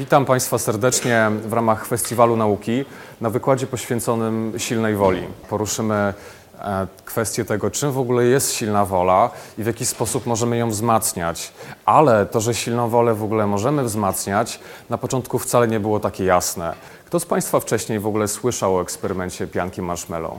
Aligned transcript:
Witam 0.00 0.24
Państwa 0.24 0.58
serdecznie 0.58 1.30
w 1.44 1.52
ramach 1.52 1.86
Festiwalu 1.86 2.36
Nauki 2.36 2.84
na 3.20 3.30
wykładzie 3.30 3.66
poświęconym 3.66 4.52
silnej 4.56 4.96
woli. 4.96 5.22
Poruszymy 5.48 6.14
e, 6.60 6.86
kwestię 7.04 7.44
tego, 7.44 7.70
czym 7.70 7.92
w 7.92 7.98
ogóle 7.98 8.24
jest 8.24 8.54
silna 8.54 8.84
wola 8.84 9.30
i 9.58 9.62
w 9.62 9.66
jaki 9.66 9.86
sposób 9.86 10.26
możemy 10.26 10.56
ją 10.56 10.70
wzmacniać. 10.70 11.52
Ale 11.84 12.26
to, 12.26 12.40
że 12.40 12.54
silną 12.54 12.88
wolę 12.88 13.14
w 13.14 13.24
ogóle 13.24 13.46
możemy 13.46 13.84
wzmacniać, 13.84 14.60
na 14.90 14.98
początku 14.98 15.38
wcale 15.38 15.68
nie 15.68 15.80
było 15.80 16.00
takie 16.00 16.24
jasne. 16.24 16.74
Kto 17.06 17.20
z 17.20 17.26
Państwa 17.26 17.60
wcześniej 17.60 18.00
w 18.00 18.06
ogóle 18.06 18.28
słyszał 18.28 18.76
o 18.76 18.82
eksperymencie 18.82 19.46
pianki 19.46 19.82
marshmallow? 19.82 20.34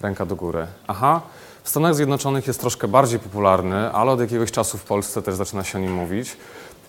Ręka 0.00 0.26
do 0.26 0.36
góry. 0.36 0.66
Aha. 0.86 1.20
W 1.62 1.68
Stanach 1.68 1.94
Zjednoczonych 1.94 2.46
jest 2.46 2.60
troszkę 2.60 2.88
bardziej 2.88 3.18
popularny, 3.18 3.92
ale 3.92 4.12
od 4.12 4.20
jakiegoś 4.20 4.52
czasu 4.52 4.78
w 4.78 4.84
Polsce 4.84 5.22
też 5.22 5.34
zaczyna 5.34 5.64
się 5.64 5.78
o 5.78 5.80
nim 5.80 5.92
mówić. 5.92 6.36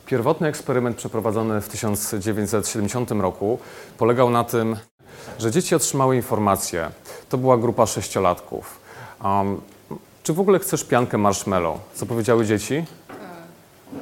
Pierwotny 0.05 0.47
eksperyment 0.47 0.97
przeprowadzony 0.97 1.61
w 1.61 1.69
1970 1.69 3.11
roku 3.11 3.59
polegał 3.97 4.29
na 4.29 4.43
tym, 4.43 4.75
że 5.39 5.51
dzieci 5.51 5.75
otrzymały 5.75 6.15
informację. 6.15 6.89
To 7.29 7.37
była 7.37 7.57
grupa 7.57 7.85
sześciolatków. 7.85 8.79
Um, 9.23 9.61
czy 10.23 10.33
w 10.33 10.39
ogóle 10.39 10.59
chcesz 10.59 10.83
piankę 10.83 11.17
marshmallow? 11.17 11.79
Co 11.93 12.05
powiedziały 12.05 12.45
dzieci? 12.45 12.85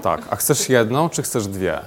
Tak. 0.01 0.21
A 0.29 0.35
chcesz 0.35 0.69
jedną, 0.69 1.09
czy 1.09 1.23
chcesz 1.23 1.47
dwie? 1.47 1.79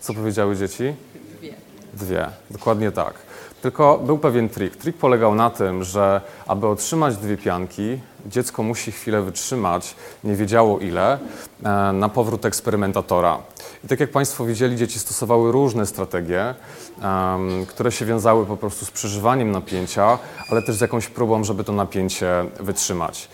Co 0.00 0.14
powiedziały 0.14 0.56
dzieci? 0.56 0.94
Dwie. 1.38 1.54
Dwie, 1.94 2.28
dokładnie 2.50 2.92
tak. 2.92 3.14
Tylko 3.62 3.98
był 3.98 4.18
pewien 4.18 4.48
trik. 4.48 4.76
Trik 4.76 4.96
polegał 4.96 5.34
na 5.34 5.50
tym, 5.50 5.84
że 5.84 6.20
aby 6.46 6.66
otrzymać 6.66 7.16
dwie 7.16 7.36
pianki, 7.36 8.00
dziecko 8.26 8.62
musi 8.62 8.92
chwilę 8.92 9.22
wytrzymać, 9.22 9.94
nie 10.24 10.36
wiedziało 10.36 10.78
ile, 10.78 11.18
e, 11.64 11.92
na 11.92 12.08
powrót 12.08 12.44
eksperymentatora. 12.44 13.38
I 13.84 13.88
tak 13.88 14.00
jak 14.00 14.10
Państwo 14.10 14.44
widzieli, 14.44 14.76
dzieci 14.76 14.98
stosowały 14.98 15.52
różne 15.52 15.86
strategie, 15.86 16.54
em, 17.02 17.66
które 17.66 17.92
się 17.92 18.04
wiązały 18.04 18.46
po 18.46 18.56
prostu 18.56 18.84
z 18.84 18.90
przeżywaniem 18.90 19.50
napięcia, 19.50 20.18
ale 20.50 20.62
też 20.62 20.76
z 20.76 20.80
jakąś 20.80 21.06
próbą, 21.06 21.44
żeby 21.44 21.64
to 21.64 21.72
napięcie 21.72 22.44
wytrzymać. 22.60 23.28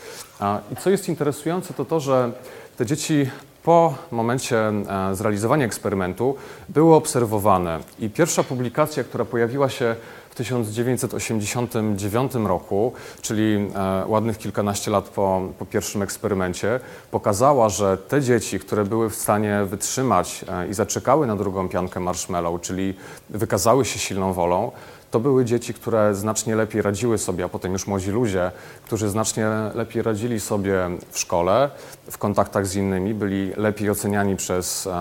I 0.73 0.77
co 0.77 0.91
jest 0.91 1.09
interesujące, 1.09 1.75
to 1.75 1.85
to, 1.85 2.01
że 2.01 2.33
te 2.77 2.87
dzieci 2.87 3.31
po 3.63 3.95
momencie 4.11 4.59
e, 4.59 5.15
zrealizowania 5.15 5.67
eksperymentu 5.67 6.37
były 6.69 6.95
obserwowane. 6.95 7.81
I 7.99 8.11
pierwsza 8.11 8.43
publikacja, 8.43 9.05
która 9.05 9.25
pojawiła 9.25 9.69
się 9.69 9.97
1989 10.39 12.35
roku, 12.35 12.93
czyli 13.21 13.71
e, 13.75 14.07
ładnych 14.07 14.39
kilkanaście 14.39 14.91
lat 14.91 15.09
po, 15.09 15.43
po 15.59 15.67
pierwszym 15.67 16.03
eksperymencie, 16.03 16.81
pokazała, 17.11 17.69
że 17.69 17.97
te 17.97 18.23
dzieci, 18.23 18.59
które 18.59 18.85
były 18.85 19.11
w 19.11 19.15
stanie 19.15 19.65
wytrzymać 19.65 20.45
e, 20.49 20.69
i 20.69 20.75
zaczekały 20.75 21.27
na 21.27 21.37
drugą 21.37 21.69
piankę 21.69 22.01
marshmallow, 22.01 22.61
czyli 22.61 22.95
wykazały 23.31 23.85
się 23.85 23.99
silną 23.99 24.33
wolą, 24.33 24.71
to 25.11 25.21
były 25.21 25.45
dzieci, 25.45 25.75
które 25.75 26.15
znacznie 26.15 26.57
lepiej 26.57 26.83
radziły 26.83 27.19
sobie, 27.19 27.45
a 27.45 27.49
potem 27.49 27.73
już 27.73 27.87
młodzi 27.87 28.11
ludzie, 28.11 28.51
którzy 28.85 29.09
znacznie 29.09 29.47
lepiej 29.75 30.03
radzili 30.03 30.41
sobie 30.41 30.91
w 31.11 31.19
szkole, 31.19 31.71
w 32.11 32.19
kontaktach 32.19 32.67
z 32.67 32.75
innymi, 32.75 33.15
byli 33.15 33.53
lepiej 33.57 33.91
oceniani 33.91 34.37
przez 34.37 34.87
e, 34.87 34.93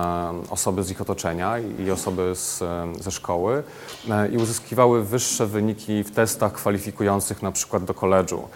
osoby 0.49 0.83
z 0.83 0.91
ich 0.91 1.01
otoczenia 1.01 1.59
i, 1.59 1.91
osoby 1.91 2.35
z, 2.35 2.61
e, 2.61 2.87
ze 2.99 3.11
szkoły 3.11 3.63
e, 4.09 4.27
i 4.27 4.37
uzyskiwały 4.37 5.03
wyższe 5.03 5.47
wyniki 5.47 6.03
w 6.03 6.11
testach 6.11 6.53
kwalifikujących 6.53 7.41
na 7.41 7.51
przykład 7.51 7.83
do 7.83 7.93
koledżu. 7.93 8.47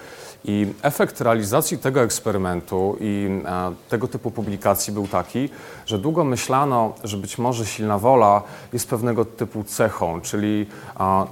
I 0.45 0.73
efekt 0.81 1.21
realizacji 1.21 1.77
tego 1.77 2.01
eksperymentu 2.01 2.97
i 2.99 3.41
e, 3.45 3.73
tego 3.89 4.07
typu 4.07 4.31
publikacji 4.31 4.93
był 4.93 5.07
taki, 5.07 5.49
że 5.85 5.97
długo 5.97 6.23
myślano, 6.23 6.93
że 7.03 7.17
być 7.17 7.37
może 7.37 7.65
silna 7.65 7.97
wola 7.97 8.41
jest 8.73 8.89
pewnego 8.89 9.25
typu 9.25 9.63
cechą, 9.63 10.21
czyli 10.21 10.65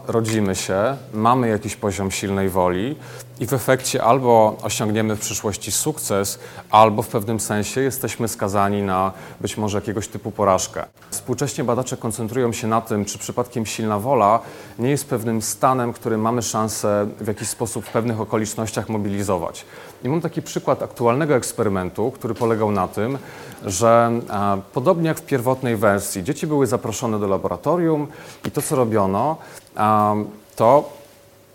rodzimy 0.07 0.55
się, 0.55 0.97
mamy 1.13 1.47
jakiś 1.47 1.75
poziom 1.75 2.11
silnej 2.11 2.49
woli 2.49 2.95
i 3.39 3.45
w 3.45 3.53
efekcie 3.53 4.03
albo 4.03 4.57
osiągniemy 4.61 5.15
w 5.15 5.19
przyszłości 5.19 5.71
sukces, 5.71 6.39
albo 6.71 7.02
w 7.02 7.08
pewnym 7.08 7.39
sensie 7.39 7.81
jesteśmy 7.81 8.27
skazani 8.27 8.81
na 8.81 9.11
być 9.41 9.58
może 9.58 9.77
jakiegoś 9.77 10.08
typu 10.08 10.31
porażkę. 10.31 10.86
Współcześnie 11.09 11.64
badacze 11.64 11.97
koncentrują 11.97 12.53
się 12.53 12.67
na 12.67 12.81
tym, 12.81 13.05
czy 13.05 13.17
przypadkiem 13.17 13.65
silna 13.65 13.99
wola 13.99 14.39
nie 14.80 14.89
jest 14.89 15.09
pewnym 15.09 15.41
stanem, 15.41 15.93
który 15.93 16.17
mamy 16.17 16.41
szansę 16.41 17.08
w 17.19 17.27
jakiś 17.27 17.47
sposób 17.47 17.86
w 17.86 17.91
pewnych 17.91 18.21
okolicznościach 18.21 18.89
mobilizować. 18.89 19.65
I 20.03 20.09
mam 20.09 20.21
taki 20.21 20.41
przykład 20.41 20.83
aktualnego 20.83 21.35
eksperymentu, 21.35 22.11
który 22.11 22.33
polegał 22.33 22.71
na 22.71 22.87
tym, 22.87 23.17
że 23.65 24.11
e, 24.30 24.61
podobnie 24.73 25.08
jak 25.08 25.17
w 25.17 25.25
pierwotnej 25.25 25.75
wersji, 25.75 26.23
dzieci 26.23 26.47
były 26.47 26.67
zaproszone 26.67 27.19
do 27.19 27.27
laboratorium 27.27 28.08
i 28.45 28.52
to, 28.52 28.61
co 28.61 28.75
robiono, 28.75 29.37
e, 29.77 30.25
to 30.55 30.98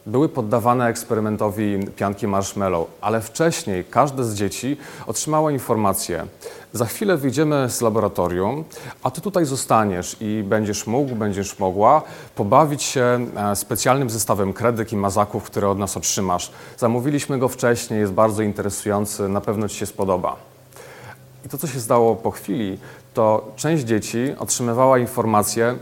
były 0.07 0.29
poddawane 0.29 0.87
eksperymentowi 0.87 1.79
pianki 1.97 2.27
marshmallow, 2.27 2.89
ale 3.01 3.21
wcześniej 3.21 3.85
każde 3.85 4.25
z 4.25 4.35
dzieci 4.35 4.77
otrzymało 5.07 5.51
informację: 5.51 6.27
Za 6.73 6.85
chwilę 6.85 7.17
wyjdziemy 7.17 7.71
z 7.71 7.81
laboratorium, 7.81 8.65
a 9.03 9.11
ty 9.11 9.21
tutaj 9.21 9.45
zostaniesz 9.45 10.17
i 10.21 10.43
będziesz 10.47 10.87
mógł, 10.87 11.15
będziesz 11.15 11.59
mogła 11.59 12.03
pobawić 12.35 12.83
się 12.83 13.27
e, 13.37 13.57
specjalnym 13.57 14.11
zestawem 14.11 14.53
kredek 14.53 14.93
i 14.93 14.97
mazaków, 14.97 15.45
które 15.45 15.69
od 15.69 15.79
nas 15.79 15.97
otrzymasz. 15.97 16.53
Zamówiliśmy 16.79 17.39
go 17.39 17.49
wcześniej, 17.49 18.01
jest 18.01 18.13
bardzo 18.13 18.43
interesujący, 18.43 19.29
na 19.29 19.41
pewno 19.41 19.69
ci 19.69 19.77
się 19.77 19.87
spodoba. 19.87 20.37
I 21.47 21.49
to, 21.49 21.59
co 21.59 21.67
się 21.67 21.81
zdało 21.81 22.17
po 22.17 22.31
chwili, 22.31 22.79
to 23.15 23.53
część 23.57 23.85
dzieci 23.85 24.35
otrzymywała 24.39 24.99
informację, 24.99 25.79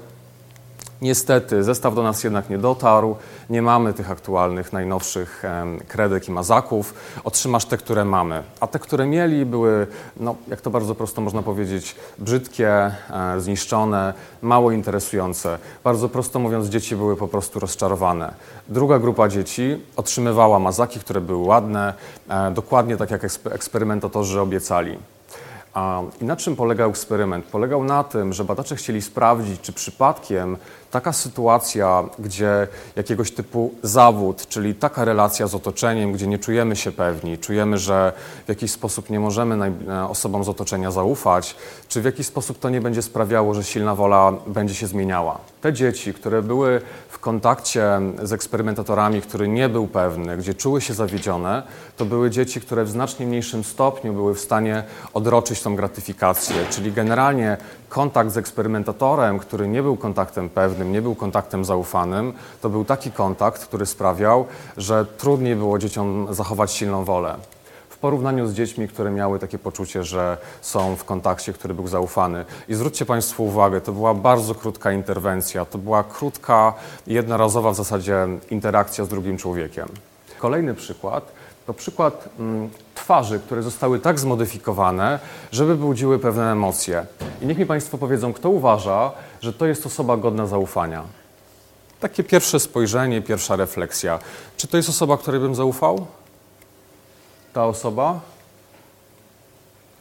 Niestety, 1.03 1.65
zestaw 1.65 1.94
do 1.94 2.03
nas 2.03 2.25
jednak 2.25 2.50
nie 2.50 2.59
dotarł. 2.59 3.16
Nie 3.50 3.62
mamy 3.62 3.92
tych 3.92 4.10
aktualnych, 4.10 4.72
najnowszych 4.72 5.42
kredek 5.88 6.28
i 6.28 6.32
mazaków. 6.32 6.94
Otrzymasz 7.25 7.64
te, 7.64 7.76
które 7.76 8.04
mamy. 8.04 8.42
A 8.60 8.66
te, 8.66 8.78
które 8.78 9.06
mieli, 9.06 9.47
były, 9.47 9.86
no, 10.16 10.34
jak 10.48 10.60
to 10.60 10.70
bardzo 10.70 10.94
prosto 10.94 11.20
można 11.20 11.42
powiedzieć, 11.42 11.97
brzydkie, 12.19 12.70
e, 12.70 12.92
zniszczone, 13.38 14.14
mało 14.42 14.72
interesujące. 14.72 15.58
Bardzo 15.84 16.08
prosto 16.08 16.38
mówiąc, 16.38 16.66
dzieci 16.66 16.97
były 16.97 17.16
po 17.16 17.28
prostu 17.28 17.60
rozczarowane. 17.60 18.34
Druga 18.69 18.98
grupa 18.98 19.28
dzieci 19.28 19.80
otrzymywała 19.97 20.59
mazaki, 20.59 21.00
które 21.00 21.20
były 21.20 21.47
ładne, 21.47 21.94
e, 22.28 22.50
dokładnie 22.50 22.97
tak 22.97 23.10
jak 23.10 23.22
ekspe- 23.22 23.53
eksperymentatorzy 23.53 24.41
obiecali. 24.41 24.98
I 26.20 26.24
na 26.24 26.36
czym 26.36 26.56
polegał 26.56 26.91
eksperyment? 26.91 27.44
Polegał 27.44 27.84
na 27.84 28.04
tym, 28.04 28.32
że 28.32 28.44
badacze 28.44 28.76
chcieli 28.76 29.03
sprawdzić, 29.03 29.60
czy 29.60 29.72
przypadkiem 29.72 30.56
taka 30.92 31.12
sytuacja, 31.12 32.04
gdzie 32.19 32.69
jakiegoś 32.97 33.30
typu 33.30 33.75
zawód, 33.82 34.47
czyli 34.48 34.75
taka 34.75 35.04
relacja 35.04 35.47
z 35.47 35.54
otoczeniem, 35.54 36.12
gdzie 36.12 36.26
nie 36.26 36.38
czujemy 36.38 36.76
się 36.76 36.92
pewni, 36.92 37.38
czujemy, 37.38 37.78
że 37.78 38.12
w 38.47 38.48
jakiś 38.48 38.70
sposób 38.70 39.10
nie 39.10 39.20
możemy 39.20 39.72
osobom 40.08 40.44
z 40.44 40.48
otoczenia 40.48 40.91
zaufać, 40.91 41.56
czy 41.88 42.00
w 42.00 42.04
jakiś 42.04 42.26
sposób 42.26 42.58
to 42.58 42.70
nie 42.70 42.80
będzie 42.80 43.03
sprawiało, 43.03 43.54
że 43.54 43.64
silna 43.64 43.94
wola 43.94 44.32
będzie 44.47 44.75
się 44.75 44.86
zmieniała. 44.86 45.38
Te 45.60 45.72
dzieci, 45.72 46.14
które 46.14 46.42
były 46.42 46.80
w 47.09 47.19
kontakcie 47.19 48.00
z 48.22 48.32
eksperymentatorami, 48.32 49.22
który 49.22 49.48
nie 49.48 49.69
był 49.69 49.86
pewny, 49.86 50.36
gdzie 50.36 50.54
czuły 50.54 50.80
się 50.80 50.94
zawiedzione, 50.94 51.62
to 51.97 52.04
były 52.04 52.30
dzieci, 52.30 52.60
które 52.60 52.84
w 52.84 52.91
znacznie 52.91 53.26
mniejszym 53.26 53.64
stopniu 53.64 54.12
były 54.12 54.34
w 54.34 54.41
stanie 54.41 54.84
odroczyć 55.14 55.62
tą 55.62 55.76
gratyfikację, 55.76 56.56
czyli 56.70 56.92
generalnie 56.92 57.56
kontakt 57.92 58.30
z 58.30 58.36
eksperymentatorem, 58.36 59.38
który 59.38 59.69
nie 59.69 59.82
był 59.82 59.97
kontaktem 59.97 60.48
pewnym, 60.48 60.92
nie 60.92 61.03
był 61.03 61.14
kontaktem 61.14 61.64
zaufanym, 61.64 62.32
to 62.60 62.70
był 62.70 62.84
taki 62.84 63.10
kontakt, 63.10 63.66
który 63.66 63.86
sprawiał, 63.86 64.47
że 64.76 65.06
trudniej 65.06 65.56
było 65.56 65.78
dzieciom 65.78 66.26
zachować 66.30 66.72
silną 66.72 67.04
wolę. 67.04 67.36
W 67.88 67.98
porównaniu 67.98 68.47
z 68.47 68.54
dziećmi, 68.54 68.88
które 68.88 69.10
miały 69.10 69.38
takie 69.38 69.58
poczucie, 69.58 70.04
że 70.04 70.38
są 70.60 70.97
w 70.97 71.04
kontakcie, 71.04 71.53
który 71.53 71.75
był 71.75 71.88
zaufany. 71.88 72.44
I 72.69 72.75
zwróćcie 72.75 73.06
Państwo 73.06 73.42
uwagę, 73.42 73.80
to 73.80 73.92
była 73.92 74.14
bardzo 74.14 74.54
krótka 74.54 74.92
interwencja, 74.92 75.64
to 75.64 75.78
była 75.78 76.04
krótka, 76.04 76.74
jednorazowa 77.06 77.71
w 77.71 77.77
zasadzie 77.77 78.28
interakcja 78.50 79.04
z 79.04 79.09
drugim 79.09 79.38
człowiekiem. 79.38 79.88
Kolejny 80.38 80.74
przykład 80.74 81.33
to 81.66 81.74
przykład 81.74 82.28
mm, 82.38 82.71
twarzy, 82.95 83.41
które 83.41 83.62
zostały 83.62 83.98
tak 83.98 84.21
zmodyfikowane, 84.21 85.18
żeby 85.53 85.77
budziły 85.77 86.18
pewne 86.18 86.53
emocje. 86.53 87.06
I 87.42 87.47
niech 87.47 87.59
mi 87.59 87.66
Państwo 87.66 87.98
powiedzą, 87.98 88.33
kto 88.33 88.50
uważa, 88.50 89.10
że 89.41 89.53
to 89.53 89.66
jest 89.66 89.86
osoba 89.86 90.16
godna 90.16 90.47
zaufania. 90.47 91.04
Takie 92.00 92.24
pierwsze 92.24 92.60
spojrzenie, 92.60 93.22
pierwsza 93.22 93.56
refleksja. 93.56 94.18
Czy 94.56 94.68
to 94.68 94.77
jest 94.77 94.89
osoba, 94.89 95.16
której 95.16 95.41
bym 95.41 95.54
zaufał? 95.54 96.06
Ta 97.53 97.66
osoba? 97.66 98.21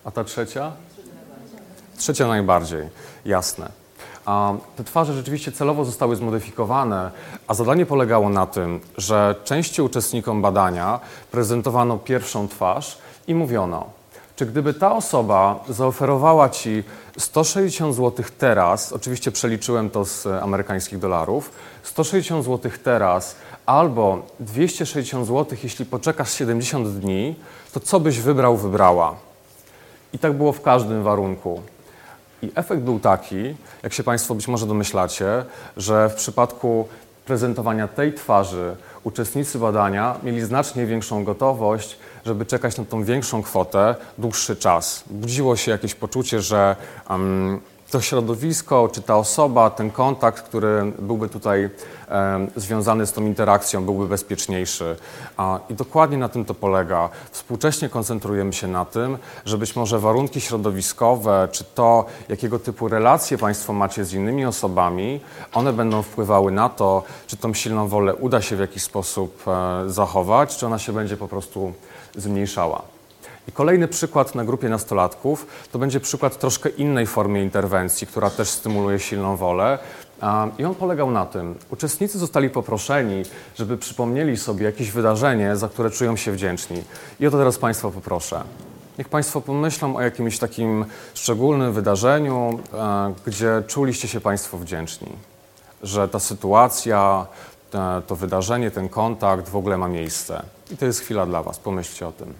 A 0.05 0.11
ta 0.11 0.23
trzecia? 0.23 0.71
Trzecia 1.97 2.27
najbardziej, 2.27 2.89
jasne. 3.25 3.71
A 4.25 4.53
te 4.75 4.83
twarze 4.83 5.13
rzeczywiście 5.13 5.51
celowo 5.51 5.85
zostały 5.85 6.15
zmodyfikowane, 6.15 7.11
a 7.47 7.53
zadanie 7.53 7.85
polegało 7.85 8.29
na 8.29 8.45
tym, 8.45 8.79
że 8.97 9.35
części 9.43 9.81
uczestnikom 9.81 10.41
badania 10.41 10.99
prezentowano 11.31 11.97
pierwszą 11.97 12.47
twarz 12.47 12.97
i 13.27 13.35
mówiono, 13.35 14.00
czy 14.41 14.45
gdyby 14.45 14.73
ta 14.73 14.95
osoba 14.95 15.63
zaoferowała 15.69 16.49
Ci 16.49 16.83
160 17.17 17.95
zł 17.95 18.25
teraz, 18.37 18.93
oczywiście 18.93 19.31
przeliczyłem 19.31 19.89
to 19.89 20.05
z 20.05 20.25
amerykańskich 20.25 20.99
dolarów, 20.99 21.51
160 21.83 22.45
zł 22.45 22.71
teraz 22.83 23.35
albo 23.65 24.21
260 24.39 25.27
zł, 25.27 25.57
jeśli 25.63 25.85
poczekasz 25.85 26.33
70 26.33 26.87
dni, 26.87 27.35
to 27.73 27.79
co 27.79 27.99
byś 27.99 28.19
wybrał, 28.19 28.57
wybrała? 28.57 29.15
I 30.13 30.19
tak 30.19 30.33
było 30.33 30.53
w 30.53 30.61
każdym 30.61 31.03
warunku. 31.03 31.61
I 32.41 32.51
efekt 32.55 32.81
był 32.81 32.99
taki, 32.99 33.55
jak 33.83 33.93
się 33.93 34.03
Państwo 34.03 34.35
być 34.35 34.47
może 34.47 34.67
domyślacie, 34.67 35.45
że 35.77 36.09
w 36.09 36.15
przypadku 36.15 36.87
prezentowania 37.25 37.87
tej 37.87 38.13
twarzy 38.13 38.75
uczestnicy 39.03 39.59
badania 39.59 40.15
mieli 40.23 40.41
znacznie 40.41 40.85
większą 40.85 41.23
gotowość, 41.23 41.97
żeby 42.25 42.45
czekać 42.45 42.77
na 42.77 42.85
tą 42.85 43.03
większą 43.03 43.43
kwotę 43.43 43.95
dłuższy 44.17 44.55
czas. 44.55 45.03
Budziło 45.09 45.55
się 45.55 45.71
jakieś 45.71 45.95
poczucie, 45.95 46.41
że 46.41 46.75
um, 47.09 47.61
to 47.91 48.01
środowisko, 48.01 48.89
czy 48.93 49.01
ta 49.01 49.17
osoba, 49.17 49.69
ten 49.69 49.91
kontakt, 49.91 50.43
który 50.43 50.91
byłby 50.99 51.29
tutaj 51.29 51.69
związany 52.55 53.07
z 53.07 53.13
tą 53.13 53.25
interakcją, 53.25 53.85
byłby 53.85 54.07
bezpieczniejszy. 54.07 54.95
I 55.69 55.73
dokładnie 55.73 56.17
na 56.17 56.29
tym 56.29 56.45
to 56.45 56.53
polega. 56.53 57.09
Współcześnie 57.31 57.89
koncentrujemy 57.89 58.53
się 58.53 58.67
na 58.67 58.85
tym, 58.85 59.17
że 59.45 59.57
być 59.57 59.75
może 59.75 59.99
warunki 59.99 60.41
środowiskowe, 60.41 61.47
czy 61.51 61.63
to, 61.63 62.05
jakiego 62.29 62.59
typu 62.59 62.87
relacje 62.87 63.37
Państwo 63.37 63.73
macie 63.73 64.05
z 64.05 64.13
innymi 64.13 64.45
osobami, 64.45 65.19
one 65.53 65.73
będą 65.73 66.01
wpływały 66.01 66.51
na 66.51 66.69
to, 66.69 67.03
czy 67.27 67.37
tą 67.37 67.53
silną 67.53 67.87
wolę 67.87 68.15
uda 68.15 68.41
się 68.41 68.55
w 68.55 68.59
jakiś 68.59 68.83
sposób 68.83 69.43
e, 69.47 69.83
zachować, 69.89 70.57
czy 70.57 70.65
ona 70.65 70.79
się 70.79 70.93
będzie 70.93 71.17
po 71.17 71.27
prostu 71.27 71.73
zmniejszała. 72.15 72.90
I 73.47 73.51
kolejny 73.51 73.87
przykład 73.87 74.35
na 74.35 74.45
grupie 74.45 74.69
nastolatków 74.69 75.47
to 75.71 75.79
będzie 75.79 75.99
przykład 75.99 76.39
troszkę 76.39 76.69
innej 76.69 77.07
formy 77.07 77.41
interwencji, 77.41 78.07
która 78.07 78.29
też 78.29 78.49
stymuluje 78.49 78.99
silną 78.99 79.35
wolę. 79.35 79.79
I 80.57 80.65
on 80.65 80.75
polegał 80.75 81.11
na 81.11 81.25
tym, 81.25 81.55
uczestnicy 81.69 82.19
zostali 82.19 82.49
poproszeni, 82.49 83.23
żeby 83.55 83.77
przypomnieli 83.77 84.37
sobie 84.37 84.65
jakieś 84.65 84.91
wydarzenie, 84.91 85.55
za 85.55 85.69
które 85.69 85.89
czują 85.91 86.15
się 86.15 86.31
wdzięczni. 86.31 86.83
I 87.19 87.27
o 87.27 87.31
to 87.31 87.37
teraz 87.37 87.57
Państwa 87.57 87.89
poproszę. 87.91 88.43
Niech 88.97 89.09
Państwo 89.09 89.41
pomyślą 89.41 89.95
o 89.95 90.01
jakimś 90.01 90.39
takim 90.39 90.85
szczególnym 91.13 91.73
wydarzeniu, 91.73 92.59
gdzie 93.25 93.63
czuliście 93.67 94.07
się 94.07 94.21
Państwo 94.21 94.57
wdzięczni, 94.57 95.09
że 95.83 96.07
ta 96.07 96.19
sytuacja, 96.19 97.25
to 98.07 98.15
wydarzenie, 98.15 98.71
ten 98.71 98.89
kontakt 98.89 99.49
w 99.49 99.55
ogóle 99.55 99.77
ma 99.77 99.87
miejsce. 99.87 100.43
I 100.71 100.77
to 100.77 100.85
jest 100.85 100.99
chwila 100.99 101.25
dla 101.25 101.43
Was. 101.43 101.59
Pomyślcie 101.59 102.07
o 102.07 102.11
tym 102.11 102.33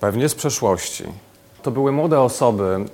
pewnie 0.00 0.28
z 0.28 0.34
przeszłości. 0.34 1.04
To 1.62 1.70
były 1.70 1.92
młode 1.92 2.20
osoby. 2.20 2.84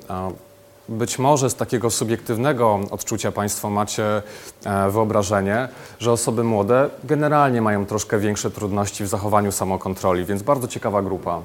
Być 0.89 1.19
może 1.19 1.51
z 1.51 1.55
takiego 1.55 1.91
subiektywnego 1.91 2.81
odczucia 2.91 3.33
Państwo 3.33 3.71
macie 3.71 4.23
e, 4.65 4.91
wyobrażenie, 4.91 5.69
że 5.99 6.13
osoby 6.13 6.45
młode 6.45 6.91
generalnie 7.05 7.63
mają 7.63 7.87
troszkę 7.87 8.19
większe 8.19 8.51
trudności 8.51 9.05
w 9.05 9.09
zachowaniu 9.09 9.53
samokontroli, 9.53 10.25
więc 10.25 10.43
bardzo 10.43 10.69
ciekawa 10.69 11.03
grupa. 11.03 11.41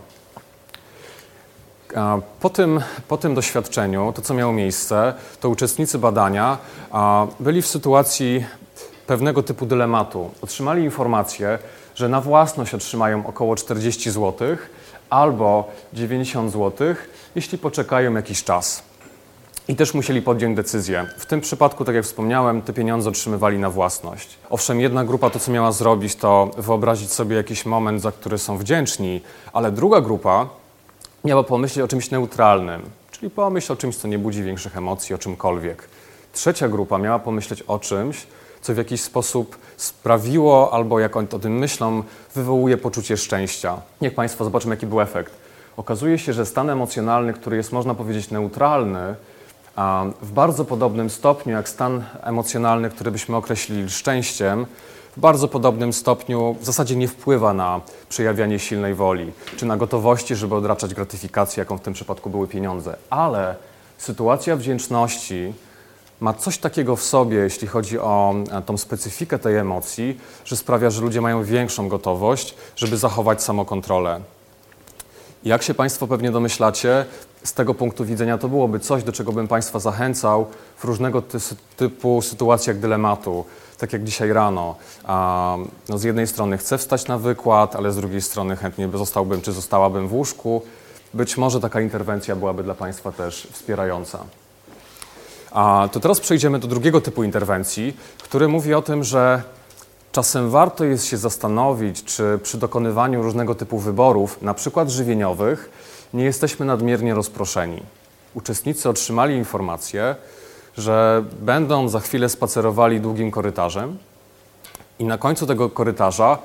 Po 2.39 2.49
tym, 2.49 2.81
po 3.07 3.17
tym 3.17 3.35
doświadczeniu, 3.35 4.13
to 4.15 4.21
co 4.21 4.33
miało 4.33 4.53
miejsce, 4.53 5.13
to 5.39 5.49
uczestnicy 5.49 5.97
badania 5.97 6.57
byli 7.39 7.61
w 7.61 7.67
sytuacji 7.67 8.45
pewnego 9.07 9.43
typu 9.43 9.65
dylematu. 9.65 10.29
Otrzymali 10.41 10.83
informację, 10.83 11.59
że 11.95 12.09
na 12.09 12.21
własność 12.21 12.73
otrzymają 12.73 13.27
około 13.27 13.55
40 13.55 14.11
złotych, 14.11 14.69
albo 15.09 15.71
90 15.93 16.51
zł, 16.51 16.95
jeśli 17.35 17.57
poczekają 17.57 18.13
jakiś 18.13 18.43
czas. 18.43 18.83
I 19.67 19.75
też 19.75 19.93
musieli 19.93 20.21
podjąć 20.21 20.55
decyzję. 20.55 21.05
W 21.17 21.25
tym 21.25 21.41
przypadku, 21.41 21.85
tak 21.85 21.95
jak 21.95 22.05
wspomniałem, 22.05 22.61
te 22.61 22.73
pieniądze 22.73 23.09
otrzymywali 23.09 23.59
na 23.59 23.69
własność. 23.69 24.37
Owszem, 24.49 24.81
jedna 24.81 25.05
grupa 25.05 25.29
to, 25.29 25.39
co 25.39 25.51
miała 25.51 25.71
zrobić, 25.71 26.15
to 26.15 26.51
wyobrazić 26.57 27.11
sobie 27.11 27.35
jakiś 27.35 27.65
moment, 27.65 28.01
za 28.01 28.11
który 28.11 28.37
są 28.37 28.57
wdzięczni, 28.57 29.21
ale 29.53 29.71
druga 29.71 30.01
grupa 30.01 30.49
miała 31.25 31.43
pomyśleć 31.43 31.83
o 31.83 31.87
czymś 31.87 32.11
neutralnym, 32.11 32.81
czyli 33.11 33.29
pomyśl 33.29 33.73
o 33.73 33.75
czymś, 33.75 33.95
co 33.95 34.07
nie 34.07 34.19
budzi 34.19 34.43
większych 34.43 34.77
emocji, 34.77 35.15
o 35.15 35.17
czymkolwiek. 35.17 35.89
Trzecia 36.33 36.67
grupa 36.67 36.97
miała 36.97 37.19
pomyśleć 37.19 37.61
o 37.61 37.79
czymś, 37.79 38.27
co 38.67 38.73
w 38.73 38.77
jakiś 38.77 39.01
sposób 39.01 39.57
sprawiło, 39.77 40.73
albo 40.73 40.99
jak 40.99 41.17
oni 41.17 41.27
o 41.31 41.39
tym 41.39 41.57
myślą, 41.57 42.03
wywołuje 42.35 42.77
poczucie 42.77 43.17
szczęścia. 43.17 43.77
Niech 44.01 44.15
Państwo 44.15 44.43
zobaczą, 44.43 44.69
jaki 44.69 44.87
był 44.87 45.01
efekt. 45.01 45.33
Okazuje 45.77 46.19
się, 46.19 46.33
że 46.33 46.45
stan 46.45 46.69
emocjonalny, 46.69 47.33
który 47.33 47.57
jest, 47.57 47.71
można 47.71 47.95
powiedzieć, 47.95 48.31
neutralny, 48.31 49.15
w 50.21 50.31
bardzo 50.31 50.65
podobnym 50.65 51.09
stopniu 51.09 51.53
jak 51.53 51.69
stan 51.69 52.03
emocjonalny, 52.21 52.89
który 52.89 53.11
byśmy 53.11 53.35
określili 53.35 53.89
szczęściem, 53.89 54.65
w 55.17 55.19
bardzo 55.19 55.47
podobnym 55.47 55.93
stopniu 55.93 56.55
w 56.61 56.65
zasadzie 56.65 56.95
nie 56.95 57.07
wpływa 57.07 57.53
na 57.53 57.81
przejawianie 58.09 58.59
silnej 58.59 58.93
woli, 58.93 59.31
czy 59.57 59.65
na 59.65 59.77
gotowości, 59.77 60.35
żeby 60.35 60.55
odraczać 60.55 60.93
gratyfikację, 60.93 61.61
jaką 61.61 61.77
w 61.77 61.81
tym 61.81 61.93
przypadku 61.93 62.29
były 62.29 62.47
pieniądze. 62.47 62.97
Ale 63.09 63.55
sytuacja 63.97 64.55
wdzięczności, 64.55 65.53
ma 66.19 66.33
coś 66.33 66.57
takiego 66.57 66.95
w 66.95 67.03
sobie, 67.03 67.37
jeśli 67.37 67.67
chodzi 67.67 67.99
o 67.99 68.35
e, 68.51 68.61
tą 68.61 68.77
specyfikę 68.77 69.39
tej 69.39 69.57
emocji, 69.57 70.19
że 70.45 70.55
sprawia, 70.55 70.89
że 70.89 71.01
ludzie 71.01 71.21
mają 71.21 71.43
większą 71.43 71.89
gotowość, 71.89 72.55
żeby 72.75 72.97
zachować 72.97 73.43
samokontrolę. 73.43 74.21
Jak 75.43 75.63
się 75.63 75.73
Państwo 75.73 76.07
pewnie 76.07 76.31
domyślacie, 76.31 77.05
z 77.43 77.53
tego 77.53 77.73
punktu 77.73 78.05
widzenia 78.05 78.37
to 78.37 78.49
byłoby 78.49 78.79
coś, 78.79 79.03
do 79.03 79.11
czego 79.11 79.31
bym 79.31 79.47
Państwa 79.47 79.79
zachęcał 79.79 80.47
w 80.77 80.83
różnego 80.83 81.23
typu 81.77 82.21
sytuacjach 82.21 82.79
dylematu, 82.79 83.45
tak 83.77 83.93
jak 83.93 84.03
dzisiaj 84.03 84.33
rano. 84.33 84.75
No 85.89 85.97
z 85.97 86.03
jednej 86.03 86.27
strony 86.27 86.57
chcę 86.57 86.77
wstać 86.77 87.07
na 87.07 87.17
wykład, 87.17 87.75
ale 87.75 87.91
z 87.91 87.95
drugiej 87.95 88.21
strony 88.21 88.55
chętnie 88.55 88.89
zostałbym 88.93 89.41
czy 89.41 89.51
zostałabym 89.51 90.07
w 90.07 90.13
łóżku. 90.13 90.61
Być 91.13 91.37
może 91.37 91.59
taka 91.59 91.81
interwencja 91.81 92.35
byłaby 92.35 92.63
dla 92.63 92.75
Państwa 92.75 93.11
też 93.11 93.47
wspierająca. 93.51 94.19
A 95.57 95.89
to 95.91 95.99
teraz 95.99 96.19
przejdziemy 96.19 96.59
do 96.59 96.67
drugiego 96.67 97.01
typu 97.01 97.23
interwencji, 97.23 97.97
który 98.23 98.47
mówi 98.47 98.73
o 98.73 98.81
tym, 98.81 99.03
że 99.03 99.41
czasem 100.11 100.49
warto 100.49 100.85
jest 100.85 101.05
się 101.05 101.17
zastanowić, 101.17 102.03
czy 102.03 102.39
przy 102.43 102.57
dokonywaniu 102.57 103.21
różnego 103.21 103.55
typu 103.55 103.79
wyborów, 103.79 104.41
na 104.41 104.53
przykład 104.53 104.89
żywieniowych, 104.89 105.69
nie 106.13 106.23
jesteśmy 106.23 106.65
nadmiernie 106.65 107.13
rozproszeni. 107.13 107.83
Uczestnicy 108.33 108.89
otrzymali 108.89 109.35
informację, 109.35 110.15
że 110.77 111.23
będą 111.41 111.89
za 111.89 111.99
chwilę 111.99 112.29
spacerowali 112.29 113.01
długim 113.01 113.31
korytarzem 113.31 113.97
i 114.99 115.05
na 115.05 115.17
końcu 115.17 115.47
tego 115.47 115.69
korytarza 115.69 116.37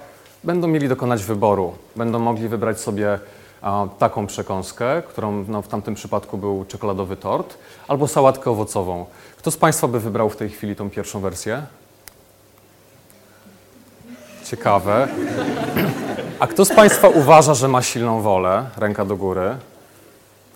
będą 0.45 0.69
mieli 0.69 0.89
dokonać 0.89 1.25
wyboru. 1.25 1.75
Będą 1.97 2.19
mogli 2.19 2.49
wybrać 2.49 2.81
sobie 2.81 3.19
taką 3.99 4.27
przekąskę, 4.27 5.03
którą 5.09 5.45
no, 5.49 5.63
w 5.63 5.69
tamtym 5.69 5.95
przypadku 5.95 6.39
był 6.39 6.65
czekoladowy 6.69 7.17
tort, 7.17 7.59
albo 7.89 8.09
sałatkę 8.09 8.51
owocową. 8.51 9.07
Kto 9.37 9.51
z 9.51 9.57
Państwa 9.57 9.89
by 9.89 10.01
wybrał 10.01 10.31
w 10.31 10.37
tej 10.37 10.51
chwili 10.51 10.77
tą 10.77 10.91
pierwszą 10.91 11.21
wersję? 11.21 11.63
Ciekawe. 14.45 15.09
A 16.39 16.47
kto 16.47 16.65
z 16.65 16.75
Państwa 16.75 17.09
uważa, 17.09 17.55
że 17.55 17.69
ma 17.69 17.83
silną 17.83 18.21
wolę? 18.21 18.67
Ręka 18.77 19.05
do 19.05 19.17
góry. 19.17 19.57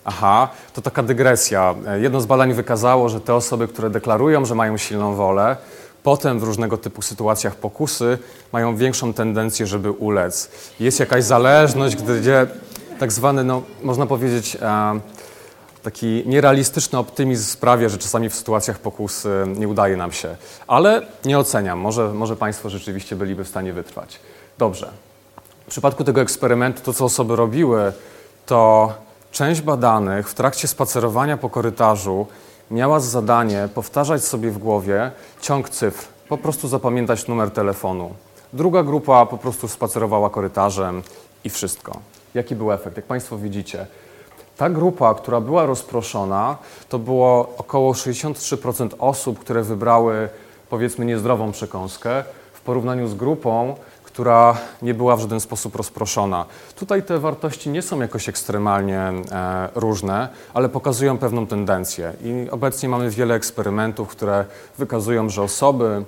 Aha, 0.05 0.49
to 0.73 0.81
taka 0.81 1.03
dygresja. 1.03 1.75
Jedno 2.01 2.21
z 2.21 2.25
badań 2.25 2.53
wykazało, 2.53 3.09
że 3.09 3.21
te 3.21 3.35
osoby, 3.35 3.67
które 3.67 3.89
deklarują, 3.89 4.45
że 4.45 4.55
mają 4.55 4.77
silną 4.77 5.15
wolę, 5.15 5.57
potem 6.03 6.39
w 6.39 6.43
różnego 6.43 6.77
typu 6.77 7.01
sytuacjach 7.01 7.55
pokusy 7.55 8.17
mają 8.53 8.75
większą 8.75 9.13
tendencję, 9.13 9.67
żeby 9.67 9.91
ulec. 9.91 10.49
Jest 10.79 10.99
jakaś 10.99 11.23
zależność, 11.23 11.95
gdzie 11.95 12.47
tak 12.99 13.11
zwany, 13.11 13.43
no, 13.43 13.61
można 13.83 14.05
powiedzieć, 14.05 14.57
e, 14.61 14.99
taki 15.83 16.23
nierealistyczny 16.25 16.99
optymizm 16.99 17.43
sprawia, 17.43 17.89
że 17.89 17.97
czasami 17.97 18.29
w 18.29 18.35
sytuacjach 18.35 18.79
pokusy 18.79 19.29
nie 19.55 19.67
udaje 19.67 19.97
nam 19.97 20.11
się. 20.11 20.35
Ale 20.67 21.01
nie 21.25 21.39
oceniam, 21.39 21.79
może, 21.79 22.13
może 22.13 22.35
Państwo 22.35 22.69
rzeczywiście 22.69 23.15
byliby 23.15 23.43
w 23.43 23.47
stanie 23.47 23.73
wytrwać. 23.73 24.19
Dobrze. 24.57 24.89
W 25.67 25.69
przypadku 25.69 26.03
tego 26.03 26.21
eksperymentu 26.21 26.81
to, 26.81 26.93
co 26.93 27.05
osoby 27.05 27.35
robiły, 27.35 27.93
to 28.45 28.93
część 29.31 29.61
badanych 29.61 30.29
w 30.29 30.33
trakcie 30.33 30.67
spacerowania 30.67 31.37
po 31.37 31.49
korytarzu 31.49 32.27
miała 32.71 32.99
za 32.99 33.09
zadanie 33.09 33.69
powtarzać 33.75 34.23
sobie 34.23 34.51
w 34.51 34.57
głowie 34.57 35.11
ciąg 35.41 35.69
cyfr, 35.69 36.05
po 36.29 36.37
prostu 36.37 36.67
zapamiętać 36.67 37.27
numer 37.27 37.51
telefonu. 37.51 38.13
Druga 38.53 38.83
grupa 38.83 39.25
po 39.25 39.37
prostu 39.37 39.67
spacerowała 39.67 40.29
korytarzem 40.29 41.03
i 41.43 41.49
wszystko. 41.49 41.99
Jaki 42.33 42.55
był 42.55 42.71
efekt? 42.71 42.97
Jak 42.97 43.05
Państwo 43.05 43.37
widzicie, 43.37 43.87
ta 44.57 44.69
grupa, 44.69 45.13
która 45.13 45.41
była 45.41 45.65
rozproszona, 45.65 46.57
to 46.89 46.99
było 46.99 47.53
około 47.57 47.93
63% 47.93 48.89
osób, 48.99 49.39
które 49.39 49.63
wybrały 49.63 50.29
powiedzmy 50.69 51.05
niezdrową 51.05 51.51
przekąskę, 51.51 52.23
w 52.53 52.61
porównaniu 52.61 53.07
z 53.07 53.15
grupą, 53.15 53.75
która 54.03 54.57
nie 54.81 54.93
była 54.93 55.15
w 55.15 55.19
żaden 55.19 55.39
sposób 55.39 55.75
rozproszona. 55.75 56.45
Tutaj 56.75 57.03
te 57.03 57.19
wartości 57.19 57.69
nie 57.69 57.81
są 57.81 57.99
jakoś 58.01 58.29
ekstremalnie 58.29 58.99
e, 58.99 59.69
różne, 59.75 60.29
ale 60.53 60.69
pokazują 60.69 61.17
pewną 61.17 61.47
tendencję. 61.47 62.13
I 62.23 62.49
obecnie 62.51 62.89
mamy 62.89 63.09
wiele 63.09 63.35
eksperymentów, 63.35 64.07
które 64.07 64.45
wykazują, 64.77 65.29
że 65.29 65.41
osoby, 65.41 66.03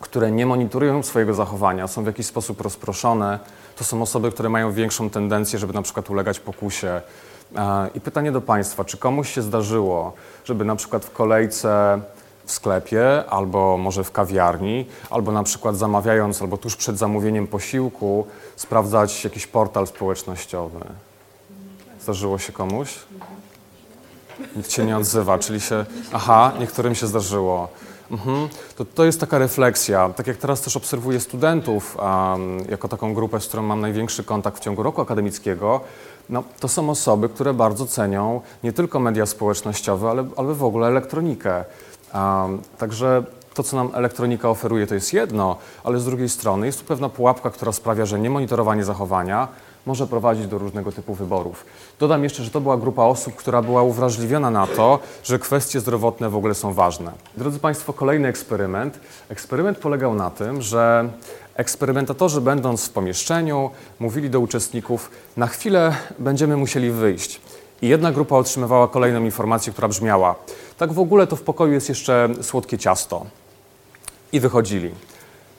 które 0.00 0.30
nie 0.30 0.46
monitorują 0.46 1.02
swojego 1.02 1.34
zachowania, 1.34 1.88
są 1.88 2.04
w 2.04 2.06
jakiś 2.06 2.26
sposób 2.26 2.60
rozproszone, 2.60 3.38
to 3.76 3.84
są 3.84 4.02
osoby, 4.02 4.32
które 4.32 4.48
mają 4.48 4.72
większą 4.72 5.10
tendencję, 5.10 5.58
żeby 5.58 5.72
na 5.72 5.82
przykład 5.82 6.10
ulegać 6.10 6.40
pokusie. 6.40 7.00
E, 7.56 7.90
I 7.94 8.00
pytanie 8.00 8.32
do 8.32 8.40
Państwa, 8.40 8.84
czy 8.84 8.96
komuś 8.96 9.34
się 9.34 9.42
zdarzyło, 9.42 10.12
żeby 10.44 10.64
na 10.64 10.76
przykład 10.76 11.04
w 11.04 11.10
kolejce 11.10 12.00
w 12.46 12.52
sklepie, 12.52 13.24
albo 13.30 13.76
może 13.78 14.04
w 14.04 14.12
kawiarni, 14.12 14.86
albo 15.10 15.32
na 15.32 15.42
przykład 15.42 15.76
zamawiając, 15.76 16.42
albo 16.42 16.56
tuż 16.56 16.76
przed 16.76 16.98
zamówieniem 16.98 17.46
posiłku, 17.46 18.26
sprawdzać 18.56 19.24
jakiś 19.24 19.46
portal 19.46 19.86
społecznościowy. 19.86 20.80
Zdarzyło 22.00 22.38
się 22.38 22.52
komuś? 22.52 22.94
Nikt 24.56 24.72
się 24.72 24.84
nie 24.84 24.96
odzywa, 24.96 25.38
czyli 25.38 25.60
się. 25.60 25.84
Aha, 26.12 26.52
niektórym 26.60 26.94
się 26.94 27.06
zdarzyło. 27.06 27.68
Mhm. 28.10 28.48
To, 28.76 28.84
to 28.84 29.04
jest 29.04 29.20
taka 29.20 29.38
refleksja. 29.38 30.08
Tak 30.08 30.26
jak 30.26 30.36
teraz 30.36 30.60
też 30.60 30.76
obserwuję 30.76 31.20
studentów 31.20 31.96
um, 31.96 32.58
jako 32.70 32.88
taką 32.88 33.14
grupę, 33.14 33.40
z 33.40 33.46
którą 33.46 33.62
mam 33.62 33.80
największy 33.80 34.24
kontakt 34.24 34.56
w 34.56 34.60
ciągu 34.60 34.82
roku 34.82 35.00
akademickiego, 35.02 35.80
no, 36.28 36.42
to 36.60 36.68
są 36.68 36.90
osoby, 36.90 37.28
które 37.28 37.54
bardzo 37.54 37.86
cenią 37.86 38.40
nie 38.64 38.72
tylko 38.72 39.00
media 39.00 39.26
społecznościowe, 39.26 40.10
ale, 40.10 40.28
ale 40.36 40.54
w 40.54 40.64
ogóle 40.64 40.88
elektronikę. 40.88 41.64
Um, 42.14 42.62
także 42.78 43.24
to, 43.56 43.62
co 43.62 43.76
nam 43.76 43.90
elektronika 43.94 44.50
oferuje, 44.50 44.86
to 44.86 44.94
jest 44.94 45.12
jedno, 45.12 45.56
ale 45.84 45.98
z 45.98 46.04
drugiej 46.04 46.28
strony 46.28 46.66
jest 46.66 46.78
tu 46.78 46.84
pewna 46.84 47.08
pułapka, 47.08 47.50
która 47.50 47.72
sprawia, 47.72 48.06
że 48.06 48.18
niemonitorowanie 48.18 48.84
zachowania 48.84 49.48
może 49.86 50.06
prowadzić 50.06 50.46
do 50.46 50.58
różnego 50.58 50.92
typu 50.92 51.14
wyborów. 51.14 51.64
Dodam 51.98 52.24
jeszcze, 52.24 52.42
że 52.42 52.50
to 52.50 52.60
była 52.60 52.76
grupa 52.76 53.02
osób, 53.02 53.34
która 53.34 53.62
była 53.62 53.82
uwrażliwiona 53.82 54.50
na 54.50 54.66
to, 54.66 54.98
że 55.24 55.38
kwestie 55.38 55.80
zdrowotne 55.80 56.30
w 56.30 56.36
ogóle 56.36 56.54
są 56.54 56.72
ważne. 56.72 57.12
Drodzy 57.36 57.58
Państwo, 57.58 57.92
kolejny 57.92 58.28
eksperyment. 58.28 59.00
Eksperyment 59.28 59.78
polegał 59.78 60.14
na 60.14 60.30
tym, 60.30 60.62
że 60.62 61.08
eksperymentatorzy, 61.54 62.40
będąc 62.40 62.86
w 62.86 62.90
pomieszczeniu, 62.90 63.70
mówili 63.98 64.30
do 64.30 64.40
uczestników: 64.40 65.10
Na 65.36 65.46
chwilę 65.46 65.96
będziemy 66.18 66.56
musieli 66.56 66.90
wyjść. 66.90 67.40
I 67.82 67.88
jedna 67.88 68.12
grupa 68.12 68.36
otrzymywała 68.36 68.88
kolejną 68.88 69.24
informację, 69.24 69.72
która 69.72 69.88
brzmiała: 69.88 70.34
Tak 70.78 70.92
w 70.92 70.98
ogóle 70.98 71.26
to 71.26 71.36
w 71.36 71.42
pokoju 71.42 71.72
jest 71.72 71.88
jeszcze 71.88 72.28
słodkie 72.42 72.78
ciasto. 72.78 73.26
I 74.36 74.40
wychodzili. 74.40 74.90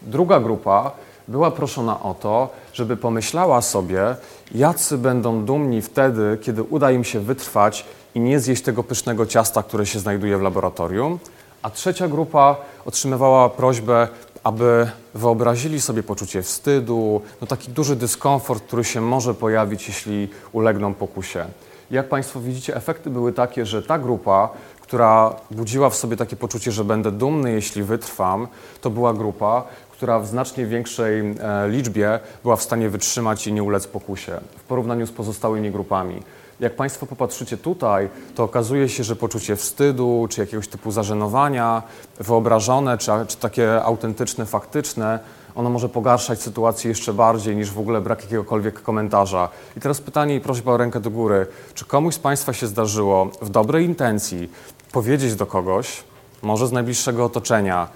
Druga 0.01 0.39
grupa 0.39 0.91
była 1.27 1.51
proszona 1.51 2.03
o 2.03 2.13
to, 2.13 2.49
żeby 2.73 2.97
pomyślała 2.97 3.61
sobie, 3.61 4.15
jacy 4.55 4.97
będą 4.97 5.45
dumni 5.45 5.81
wtedy, 5.81 6.37
kiedy 6.41 6.63
uda 6.63 6.91
im 6.91 7.03
się 7.03 7.19
wytrwać 7.19 7.85
i 8.15 8.19
nie 8.19 8.39
zjeść 8.39 8.61
tego 8.63 8.83
pysznego 8.83 9.25
ciasta, 9.25 9.63
które 9.63 9.85
się 9.85 9.99
znajduje 9.99 10.37
w 10.37 10.41
laboratorium. 10.41 11.19
A 11.61 11.69
trzecia 11.69 12.07
grupa 12.07 12.55
otrzymywała 12.85 13.49
prośbę, 13.49 14.07
aby 14.43 14.89
wyobrazili 15.13 15.81
sobie 15.81 16.03
poczucie 16.03 16.41
wstydu, 16.41 17.21
no 17.41 17.47
taki 17.47 17.71
duży 17.71 17.95
dyskomfort, 17.95 18.63
który 18.63 18.83
się 18.83 19.01
może 19.01 19.33
pojawić, 19.33 19.87
jeśli 19.87 20.29
ulegną 20.51 20.93
pokusie. 20.93 21.45
Jak 21.91 22.09
Państwo 22.09 22.39
widzicie, 22.39 22.75
efekty 22.75 23.09
były 23.09 23.33
takie, 23.33 23.65
że 23.65 23.83
ta 23.83 23.99
grupa, 23.99 24.49
która 24.87 25.35
budziła 25.51 25.89
w 25.89 25.95
sobie 25.95 26.17
takie 26.17 26.35
poczucie, 26.35 26.71
że 26.71 26.83
będę 26.83 27.11
dumny, 27.11 27.51
jeśli 27.51 27.83
wytrwam, 27.83 28.47
to 28.81 28.89
była 28.89 29.13
grupa, 29.13 29.63
która 29.91 30.19
w 30.19 30.27
znacznie 30.27 30.65
większej 30.65 31.19
e, 31.19 31.69
liczbie 31.69 32.19
była 32.43 32.55
w 32.55 32.63
stanie 32.63 32.89
wytrzymać 32.89 33.47
i 33.47 33.53
nie 33.53 33.63
ulec 33.63 33.87
pokusie 33.87 34.39
w 34.57 34.63
porównaniu 34.63 35.07
z 35.07 35.11
pozostałymi 35.11 35.71
grupami. 35.71 36.23
Jak 36.59 36.75
Państwo 36.75 37.05
popatrzycie 37.05 37.57
tutaj, 37.57 38.09
to 38.35 38.43
okazuje 38.43 38.89
się, 38.89 39.03
że 39.03 39.15
poczucie 39.15 39.55
wstydu, 39.55 40.27
czy 40.29 40.41
jakiegoś 40.41 40.67
typu 40.67 40.91
zażenowania, 40.91 41.83
wyobrażone, 42.19 42.97
czy, 42.97 43.11
czy 43.27 43.37
takie 43.37 43.83
autentyczne, 43.83 44.45
faktyczne, 44.45 45.19
ono 45.57 45.69
może 45.69 45.89
pogarszać 45.89 46.41
sytuację 46.41 46.89
jeszcze 46.89 47.13
bardziej 47.13 47.55
niż 47.55 47.71
w 47.71 47.79
ogóle 47.79 48.01
brak 48.01 48.21
jakiegokolwiek 48.23 48.81
komentarza. 48.81 49.49
I 49.77 49.79
teraz 49.79 50.01
pytanie 50.01 50.35
i 50.35 50.41
prośba 50.41 50.71
o 50.71 50.77
rękę 50.77 50.99
do 50.99 51.09
góry. 51.09 51.47
Czy 51.73 51.85
komuś 51.85 52.15
z 52.15 52.19
Państwa 52.19 52.53
się 52.53 52.67
zdarzyło 52.67 53.31
w 53.41 53.49
dobrej 53.49 53.85
intencji 53.85 54.49
powiedzieć 54.91 55.35
do 55.35 55.45
kogoś, 55.45 56.03
może 56.41 56.67
z 56.67 56.71
najbliższego 56.71 57.25
otoczenia, 57.25 57.87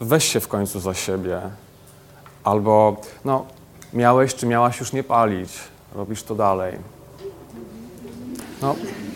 weź 0.00 0.24
się 0.24 0.40
w 0.40 0.48
końcu 0.48 0.80
za 0.80 0.94
siebie, 0.94 1.40
albo 2.44 2.96
no, 3.24 3.46
miałeś 3.92 4.34
czy 4.34 4.46
miałaś 4.46 4.80
już 4.80 4.92
nie 4.92 5.02
palić, 5.02 5.52
robisz 5.94 6.22
to 6.22 6.34
dalej. 6.34 6.78
No, 8.62 8.74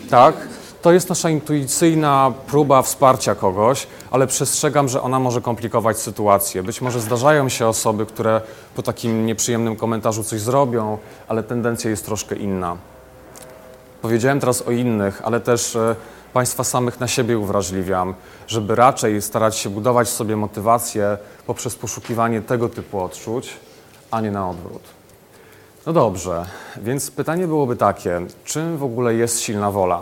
tak, 0.09 0.35
to 0.81 0.91
jest 0.91 1.09
nasza 1.09 1.29
intuicyjna 1.29 2.33
próba 2.47 2.81
wsparcia 2.81 3.35
kogoś, 3.35 3.87
ale 4.11 4.27
przestrzegam, 4.27 4.89
że 4.89 5.01
ona 5.01 5.19
może 5.19 5.41
komplikować 5.41 5.99
sytuację. 5.99 6.63
Być 6.63 6.81
może 6.81 7.01
zdarzają 7.01 7.49
się 7.49 7.67
osoby, 7.67 8.05
które 8.05 8.41
po 8.75 8.83
takim 8.83 9.25
nieprzyjemnym 9.25 9.75
komentarzu 9.75 10.23
coś 10.23 10.41
zrobią, 10.41 10.97
ale 11.27 11.43
tendencja 11.43 11.89
jest 11.89 12.05
troszkę 12.05 12.35
inna. 12.35 12.77
Powiedziałem 14.01 14.39
teraz 14.39 14.61
o 14.61 14.71
innych, 14.71 15.21
ale 15.25 15.39
też 15.39 15.75
e, 15.75 15.95
Państwa 16.33 16.63
samych 16.63 16.99
na 16.99 17.07
siebie 17.07 17.39
uwrażliwiam, 17.39 18.13
żeby 18.47 18.75
raczej 18.75 19.21
starać 19.21 19.57
się 19.57 19.69
budować 19.69 20.09
sobie 20.09 20.35
motywację 20.35 21.17
poprzez 21.47 21.75
poszukiwanie 21.75 22.41
tego 22.41 22.69
typu 22.69 23.03
odczuć, 23.03 23.53
a 24.11 24.21
nie 24.21 24.31
na 24.31 24.49
odwrót. 24.49 24.81
No 25.85 25.93
dobrze, 25.93 26.45
więc 26.77 27.11
pytanie 27.11 27.47
byłoby 27.47 27.75
takie, 27.75 28.21
czym 28.45 28.77
w 28.77 28.83
ogóle 28.83 29.13
jest 29.13 29.41
silna 29.41 29.71
wola? 29.71 30.01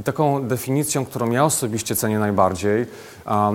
I 0.00 0.02
taką 0.02 0.48
definicją, 0.48 1.06
którą 1.06 1.30
ja 1.30 1.44
osobiście 1.44 1.96
cenię 1.96 2.18
najbardziej, 2.18 2.86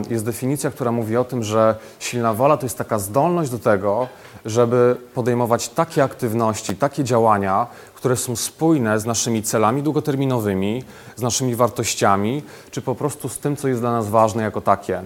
jest 0.10 0.25
definicja, 0.25 0.72
która 0.72 0.92
mówi 0.92 1.18
o 1.18 1.24
tym, 1.24 1.44
że 1.44 1.75
silna 2.00 2.34
wola 2.34 2.58
to 2.58 2.66
jest 2.66 2.78
taka 2.78 3.00
zdolność 3.00 3.52
do 3.52 3.60
tego, 3.60 4.08
żeby 4.46 4.98
podejmować 5.14 5.70
takie 5.70 6.04
aktywności, 6.04 6.75
takie 6.75 7.04
działania, 7.04 7.68
które 7.96 8.16
są 8.16 8.36
spójne 8.36 9.00
z 9.00 9.06
naszymi 9.06 9.44
celami 9.44 9.84
długoterminowymi, 9.84 10.84
z 11.16 11.22
naszymi 11.22 11.56
wartościami, 11.56 12.44
czy 12.72 12.82
po 12.82 12.96
prostu 12.96 13.30
z 13.30 13.40
tym, 13.40 13.56
co 13.56 13.68
jest 13.68 13.82
dla 13.82 13.92
nas 13.92 14.10
ważne 14.10 14.44
jako 14.44 14.62
takie. 14.62 15.02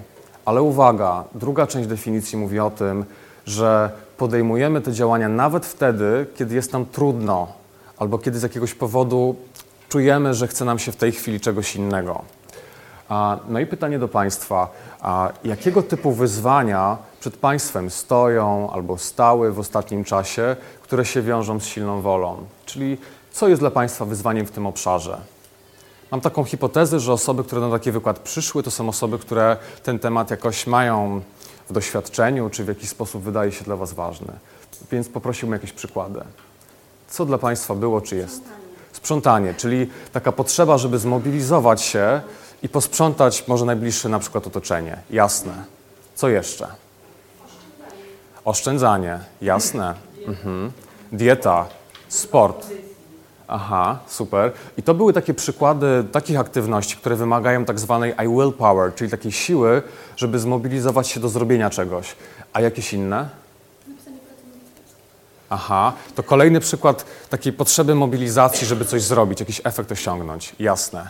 Ale 0.45 0.61
uwaga, 0.61 1.23
druga 1.35 1.67
część 1.67 1.87
definicji 1.87 2.37
mówi 2.37 2.59
o 2.59 2.69
tym, 2.69 3.05
że 3.45 3.91
podejmujemy 4.17 4.81
te 4.81 4.93
działania 4.93 5.29
nawet 5.29 5.65
wtedy, 5.65 6.25
kiedy 6.35 6.55
jest 6.55 6.73
nam 6.73 6.85
trudno, 6.85 7.47
albo 7.97 8.17
kiedy 8.17 8.39
z 8.39 8.43
jakiegoś 8.43 8.73
powodu 8.73 9.35
czujemy, 9.89 10.33
że 10.33 10.47
chce 10.47 10.65
nam 10.65 10.79
się 10.79 10.91
w 10.91 10.95
tej 10.95 11.11
chwili 11.11 11.39
czegoś 11.39 11.75
innego. 11.75 12.21
No 13.47 13.59
i 13.59 13.65
pytanie 13.65 13.99
do 13.99 14.07
Państwa, 14.07 14.69
jakiego 15.43 15.83
typu 15.83 16.11
wyzwania 16.11 16.97
przed 17.19 17.37
Państwem 17.37 17.89
stoją 17.89 18.71
albo 18.71 18.97
stały 18.97 19.51
w 19.51 19.59
ostatnim 19.59 20.03
czasie, 20.03 20.55
które 20.81 21.05
się 21.05 21.21
wiążą 21.21 21.59
z 21.59 21.65
silną 21.65 22.01
wolą? 22.01 22.37
Czyli 22.65 22.97
co 23.31 23.47
jest 23.47 23.61
dla 23.61 23.71
Państwa 23.71 24.05
wyzwaniem 24.05 24.45
w 24.45 24.51
tym 24.51 24.67
obszarze? 24.67 25.17
Mam 26.11 26.21
taką 26.21 26.43
hipotezę, 26.43 26.99
że 26.99 27.13
osoby, 27.13 27.43
które 27.43 27.61
na 27.61 27.69
taki 27.71 27.91
wykład 27.91 28.19
przyszły, 28.19 28.63
to 28.63 28.71
są 28.71 28.89
osoby, 28.89 29.19
które 29.19 29.57
ten 29.83 29.99
temat 29.99 30.31
jakoś 30.31 30.67
mają 30.67 31.21
w 31.69 31.73
doświadczeniu, 31.73 32.49
czy 32.49 32.63
w 32.63 32.67
jakiś 32.67 32.89
sposób 32.89 33.23
wydaje 33.23 33.51
się 33.51 33.65
dla 33.65 33.75
Was 33.75 33.93
ważny. 33.93 34.33
Więc 34.91 35.09
poprosiłbym 35.09 35.53
jakieś 35.53 35.73
przykłady. 35.73 36.21
Co 37.07 37.25
dla 37.25 37.37
Państwa 37.37 37.75
było, 37.75 38.01
czy 38.01 38.15
jest? 38.15 38.43
Sprzątanie, 39.03 39.53
czyli 39.53 39.89
taka 40.13 40.31
potrzeba, 40.31 40.77
żeby 40.77 40.99
zmobilizować 40.99 41.81
się 41.81 42.21
i 42.63 42.69
posprzątać 42.69 43.47
może 43.47 43.65
najbliższe 43.65 44.09
na 44.09 44.19
przykład 44.19 44.47
otoczenie. 44.47 44.97
Jasne. 45.09 45.53
Co 46.15 46.29
jeszcze? 46.29 46.67
Oszczędzanie. 48.45 49.19
Jasne. 49.41 49.93
Mhm. 50.27 50.71
Dieta, 51.11 51.65
sport. 52.07 52.67
Aha, 53.47 53.99
super. 54.07 54.51
I 54.77 54.83
to 54.83 54.93
były 54.93 55.13
takie 55.13 55.33
przykłady 55.33 56.03
takich 56.11 56.39
aktywności, 56.39 56.97
które 56.97 57.15
wymagają 57.15 57.65
tak 57.65 57.79
zwanej 57.79 58.13
I 58.25 58.27
will 58.27 58.53
power, 58.53 58.95
czyli 58.95 59.11
takiej 59.11 59.31
siły, 59.31 59.81
żeby 60.17 60.39
zmobilizować 60.39 61.07
się 61.07 61.19
do 61.19 61.29
zrobienia 61.29 61.69
czegoś. 61.69 62.15
A 62.53 62.61
jakieś 62.61 62.93
inne? 62.93 63.29
Aha, 65.49 65.93
to 66.15 66.23
kolejny 66.23 66.59
przykład 66.59 67.05
takiej 67.29 67.53
potrzeby 67.53 67.95
mobilizacji, 67.95 68.67
żeby 68.67 68.85
coś 68.85 69.01
zrobić, 69.01 69.39
jakiś 69.39 69.61
efekt 69.63 69.91
osiągnąć. 69.91 70.55
Jasne. 70.59 71.09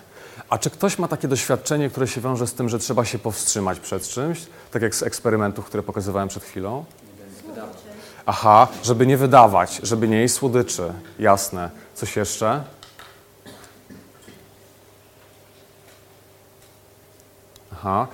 A 0.50 0.58
czy 0.58 0.70
ktoś 0.70 1.00
ma 1.00 1.08
takie 1.08 1.28
doświadczenie, 1.28 1.90
które 1.90 2.08
się 2.08 2.22
wiąże 2.22 2.48
z 2.48 2.54
tym, 2.54 2.70
że 2.70 2.80
trzeba 2.80 3.06
się 3.06 3.20
powstrzymać 3.20 3.80
przed 3.80 4.04
czymś, 4.04 4.42
tak 4.72 4.82
jak 4.82 4.96
z 4.96 5.04
eksperymentów, 5.04 5.66
które 5.66 5.84
pokazywałem 5.84 6.28
przed 6.28 6.44
chwilą? 6.44 6.86
Aha, 8.26 8.68
żeby 8.84 9.08
nie 9.08 9.18
wydawać, 9.18 9.80
żeby 9.84 10.08
nie 10.08 10.18
jeść 10.18 10.34
słodyczy. 10.34 10.94
Jasne. 11.20 11.70
Coś 11.96 12.16
jeszcze? 12.16 12.64
Aha. 17.74 18.08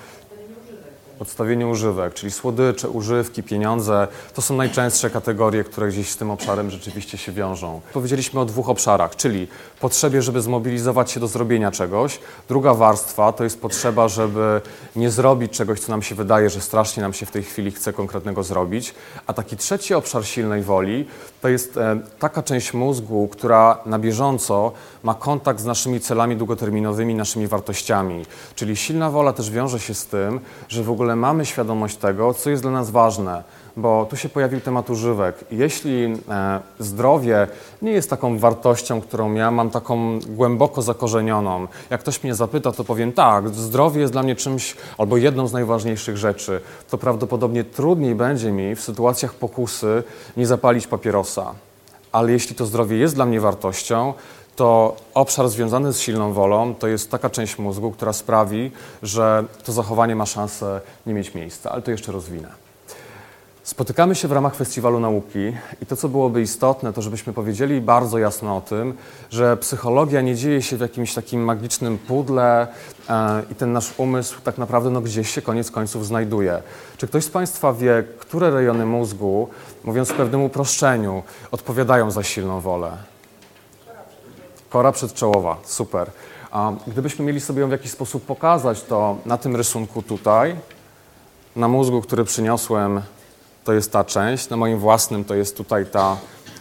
Odstawienie 1.19 1.67
używek, 1.67 2.13
czyli 2.13 2.31
słodycze, 2.31 2.89
używki, 2.89 3.43
pieniądze, 3.43 4.07
to 4.33 4.41
są 4.41 4.55
najczęstsze 4.55 5.09
kategorie, 5.09 5.63
które 5.63 5.87
gdzieś 5.87 6.09
z 6.09 6.17
tym 6.17 6.31
obszarem 6.31 6.71
rzeczywiście 6.71 7.17
się 7.17 7.31
wiążą. 7.31 7.81
Powiedzieliśmy 7.93 8.39
o 8.39 8.45
dwóch 8.45 8.69
obszarach, 8.69 9.15
czyli 9.15 9.47
potrzebie, 9.79 10.21
żeby 10.21 10.41
zmobilizować 10.41 11.11
się 11.11 11.19
do 11.19 11.27
zrobienia 11.27 11.71
czegoś. 11.71 12.19
Druga 12.47 12.73
warstwa 12.73 13.33
to 13.33 13.43
jest 13.43 13.61
potrzeba, 13.61 14.07
żeby 14.07 14.61
nie 14.95 15.11
zrobić 15.11 15.51
czegoś, 15.51 15.79
co 15.79 15.91
nam 15.91 16.01
się 16.01 16.15
wydaje, 16.15 16.49
że 16.49 16.61
strasznie 16.61 17.03
nam 17.03 17.13
się 17.13 17.25
w 17.25 17.31
tej 17.31 17.43
chwili 17.43 17.71
chce 17.71 17.93
konkretnego 17.93 18.43
zrobić. 18.43 18.93
A 19.27 19.33
taki 19.33 19.57
trzeci 19.57 19.93
obszar 19.93 20.25
silnej 20.25 20.63
woli 20.63 21.05
to 21.41 21.49
jest 21.49 21.77
e, 21.77 21.99
taka 22.19 22.43
część 22.43 22.73
mózgu, 22.73 23.27
która 23.27 23.77
na 23.85 23.99
bieżąco 23.99 24.71
ma 25.03 25.13
kontakt 25.13 25.59
z 25.59 25.65
naszymi 25.65 25.99
celami 25.99 26.35
długoterminowymi, 26.35 27.15
naszymi 27.15 27.47
wartościami. 27.47 28.25
Czyli 28.55 28.75
silna 28.75 29.09
wola 29.09 29.33
też 29.33 29.51
wiąże 29.51 29.79
się 29.79 29.93
z 29.93 30.05
tym, 30.05 30.39
że 30.69 30.83
w 30.83 30.89
ogóle 30.89 31.04
mamy 31.15 31.45
świadomość 31.45 31.97
tego, 31.97 32.33
co 32.33 32.49
jest 32.49 32.61
dla 32.63 32.71
nas 32.71 32.89
ważne, 32.89 33.43
bo 33.77 34.07
tu 34.09 34.17
się 34.17 34.29
pojawił 34.29 34.61
temat 34.61 34.89
używek. 34.89 35.45
Jeśli 35.51 36.05
e, 36.05 36.59
zdrowie 36.79 37.47
nie 37.81 37.91
jest 37.91 38.09
taką 38.09 38.39
wartością, 38.39 39.01
którą 39.01 39.33
ja 39.33 39.51
mam 39.51 39.69
taką 39.69 40.19
głęboko 40.27 40.81
zakorzenioną, 40.81 41.67
jak 41.89 42.01
ktoś 42.01 42.23
mnie 42.23 42.35
zapyta, 42.35 42.71
to 42.71 42.83
powiem 42.83 43.13
tak, 43.13 43.49
zdrowie 43.49 44.01
jest 44.01 44.13
dla 44.13 44.23
mnie 44.23 44.35
czymś 44.35 44.75
albo 44.97 45.17
jedną 45.17 45.47
z 45.47 45.53
najważniejszych 45.53 46.17
rzeczy, 46.17 46.61
to 46.89 46.97
prawdopodobnie 46.97 47.63
trudniej 47.63 48.15
będzie 48.15 48.51
mi 48.51 48.75
w 48.75 48.81
sytuacjach 48.81 49.33
pokusy 49.33 50.03
nie 50.37 50.47
zapalić 50.47 50.87
papierosa. 50.87 51.53
Ale 52.11 52.31
jeśli 52.31 52.55
to 52.55 52.65
zdrowie 52.65 52.97
jest 52.97 53.15
dla 53.15 53.25
mnie 53.25 53.41
wartością, 53.41 54.13
to 54.55 54.95
obszar 55.13 55.49
związany 55.49 55.93
z 55.93 55.99
silną 55.99 56.33
wolą 56.33 56.75
to 56.75 56.87
jest 56.87 57.11
taka 57.11 57.29
część 57.29 57.57
mózgu, 57.57 57.91
która 57.91 58.13
sprawi, 58.13 58.71
że 59.03 59.43
to 59.63 59.71
zachowanie 59.71 60.15
ma 60.15 60.25
szansę 60.25 60.81
nie 61.05 61.13
mieć 61.13 61.33
miejsca, 61.33 61.71
ale 61.71 61.81
to 61.81 61.91
jeszcze 61.91 62.11
rozwinę. 62.11 62.65
Spotykamy 63.65 64.15
się 64.15 64.27
w 64.27 64.31
ramach 64.31 64.55
Festiwalu 64.55 64.99
Nauki 64.99 65.53
i 65.81 65.85
to, 65.85 65.95
co 65.95 66.09
byłoby 66.09 66.41
istotne, 66.41 66.93
to 66.93 67.01
żebyśmy 67.01 67.33
powiedzieli 67.33 67.81
bardzo 67.81 68.17
jasno 68.17 68.57
o 68.57 68.61
tym, 68.61 68.93
że 69.29 69.57
psychologia 69.57 70.21
nie 70.21 70.35
dzieje 70.35 70.61
się 70.61 70.77
w 70.77 70.79
jakimś 70.79 71.13
takim 71.13 71.43
magicznym 71.43 71.97
pudle 71.97 72.67
e, 73.09 73.43
i 73.51 73.55
ten 73.55 73.73
nasz 73.73 73.93
umysł 73.97 74.41
tak 74.41 74.57
naprawdę 74.57 74.89
no, 74.89 75.01
gdzieś 75.01 75.29
się 75.29 75.41
koniec 75.41 75.71
końców 75.71 76.05
znajduje. 76.05 76.61
Czy 76.97 77.07
ktoś 77.07 77.23
z 77.23 77.29
Państwa 77.29 77.73
wie, 77.73 78.03
które 78.19 78.51
rejony 78.51 78.85
mózgu, 78.85 79.49
mówiąc 79.83 80.09
w 80.09 80.13
pewnym 80.13 80.41
uproszczeniu, 80.41 81.23
odpowiadają 81.51 82.11
za 82.11 82.23
silną 82.23 82.61
wolę? 82.61 82.91
Kora 84.75 84.91
przedczołowa, 84.91 85.57
super. 85.65 86.11
A 86.51 86.71
gdybyśmy 86.87 87.25
mieli 87.25 87.41
sobie 87.41 87.61
ją 87.61 87.67
w 87.67 87.71
jakiś 87.71 87.91
sposób 87.91 88.25
pokazać, 88.25 88.83
to 88.83 89.17
na 89.25 89.37
tym 89.37 89.55
rysunku 89.55 90.01
tutaj, 90.01 90.55
na 91.55 91.67
mózgu, 91.67 92.01
który 92.01 92.25
przyniosłem, 92.25 93.01
to 93.63 93.73
jest 93.73 93.91
ta 93.91 94.03
część, 94.03 94.49
na 94.49 94.57
moim 94.57 94.79
własnym 94.79 95.25
to 95.25 95.35
jest 95.35 95.57
tutaj 95.57 95.85
ta, 95.85 96.17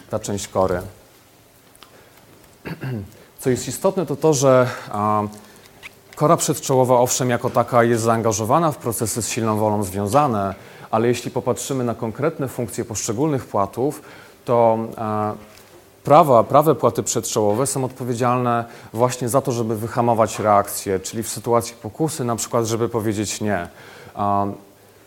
ta 0.09 0.19
część 0.19 0.47
kory. 0.47 0.81
Co 3.39 3.49
jest 3.49 3.67
istotne, 3.67 4.05
to 4.05 4.15
to, 4.15 4.33
że 4.33 4.67
a, 4.91 5.23
kora 6.15 6.37
przedczołowa, 6.37 6.99
owszem, 6.99 7.29
jako 7.29 7.49
taka 7.49 7.83
jest 7.83 8.03
zaangażowana 8.03 8.71
w 8.71 8.77
procesy 8.77 9.21
z 9.21 9.29
silną 9.29 9.57
wolą 9.57 9.83
związane, 9.83 10.55
ale 10.91 11.07
jeśli 11.07 11.31
popatrzymy 11.31 11.83
na 11.83 11.95
konkretne 11.95 12.47
funkcje 12.47 12.85
poszczególnych 12.85 13.45
płatów, 13.45 14.01
to 14.45 14.77
a, 14.97 15.33
prawa, 16.05 16.43
prawe 16.43 16.75
płaty 16.75 17.03
przedczołowe 17.03 17.67
są 17.67 17.85
odpowiedzialne 17.85 18.65
właśnie 18.93 19.29
za 19.29 19.41
to, 19.41 19.51
żeby 19.51 19.75
wyhamować 19.75 20.39
reakcję, 20.39 20.99
czyli 20.99 21.23
w 21.23 21.29
sytuacji 21.29 21.75
pokusy 21.81 22.23
na 22.23 22.35
przykład, 22.35 22.65
żeby 22.65 22.89
powiedzieć 22.89 23.41
nie. 23.41 23.67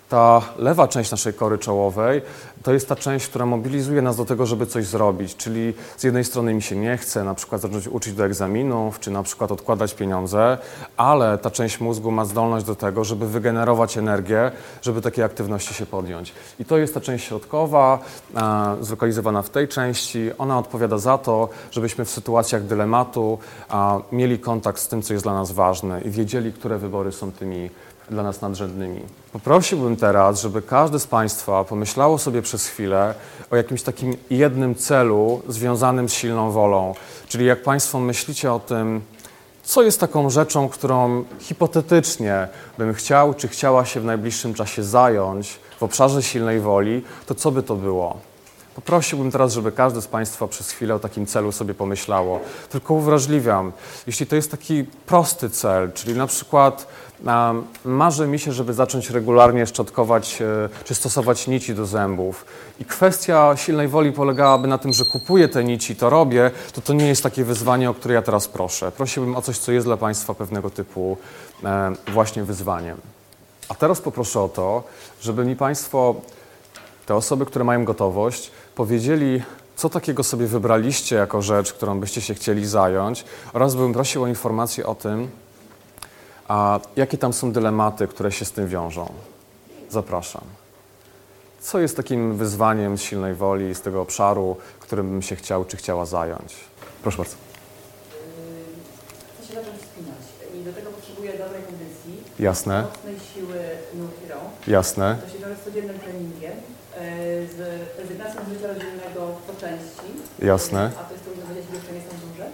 Ta 0.09 0.43
lewa 0.59 0.89
część 0.89 1.11
naszej 1.11 1.35
kory 1.35 1.59
czołowej 1.59 2.23
to 2.63 2.73
jest 2.73 2.89
ta 2.89 2.97
część, 2.97 3.29
która 3.29 3.47
mobilizuje 3.47 4.03
nas 4.03 4.17
do 4.17 4.25
tego, 4.25 4.47
żeby 4.47 4.67
coś 4.67 4.87
zrobić. 4.87 5.37
Czyli 5.37 5.75
z 5.97 6.05
jednej 6.05 6.25
strony 6.25 6.55
mi 6.55 6.63
się 6.63 6.77
nie 6.77 6.97
chce 6.97 7.25
na 7.25 7.35
przykład 7.35 7.61
zacząć 7.61 7.89
uczyć 7.89 8.15
do 8.15 8.25
egzaminów, 8.25 9.01
czy 9.01 9.11
na 9.11 9.23
przykład 9.23 9.53
odkładać 9.53 9.95
pieniądze, 9.95 10.59
ale 10.97 11.39
ta 11.39 11.51
część 11.51 11.81
mózgu 11.81 12.11
ma 12.11 12.25
zdolność 12.25 12.67
do 12.67 12.75
tego, 12.75 13.05
żeby 13.05 13.29
wygenerować 13.29 13.99
energię, 13.99 14.51
żeby 14.83 15.01
takie 15.03 15.25
aktywności 15.25 15.75
się 15.75 15.87
podjąć. 15.87 16.33
I 16.61 16.65
to 16.65 16.79
jest 16.79 16.95
ta 16.95 17.01
część 17.01 17.25
środkowa, 17.25 17.99
e, 18.37 18.77
zlokalizowana 18.81 19.43
w 19.43 19.51
tej 19.51 19.69
części. 19.69 20.31
Ona 20.39 20.59
odpowiada 20.59 20.99
za 20.99 21.19
to, 21.19 21.49
żebyśmy 21.71 22.05
w 22.05 22.11
sytuacjach 22.11 22.65
dylematu 22.65 23.39
mieli 24.13 24.39
kontakt 24.39 24.81
z 24.81 24.89
tym, 24.89 25.03
co 25.03 25.13
jest 25.13 25.25
dla 25.25 25.35
nas 25.35 25.53
ważne 25.53 26.01
i 26.01 26.11
wiedzieli, 26.11 26.53
które 26.53 26.79
wybory 26.79 27.13
są 27.13 27.33
tymi 27.33 27.71
dla 28.11 28.23
nas 28.23 28.41
nadrzędnymi. 28.41 29.01
Poprosiłbym 29.33 29.97
teraz, 29.97 30.41
żeby 30.41 30.63
każdy 30.63 30.99
z 30.99 31.07
Państwa 31.07 31.65
pomyślało 31.65 32.19
sobie 32.19 32.43
przez 32.43 32.67
chwilę 32.67 33.15
o 33.51 33.57
jakimś 33.57 33.83
takim 33.83 34.17
jednym 34.31 34.75
celu 34.75 35.43
związanym 35.49 36.09
z 36.09 36.13
silną 36.13 36.51
wolą. 36.51 36.95
Czyli 37.29 37.47
jak 37.47 37.63
Państwo 37.63 38.01
myślicie 38.01 38.53
o 38.53 38.61
tym, 38.61 39.01
co 39.63 39.83
jest 39.83 40.01
taką 40.01 40.31
rzeczą, 40.31 40.69
którą 40.69 41.25
hipotetycznie 41.41 42.49
bym 42.79 42.95
chciał 42.95 43.35
czy 43.35 43.49
chciała 43.49 43.85
się 43.85 44.01
w 44.01 44.05
najbliższym 44.05 44.55
czasie 44.55 44.85
zająć 44.85 45.61
w 45.79 45.83
obszarze 45.83 46.23
silnej 46.23 46.61
woli, 46.61 47.03
to 47.27 47.35
co 47.35 47.51
by 47.51 47.63
to 47.63 47.77
było? 47.77 48.17
Poprosiłbym 48.75 49.31
teraz, 49.31 49.53
żeby 49.53 49.73
każdy 49.73 50.03
z 50.03 50.07
Państwa 50.07 50.49
przez 50.49 50.71
chwilę 50.71 50.95
o 50.95 50.99
takim 50.99 51.27
celu 51.27 51.53
sobie 51.53 51.75
pomyślało. 51.75 52.41
Tylko 52.71 52.95
uwrażliwiam, 52.95 53.73
jeśli 54.07 54.27
to 54.27 54.37
jest 54.37 54.51
taki 54.51 54.85
prosty 54.85 55.51
cel, 55.51 55.93
czyli 55.93 56.15
na 56.15 56.27
przykład 56.27 56.87
marzy 57.85 58.27
mi 58.27 58.39
się, 58.39 58.53
żeby 58.53 58.75
zacząć 58.75 59.11
regularnie 59.11 59.67
szczotkować 59.67 60.43
e, 60.43 60.69
czy 60.85 60.95
stosować 60.95 61.47
nici 61.47 61.75
do 61.75 61.87
zębów 61.87 62.45
i 62.81 62.85
kwestia 62.85 63.57
silnej 63.57 63.89
woli 63.89 64.13
polegałaby 64.13 64.69
na 64.69 64.79
tym, 64.79 64.93
że 64.93 65.05
kupuję 65.05 65.49
te 65.49 65.65
nici, 65.65 65.97
to 65.97 66.11
robię, 66.11 66.51
to 66.73 66.81
to 66.81 66.93
nie 66.93 67.09
jest 67.09 67.23
takie 67.23 67.45
wyzwanie, 67.45 67.91
o 67.91 67.95
które 67.95 68.15
ja 68.15 68.23
teraz 68.23 68.49
proszę. 68.49 68.93
Prosiłbym 68.93 69.37
o 69.37 69.43
coś, 69.43 69.59
co 69.59 69.73
jest 69.73 69.87
dla 69.87 69.97
Państwa 69.97 70.35
pewnego 70.35 70.71
typu 70.71 71.17
e, 71.65 71.93
właśnie 72.13 72.45
wyzwaniem. 72.45 72.97
A 73.69 73.75
teraz 73.75 74.01
poproszę 74.01 74.41
o 74.41 74.49
to, 74.49 74.83
żeby 75.21 75.45
mi 75.45 75.57
Państwo, 75.57 76.15
te 77.07 77.15
osoby, 77.15 77.47
które 77.47 77.65
mają 77.65 77.85
gotowość, 77.85 78.51
powiedzieli, 78.75 79.43
co 79.77 79.89
takiego 79.89 80.25
sobie 80.25 80.47
wybraliście 80.47 81.17
jako 81.17 81.43
rzecz, 81.43 81.73
którą 81.73 82.01
byście 82.01 82.21
się 82.21 82.35
chcieli 82.35 82.67
zająć, 82.67 83.25
oraz 83.53 83.75
bym 83.75 83.93
prosił 83.93 84.23
o 84.23 84.27
informację 84.27 84.87
o 84.87 84.95
tym, 84.95 85.29
a 86.49 86.81
jakie 86.97 87.19
tam 87.19 87.33
są 87.33 87.53
dylematy, 87.53 88.09
które 88.09 88.33
się 88.33 88.45
z 88.45 88.53
tym 88.53 88.69
wiążą. 88.69 89.13
Zapraszam. 89.91 90.43
Co 91.61 91.79
jest 91.81 91.97
takim 91.97 92.37
wyzwaniem 92.37 92.99
silnej 92.99 93.35
woli 93.35 93.75
z 93.75 93.81
tego 93.81 94.03
obszaru, 94.03 94.57
którym 94.81 95.11
bym 95.11 95.23
się 95.23 95.37
chciał 95.37 95.65
czy 95.65 95.77
chciała 95.77 96.07
zająć? 96.07 96.55
Proszę 97.03 97.17
bardzo. 97.19 97.37
Chcę 99.39 99.49
się 99.49 99.55
zacząć 99.55 99.77
wspinać 99.83 100.23
i 100.55 100.65
do 100.65 100.73
tego 100.73 100.91
potrzebuję 100.91 101.33
dobrej 101.33 101.63
kondycji, 101.63 102.23
Jasne, 102.39 102.83
mocnej 102.83 103.17
siły 103.35 103.59
nóg 103.95 104.11
i 104.27 104.29
rąk. 104.29 104.69
jasne, 104.69 105.17
To 105.25 105.33
się 105.33 105.39
wiąże 105.39 105.57
z 105.57 105.65
codziennym 105.65 105.99
treningiem, 105.99 106.53
e, 106.53 107.01
z 107.47 107.57
rezygnacją 107.99 108.41
z 108.45 108.49
życia 108.53 108.67
rodzinnego 108.69 109.21
po 109.47 109.53
części. 109.61 110.09
Jasne. 110.39 110.91
A 111.01 111.05
to 111.05 111.13
jest 111.13 111.25
to, 111.25 111.31
że 111.49 111.55
dzieci 111.55 111.73
jeszcze 111.75 111.93
nie 111.93 112.01
są 112.01 112.29
duże. 112.29 112.45
E, 112.45 112.49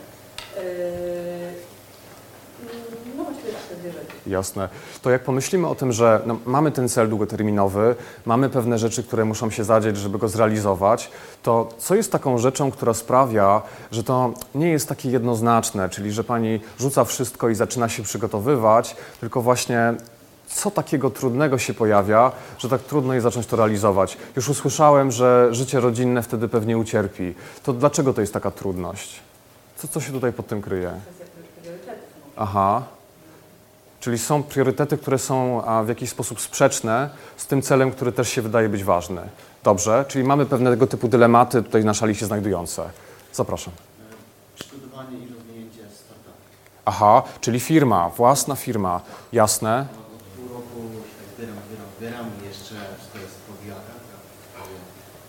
No 3.17 3.25
właściwie 3.25 3.53
tak, 3.53 3.63
te 3.63 3.77
dwie 3.77 3.93
rzeczy. 3.93 4.14
Jasne. 4.27 4.69
To 5.03 5.11
jak 5.11 5.25
pomyślimy 5.25 5.69
o 5.69 5.75
tym, 5.75 5.93
że 5.93 6.21
no, 6.27 6.37
mamy 6.47 6.71
ten 6.71 6.89
cel 6.89 7.09
długoterminowy, 7.09 7.95
mamy 8.27 8.49
pewne 8.49 8.79
rzeczy, 8.79 9.03
które 9.03 9.25
muszą 9.25 9.51
się 9.51 9.65
zadzieć, 9.65 9.97
żeby 9.97 10.19
go 10.19 10.29
zrealizować, 10.29 11.11
to 11.43 11.69
co 11.79 11.95
jest 11.95 12.13
taką 12.13 12.39
rzeczą, 12.39 12.71
która 12.71 12.95
sprawia, 12.95 13.63
że 13.93 14.05
to 14.05 14.35
nie 14.55 14.71
jest 14.71 14.89
takie 14.89 15.11
jednoznaczne, 15.11 15.89
czyli 15.89 16.13
że 16.13 16.25
pani 16.25 16.61
rzuca 16.79 17.05
wszystko 17.05 17.49
i 17.49 17.55
zaczyna 17.55 17.89
się 17.89 18.03
przygotowywać, 18.03 18.97
tylko 19.21 19.43
właśnie 19.43 19.95
co 20.49 20.71
takiego 20.71 21.11
trudnego 21.11 21.59
się 21.59 21.75
pojawia, 21.75 22.33
że 22.59 22.69
tak 22.69 22.83
trudno 22.83 23.15
jest 23.15 23.25
zacząć 23.25 23.47
to 23.47 23.57
realizować? 23.57 24.17
Już 24.37 24.49
usłyszałem, 24.49 25.11
że 25.11 25.49
życie 25.51 25.81
rodzinne 25.81 26.23
wtedy 26.23 26.49
pewnie 26.49 26.79
ucierpi. 26.79 27.35
To 27.63 27.73
dlaczego 27.73 28.15
to 28.15 28.21
jest 28.21 28.33
taka 28.33 28.51
trudność? 28.51 29.21
Co, 29.77 29.89
co 29.89 30.01
się 30.01 30.13
tutaj 30.13 30.33
pod 30.33 30.47
tym 30.47 30.63
kryje? 30.63 30.91
Aha. 32.37 32.83
Czyli 34.05 34.19
są 34.19 34.43
priorytety, 34.43 34.99
które 34.99 35.19
są 35.19 35.63
w 35.85 35.89
jakiś 35.89 36.11
sposób 36.11 36.41
sprzeczne 36.41 37.11
z 37.37 37.47
tym 37.47 37.63
celem, 37.63 37.91
który 37.91 38.13
też 38.13 38.29
się 38.29 38.43
wydaje 38.43 38.69
być 38.69 38.85
ważny. 38.85 39.23
Dobrze, 39.63 40.05
czyli 40.09 40.25
mamy 40.25 40.47
pewnego 40.47 40.87
typu 40.87 41.09
dylematy 41.09 41.63
tutaj 41.63 41.85
na 41.85 41.95
szali 41.95 42.15
się 42.15 42.27
znajdujące. 42.27 42.91
Zapraszam. 43.33 43.73
Przygotowanie 44.55 45.19
i 45.19 45.35
rozwinięcie 45.35 45.79
startupu. 45.79 46.31
Aha, 46.85 47.23
czyli 47.41 47.61
firma, 47.61 48.11
własna 48.11 48.57
firma. 48.57 49.01
Jasne, 49.33 49.87
Od 50.17 50.23
pół 50.37 50.49
roku 50.59 50.81
się 51.09 51.17
tak 51.19 51.35
zbieram, 51.37 51.57
zbieram, 51.69 51.87
zbieram 51.99 52.27
jeszcze 52.49 52.75
to 53.13 53.19
jest 53.19 53.35
w 53.35 53.47
fazie 54.57 54.79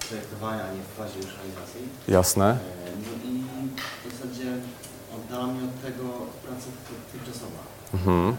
projektowania, 0.09 0.63
a 0.63 0.73
nie 0.73 0.81
w 0.81 0.97
fazie 0.97 1.17
już 1.19 1.33
realizacji. 1.38 1.81
jasne, 2.07 2.45
E, 2.51 2.57
No 3.05 3.29
i 3.29 3.43
w 4.09 4.13
zasadzie 4.13 4.51
oddala 5.15 5.47
mnie 5.47 5.63
od 5.69 5.81
tego 5.81 6.03
praca 6.45 6.67
ty- 6.88 7.17
tymczasowa. 7.17 7.61
mhm. 7.93 8.38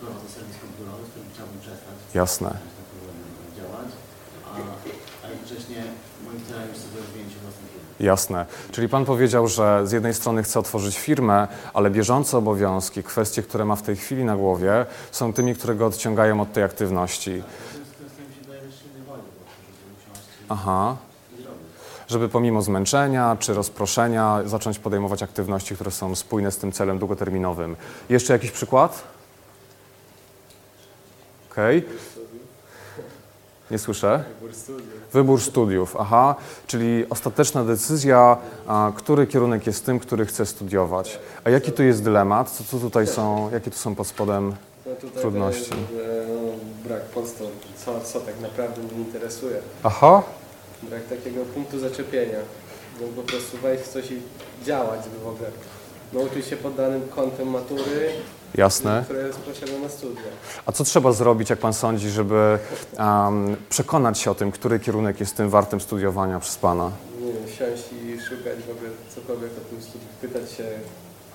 Prowadzę 0.00 0.28
serwis 0.34 0.56
komputerowy, 0.60 1.04
z 1.06 1.10
którym 1.10 1.28
chciałbym 1.34 1.60
przestać 1.60 1.94
Jasne. 2.14 2.48
tak 2.48 2.60
działać, 3.58 3.88
a, 4.46 5.26
a 5.26 5.30
jednocześnie 5.30 5.84
moim 6.24 6.44
celem 6.48 6.68
jest 6.68 6.82
sobie 6.82 7.00
rozwinięcie 7.00 7.36
własnej 7.42 7.68
firmy. 7.70 7.86
Jasne. 8.00 8.46
Czyli 8.72 8.88
pan 8.88 9.04
powiedział, 9.04 9.48
że 9.48 9.86
z 9.86 9.92
jednej 9.92 10.14
strony 10.14 10.42
chce 10.42 10.60
otworzyć 10.60 10.98
firmę, 10.98 11.48
ale 11.74 11.90
bieżące 11.90 12.38
obowiązki, 12.38 13.02
kwestie, 13.02 13.42
które 13.42 13.64
ma 13.64 13.76
w 13.76 13.82
tej 13.82 13.96
chwili 13.96 14.24
na 14.24 14.36
głowie, 14.36 14.86
są 15.10 15.32
tymi, 15.32 15.54
które 15.54 15.74
go 15.74 15.86
odciągają 15.86 16.40
od 16.40 16.52
tej 16.52 16.62
aktywności. 16.62 17.42
To 17.42 18.04
jest 18.04 18.14
wydaje 18.42 18.60
też 18.60 18.74
silnej 18.82 19.02
woli, 19.02 19.22
bo 19.22 19.44
żeby 19.76 20.12
usiąść 20.12 20.28
Aha. 20.48 20.96
Żeby 22.10 22.28
pomimo 22.28 22.62
zmęczenia 22.62 23.36
czy 23.40 23.54
rozproszenia 23.54 24.40
zacząć 24.46 24.78
podejmować 24.78 25.22
aktywności, 25.22 25.74
które 25.74 25.90
są 25.90 26.14
spójne 26.14 26.52
z 26.52 26.56
tym 26.56 26.72
celem 26.72 26.98
długoterminowym. 26.98 27.76
Jeszcze 28.08 28.32
jakiś 28.32 28.50
przykład? 28.50 29.02
Okej. 31.50 31.84
Nie 33.70 33.78
słyszę. 33.78 34.24
Wybór 34.40 34.54
studiów. 34.54 35.12
Wybór 35.12 35.40
studiów, 35.40 35.96
aha, 35.98 36.34
czyli 36.66 37.06
ostateczna 37.10 37.64
decyzja, 37.64 38.36
a, 38.66 38.92
który 38.96 39.26
kierunek 39.26 39.66
jest 39.66 39.86
tym, 39.86 39.98
który 39.98 40.26
chce 40.26 40.46
studiować. 40.46 41.18
A 41.44 41.50
jaki 41.50 41.72
tu 41.72 41.82
jest 41.82 42.04
dylemat? 42.04 42.50
Co, 42.50 42.64
co 42.64 42.78
tutaj 42.78 43.06
są, 43.06 43.50
jakie 43.52 43.70
tu 43.70 43.78
są 43.78 43.94
pod 43.94 44.06
spodem? 44.06 44.54
No 44.86 45.20
Trudności. 45.20 45.70
Jest, 45.70 45.92
no, 46.28 46.88
brak 46.88 47.02
podstaw, 47.02 47.46
co, 47.84 48.00
co 48.00 48.20
tak 48.20 48.40
naprawdę 48.40 48.82
mnie 48.82 49.04
interesuje. 49.04 49.56
Aha, 49.82 50.22
Brak 50.82 51.04
takiego 51.04 51.44
punktu 51.44 51.78
zaczepienia. 51.78 52.38
No, 53.00 53.06
po 53.16 53.22
prostu 53.22 53.56
wejść 53.58 53.84
w 53.84 53.88
coś 53.88 54.10
i 54.10 54.18
działać, 54.64 55.04
żeby 55.04 55.18
w 55.18 55.28
ogóle 55.28 55.50
nauczyć 56.12 56.46
się 56.46 56.56
pod 56.56 56.74
danym 56.76 57.08
kątem 57.08 57.48
matury, 57.50 58.10
jasne. 58.54 59.02
które 59.04 59.26
jest 59.26 59.38
potrzebne 59.38 59.78
na 59.78 59.88
studia. 59.88 60.22
A 60.66 60.72
co 60.72 60.84
trzeba 60.84 61.12
zrobić, 61.12 61.50
jak 61.50 61.58
pan 61.58 61.72
sądzi, 61.74 62.10
żeby 62.10 62.58
przekonać 63.68 64.18
się 64.18 64.30
o 64.30 64.34
tym, 64.34 64.52
który 64.52 64.80
kierunek 64.80 65.20
jest 65.20 65.36
tym 65.36 65.50
wartym 65.50 65.80
studiowania 65.80 66.40
przez 66.40 66.56
pana? 66.56 66.90
Nie 67.20 67.32
wiem, 67.32 67.48
siąść 67.58 67.82
i 67.92 68.20
szukać 68.20 68.58
w 68.66 68.70
ogóle 68.70 68.90
cokolwiek 69.14 69.50
o 69.50 69.70
tym 69.70 69.82
studium, 69.82 70.10
pytać 70.20 70.52
się, 70.52 70.64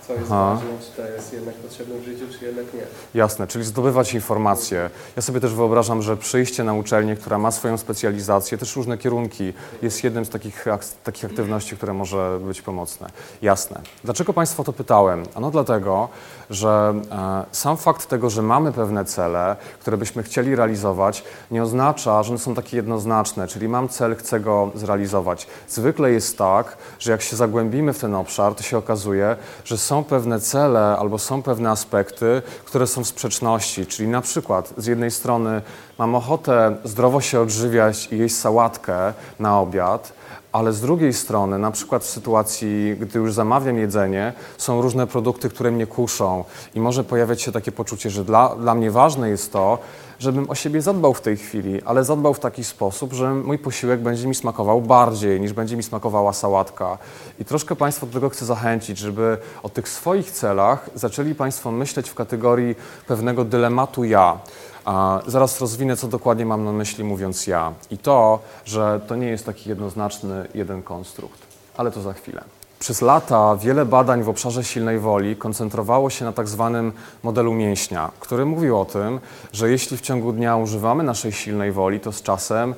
co 0.07 0.13
jest 0.13 0.25
Aha. 0.31 0.55
ważne, 0.55 0.69
czy 0.85 1.01
to 1.01 1.07
jest 1.07 1.33
jednak 1.33 1.55
potrzebne 1.55 1.95
w 1.99 2.03
życiu, 2.03 2.25
czy 2.39 2.45
jednak 2.45 2.73
nie. 2.73 2.81
Jasne, 3.13 3.47
czyli 3.47 3.65
zdobywać 3.65 4.13
informacje. 4.13 4.89
Ja 5.15 5.21
sobie 5.21 5.39
też 5.39 5.53
wyobrażam, 5.53 6.01
że 6.01 6.17
przyjście 6.17 6.63
na 6.63 6.73
uczelnię, 6.73 7.15
która 7.15 7.37
ma 7.37 7.51
swoją 7.51 7.77
specjalizację, 7.77 8.57
też 8.57 8.75
różne 8.75 8.97
kierunki, 8.97 9.53
jest 9.81 10.03
jednym 10.03 10.25
z 10.25 10.29
takich, 10.29 10.67
ak- 10.67 10.85
takich 11.03 11.25
aktywności, 11.25 11.77
które 11.77 11.93
może 11.93 12.39
być 12.45 12.61
pomocne. 12.61 13.09
Jasne. 13.41 13.81
Dlaczego 14.03 14.33
Państwa 14.33 14.63
to 14.63 14.73
pytałem? 14.73 15.23
Ano 15.35 15.51
dlatego, 15.51 16.09
że 16.49 16.93
e, 17.11 17.45
sam 17.51 17.77
fakt 17.77 18.05
tego, 18.05 18.29
że 18.29 18.41
mamy 18.41 18.71
pewne 18.71 19.05
cele, 19.05 19.55
które 19.79 19.97
byśmy 19.97 20.23
chcieli 20.23 20.55
realizować, 20.55 21.23
nie 21.51 21.63
oznacza, 21.63 22.23
że 22.23 22.29
one 22.29 22.39
są 22.39 22.55
takie 22.55 22.77
jednoznaczne, 22.77 23.47
czyli 23.47 23.69
mam 23.69 23.89
cel, 23.89 24.15
chcę 24.15 24.39
go 24.39 24.71
zrealizować. 24.75 25.47
Zwykle 25.69 26.11
jest 26.11 26.37
tak, 26.37 26.77
że 26.99 27.11
jak 27.11 27.21
się 27.21 27.35
zagłębimy 27.35 27.93
w 27.93 27.99
ten 27.99 28.15
obszar, 28.15 28.55
to 28.55 28.63
się 28.63 28.77
okazuje, 28.77 29.35
że 29.65 29.77
są 29.77 30.03
pewne 30.03 30.39
cele 30.39 30.97
albo 30.99 31.19
są 31.19 31.43
pewne 31.43 31.69
aspekty, 31.69 32.41
które 32.65 32.87
są 32.87 33.03
w 33.03 33.07
sprzeczności, 33.07 33.85
czyli 33.85 34.09
na 34.09 34.21
przykład 34.21 34.73
z 34.77 34.85
jednej 34.85 35.11
strony 35.11 35.61
mam 35.99 36.15
ochotę 36.15 36.75
zdrowo 36.83 37.21
się 37.21 37.41
odżywiać 37.41 38.07
i 38.11 38.17
jeść 38.17 38.35
sałatkę 38.35 39.13
na 39.39 39.59
obiad, 39.59 40.13
ale 40.55 40.73
z 40.73 40.81
drugiej 40.81 41.13
strony, 41.13 41.59
na 41.59 41.71
przykład 41.71 42.03
w 42.03 42.09
sytuacji, 42.09 42.95
gdy 42.99 43.19
już 43.19 43.33
zamawiam 43.33 43.77
jedzenie, 43.77 44.33
są 44.57 44.81
różne 44.81 45.07
produkty, 45.07 45.49
które 45.49 45.71
mnie 45.71 45.87
kuszą 45.87 46.43
i 46.75 46.79
może 46.79 47.03
pojawiać 47.03 47.41
się 47.41 47.51
takie 47.51 47.71
poczucie, 47.71 48.09
że 48.09 48.25
dla, 48.25 48.55
dla 48.55 48.75
mnie 48.75 48.91
ważne 48.91 49.29
jest 49.29 49.53
to, 49.53 49.77
żebym 50.19 50.49
o 50.49 50.55
siebie 50.55 50.81
zadbał 50.81 51.13
w 51.13 51.21
tej 51.21 51.37
chwili, 51.37 51.81
ale 51.83 52.03
zadbał 52.03 52.33
w 52.33 52.39
taki 52.39 52.63
sposób, 52.63 53.13
że 53.13 53.33
mój 53.33 53.57
posiłek 53.57 54.01
będzie 54.01 54.27
mi 54.27 54.35
smakował 54.35 54.81
bardziej 54.81 55.41
niż 55.41 55.53
będzie 55.53 55.77
mi 55.77 55.83
smakowała 55.83 56.33
sałatka. 56.33 56.97
I 57.39 57.45
troszkę 57.45 57.75
Państwa 57.75 58.05
do 58.05 58.13
tego 58.13 58.29
chcę 58.29 58.45
zachęcić, 58.45 58.97
żeby 58.97 59.37
o 59.63 59.69
tych 59.69 59.89
swoich 59.89 60.31
celach 60.31 60.89
zaczęli 60.95 61.35
Państwo 61.35 61.71
myśleć 61.71 62.09
w 62.09 62.15
kategorii 62.15 62.75
pewnego 63.07 63.45
dylematu 63.45 64.03
ja. 64.03 64.37
A 64.85 65.19
zaraz 65.27 65.61
rozwinę, 65.61 65.97
co 65.97 66.07
dokładnie 66.07 66.45
mam 66.45 66.65
na 66.65 66.71
myśli, 66.71 67.03
mówiąc 67.03 67.47
ja. 67.47 67.73
I 67.91 67.97
to, 67.97 68.39
że 68.65 69.01
to 69.07 69.15
nie 69.15 69.27
jest 69.27 69.45
taki 69.45 69.69
jednoznaczny 69.69 70.47
jeden 70.53 70.83
konstrukt. 70.83 71.39
Ale 71.77 71.91
to 71.91 72.01
za 72.01 72.13
chwilę. 72.13 72.43
Przez 72.79 73.01
lata 73.01 73.55
wiele 73.55 73.85
badań 73.85 74.23
w 74.23 74.29
obszarze 74.29 74.63
silnej 74.63 74.99
woli 74.99 75.35
koncentrowało 75.35 76.09
się 76.09 76.25
na 76.25 76.31
tak 76.31 76.47
zwanym 76.47 76.91
modelu 77.23 77.53
mięśnia, 77.53 78.11
który 78.19 78.45
mówił 78.45 78.79
o 78.79 78.85
tym, 78.85 79.19
że 79.53 79.69
jeśli 79.69 79.97
w 79.97 80.01
ciągu 80.01 80.31
dnia 80.31 80.57
używamy 80.57 81.03
naszej 81.03 81.31
silnej 81.31 81.71
woli, 81.71 81.99
to 81.99 82.11
z 82.11 82.21
czasem 82.21 82.75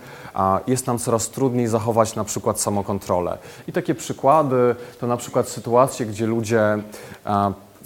jest 0.67 0.87
nam 0.87 0.99
coraz 0.99 1.29
trudniej 1.29 1.67
zachować 1.67 2.15
na 2.15 2.23
przykład 2.23 2.59
samokontrolę. 2.59 3.37
I 3.67 3.71
takie 3.71 3.95
przykłady 3.95 4.75
to 4.99 5.07
na 5.07 5.17
przykład 5.17 5.49
sytuacje, 5.49 6.05
gdzie 6.05 6.25
ludzie 6.25 6.77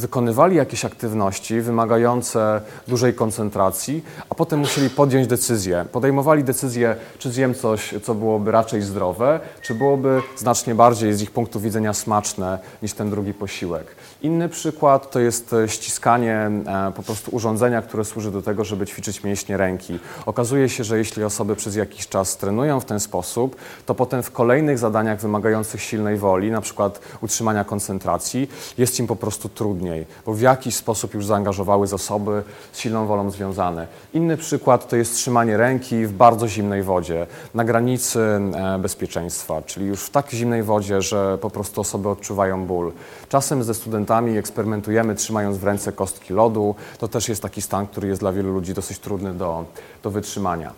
wykonywali 0.01 0.55
jakieś 0.55 0.85
aktywności 0.85 1.61
wymagające 1.61 2.61
dużej 2.87 3.13
koncentracji, 3.13 4.03
a 4.29 4.35
potem 4.35 4.59
musieli 4.59 4.89
podjąć 4.89 5.27
decyzję. 5.27 5.85
Podejmowali 5.91 6.43
decyzję, 6.43 6.95
czy 7.17 7.31
zjem 7.31 7.55
coś, 7.55 7.93
co 8.03 8.15
byłoby 8.15 8.51
raczej 8.51 8.81
zdrowe, 8.81 9.39
czy 9.61 9.75
byłoby 9.75 10.21
znacznie 10.37 10.75
bardziej 10.75 11.13
z 11.13 11.21
ich 11.21 11.31
punktu 11.31 11.59
widzenia 11.59 11.93
smaczne 11.93 12.59
niż 12.81 12.93
ten 12.93 13.09
drugi 13.09 13.33
posiłek. 13.33 13.95
Inny 14.21 14.49
przykład 14.49 15.11
to 15.11 15.19
jest 15.19 15.55
ściskanie 15.67 16.35
e, 16.35 16.91
po 16.95 17.03
prostu 17.03 17.35
urządzenia, 17.35 17.81
które 17.81 18.05
służy 18.05 18.31
do 18.31 18.41
tego, 18.41 18.63
żeby 18.63 18.85
ćwiczyć 18.85 19.23
mięśnie 19.23 19.57
ręki. 19.57 19.99
Okazuje 20.25 20.69
się, 20.69 20.83
że 20.83 20.97
jeśli 20.97 21.23
osoby 21.23 21.55
przez 21.55 21.75
jakiś 21.75 22.07
czas 22.07 22.37
trenują 22.37 22.79
w 22.79 22.85
ten 22.85 22.99
sposób, 22.99 23.55
to 23.85 23.95
potem 23.95 24.23
w 24.23 24.31
kolejnych 24.31 24.77
zadaniach 24.77 25.19
wymagających 25.19 25.81
silnej 25.81 26.17
woli, 26.17 26.51
na 26.51 26.61
przykład 26.61 26.99
utrzymania 27.21 27.63
koncentracji, 27.63 28.49
jest 28.77 28.99
im 28.99 29.07
po 29.07 29.15
prostu 29.15 29.49
trudniej, 29.49 29.90
bo 30.25 30.33
w 30.33 30.41
jakiś 30.41 30.75
sposób 30.75 31.13
już 31.13 31.25
zaangażowały 31.25 31.87
zasoby 31.87 32.43
z 32.71 32.79
silną 32.79 33.07
wolą 33.07 33.31
związane. 33.31 33.87
Inny 34.13 34.37
przykład 34.37 34.89
to 34.89 34.95
jest 34.95 35.15
trzymanie 35.15 35.57
ręki 35.57 36.05
w 36.05 36.13
bardzo 36.13 36.47
zimnej 36.47 36.83
wodzie, 36.83 37.27
na 37.53 37.63
granicy 37.63 38.19
e, 38.19 38.79
bezpieczeństwa, 38.79 39.61
czyli 39.61 39.85
już 39.85 40.03
w 40.03 40.09
tak 40.09 40.31
zimnej 40.31 40.63
wodzie, 40.63 41.01
że 41.01 41.37
po 41.37 41.49
prostu 41.49 41.81
osoby 41.81 42.09
odczuwają 42.09 42.65
ból. 42.65 42.91
Czasem 43.31 43.63
ze 43.63 43.73
studentami 43.73 44.37
eksperymentujemy 44.37 45.15
trzymając 45.15 45.57
w 45.57 45.63
ręce 45.63 45.91
kostki 45.91 46.33
lodu. 46.33 46.75
To 46.97 47.07
też 47.07 47.29
jest 47.29 47.41
taki 47.41 47.61
stan, 47.61 47.87
który 47.87 48.07
jest 48.07 48.21
dla 48.21 48.31
wielu 48.31 48.53
ludzi 48.53 48.73
dosyć 48.73 48.99
trudny 48.99 49.33
do, 49.33 49.65
do 50.03 50.11
wytrzymania. 50.11 50.73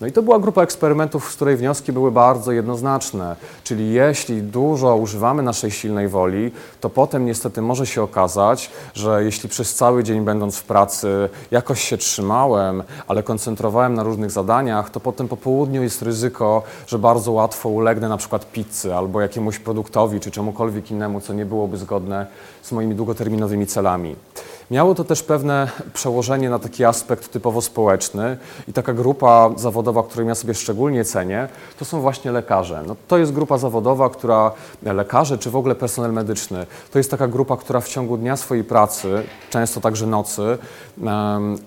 No 0.00 0.06
i 0.06 0.12
to 0.12 0.22
była 0.22 0.38
grupa 0.38 0.62
eksperymentów, 0.62 1.32
z 1.32 1.36
której 1.36 1.56
wnioski 1.56 1.92
były 1.92 2.12
bardzo 2.12 2.52
jednoznaczne. 2.52 3.36
Czyli 3.64 3.92
jeśli 3.92 4.42
dużo 4.42 4.96
używamy 4.96 5.42
naszej 5.42 5.70
silnej 5.70 6.08
woli, 6.08 6.50
to 6.80 6.90
potem 6.90 7.26
niestety 7.26 7.62
może 7.62 7.86
się 7.86 8.02
okazać, 8.02 8.70
że 8.94 9.24
jeśli 9.24 9.48
przez 9.48 9.74
cały 9.74 10.04
dzień 10.04 10.20
będąc 10.20 10.56
w 10.56 10.62
pracy 10.62 11.28
jakoś 11.50 11.80
się 11.80 11.96
trzymałem, 11.96 12.82
ale 13.08 13.22
koncentrowałem 13.22 13.94
na 13.94 14.02
różnych 14.02 14.30
zadaniach, 14.30 14.90
to 14.90 15.00
potem 15.00 15.28
po 15.28 15.36
południu 15.36 15.82
jest 15.82 16.02
ryzyko, 16.02 16.62
że 16.86 16.98
bardzo 16.98 17.32
łatwo 17.32 17.68
ulegnę 17.68 18.08
na 18.08 18.16
przykład 18.16 18.52
pizzy 18.52 18.94
albo 18.94 19.20
jakiemuś 19.20 19.58
produktowi 19.58 20.20
czy 20.20 20.30
czemukolwiek 20.30 20.90
innemu, 20.90 21.20
co 21.20 21.34
nie 21.34 21.44
byłoby 21.46 21.76
zgodne 21.76 21.97
z 22.62 22.72
moimi 22.72 22.94
długoterminowymi 22.94 23.66
celami. 23.66 24.16
Miało 24.70 24.94
to 24.94 25.04
też 25.04 25.22
pewne 25.22 25.68
przełożenie 25.94 26.50
na 26.50 26.58
taki 26.58 26.84
aspekt 26.84 27.32
typowo 27.32 27.62
społeczny 27.62 28.36
i 28.68 28.72
taka 28.72 28.92
grupa 28.92 29.50
zawodowa, 29.56 30.02
którą 30.02 30.26
ja 30.26 30.34
sobie 30.34 30.54
szczególnie 30.54 31.04
cenię, 31.04 31.48
to 31.78 31.84
są 31.84 32.00
właśnie 32.00 32.32
lekarze. 32.32 32.84
No, 32.86 32.96
to 33.08 33.18
jest 33.18 33.32
grupa 33.32 33.58
zawodowa, 33.58 34.10
która, 34.10 34.52
lekarze 34.82 35.38
czy 35.38 35.50
w 35.50 35.56
ogóle 35.56 35.74
personel 35.74 36.12
medyczny, 36.12 36.66
to 36.90 36.98
jest 36.98 37.10
taka 37.10 37.28
grupa, 37.28 37.56
która 37.56 37.80
w 37.80 37.88
ciągu 37.88 38.16
dnia 38.16 38.36
swojej 38.36 38.64
pracy, 38.64 39.22
często 39.50 39.80
także 39.80 40.06
nocy, 40.06 40.58
em, 41.02 41.58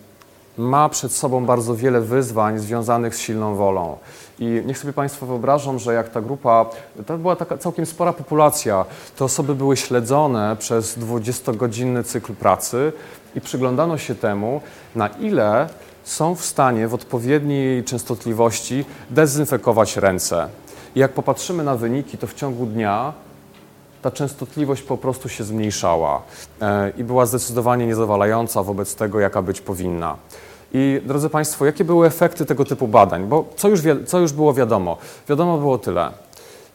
ma 0.58 0.90
przed 0.90 1.12
sobą 1.12 1.46
bardzo 1.46 1.76
wiele 1.76 2.02
wyzwań 2.02 2.60
związanych 2.60 3.16
z 3.16 3.20
silną 3.20 3.56
wolą. 3.56 3.98
I 4.40 4.62
niech 4.66 4.78
sobie 4.78 4.94
Państwo 4.94 5.26
wyobrażą, 5.26 5.80
że 5.80 5.94
jak 5.94 6.10
ta 6.10 6.22
grupa, 6.22 6.66
to 7.06 7.18
była 7.18 7.36
taka 7.36 7.58
całkiem 7.58 7.86
spora 7.86 8.14
populacja, 8.14 8.86
te 9.18 9.26
osoby 9.26 9.56
były 9.56 9.78
śledzone 9.78 10.56
przez 10.60 10.98
20-godzinny 10.98 12.04
cykl 12.04 12.34
pracy 12.34 12.94
i 13.36 13.42
przyglądano 13.42 13.98
się 13.98 14.16
temu, 14.16 14.62
na 14.96 15.08
ile 15.08 15.70
są 16.04 16.36
w 16.36 16.46
stanie 16.46 16.88
w 16.88 16.94
odpowiedniej 16.94 17.84
częstotliwości 17.84 18.86
dezynfekować 19.10 19.98
ręce. 19.98 20.48
I 20.96 21.00
jak 21.00 21.12
popatrzymy 21.12 21.64
na 21.64 21.76
wyniki, 21.76 22.18
to 22.18 22.28
w 22.28 22.34
ciągu 22.34 22.66
dnia 22.66 23.14
ta 24.02 24.12
częstotliwość 24.12 24.82
po 24.82 24.98
prostu 24.98 25.30
się 25.30 25.44
zmniejszała 25.44 26.22
e, 26.62 26.92
i 26.98 27.04
była 27.04 27.26
zdecydowanie 27.26 27.88
niezawalająca 27.88 28.64
wobec 28.64 28.96
tego, 28.96 29.20
jaka 29.20 29.42
być 29.42 29.62
powinna. 29.62 30.16
I 30.74 31.02
drodzy 31.06 31.30
Państwo, 31.30 31.66
jakie 31.66 31.86
były 31.86 32.08
efekty 32.08 32.46
tego 32.46 32.66
typu 32.66 32.88
badań? 32.88 33.26
Bo 33.26 33.46
co 33.56 33.70
już, 33.70 33.82
co 34.08 34.20
już 34.20 34.34
było 34.34 34.54
wiadomo? 34.54 34.98
Wiadomo 35.30 35.58
było 35.58 35.78
tyle. 35.78 36.12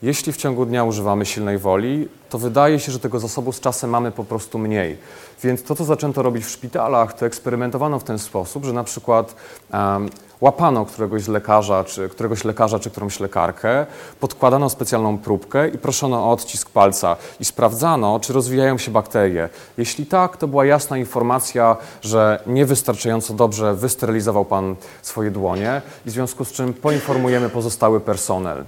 Jeśli 0.02 0.32
w 0.32 0.36
ciągu 0.36 0.66
dnia 0.66 0.84
używamy 0.84 1.26
silnej 1.26 1.58
woli, 1.58 2.08
to 2.30 2.38
wydaje 2.38 2.80
się, 2.80 2.92
że 2.92 2.98
tego 2.98 3.20
zasobu 3.20 3.52
z 3.52 3.60
czasem 3.60 3.90
mamy 3.90 4.12
po 4.12 4.24
prostu 4.24 4.58
mniej. 4.58 4.98
Więc 5.42 5.62
to, 5.62 5.74
co 5.74 5.84
zaczęto 5.84 6.22
robić 6.22 6.44
w 6.44 6.50
szpitalach, 6.50 7.12
to 7.12 7.26
eksperymentowano 7.26 7.98
w 7.98 8.04
ten 8.04 8.18
sposób, 8.18 8.64
że 8.64 8.72
na 8.72 8.84
przykład 8.84 9.34
um, 9.72 10.10
łapano 10.40 10.84
któregoś 10.84 11.28
lekarza, 11.28 11.84
czy 11.84 12.08
któregoś 12.08 12.44
lekarza, 12.44 12.78
czy 12.78 12.90
którąś 12.90 13.20
lekarkę, 13.20 13.86
podkładano 14.20 14.70
specjalną 14.70 15.18
próbkę 15.18 15.68
i 15.68 15.78
proszono 15.78 16.24
o 16.24 16.30
odcisk 16.30 16.70
palca 16.70 17.16
i 17.40 17.44
sprawdzano, 17.44 18.20
czy 18.20 18.32
rozwijają 18.32 18.78
się 18.78 18.90
bakterie. 18.90 19.48
Jeśli 19.78 20.06
tak, 20.06 20.36
to 20.36 20.48
była 20.48 20.64
jasna 20.64 20.98
informacja, 20.98 21.76
że 22.02 22.42
niewystarczająco 22.46 23.34
dobrze 23.34 23.74
wysterylizował 23.74 24.44
Pan 24.44 24.76
swoje 25.02 25.30
dłonie 25.30 25.82
i 26.06 26.10
w 26.10 26.12
związku 26.12 26.44
z 26.44 26.52
czym 26.52 26.74
poinformujemy 26.74 27.48
pozostały 27.48 28.00
personel. 28.00 28.64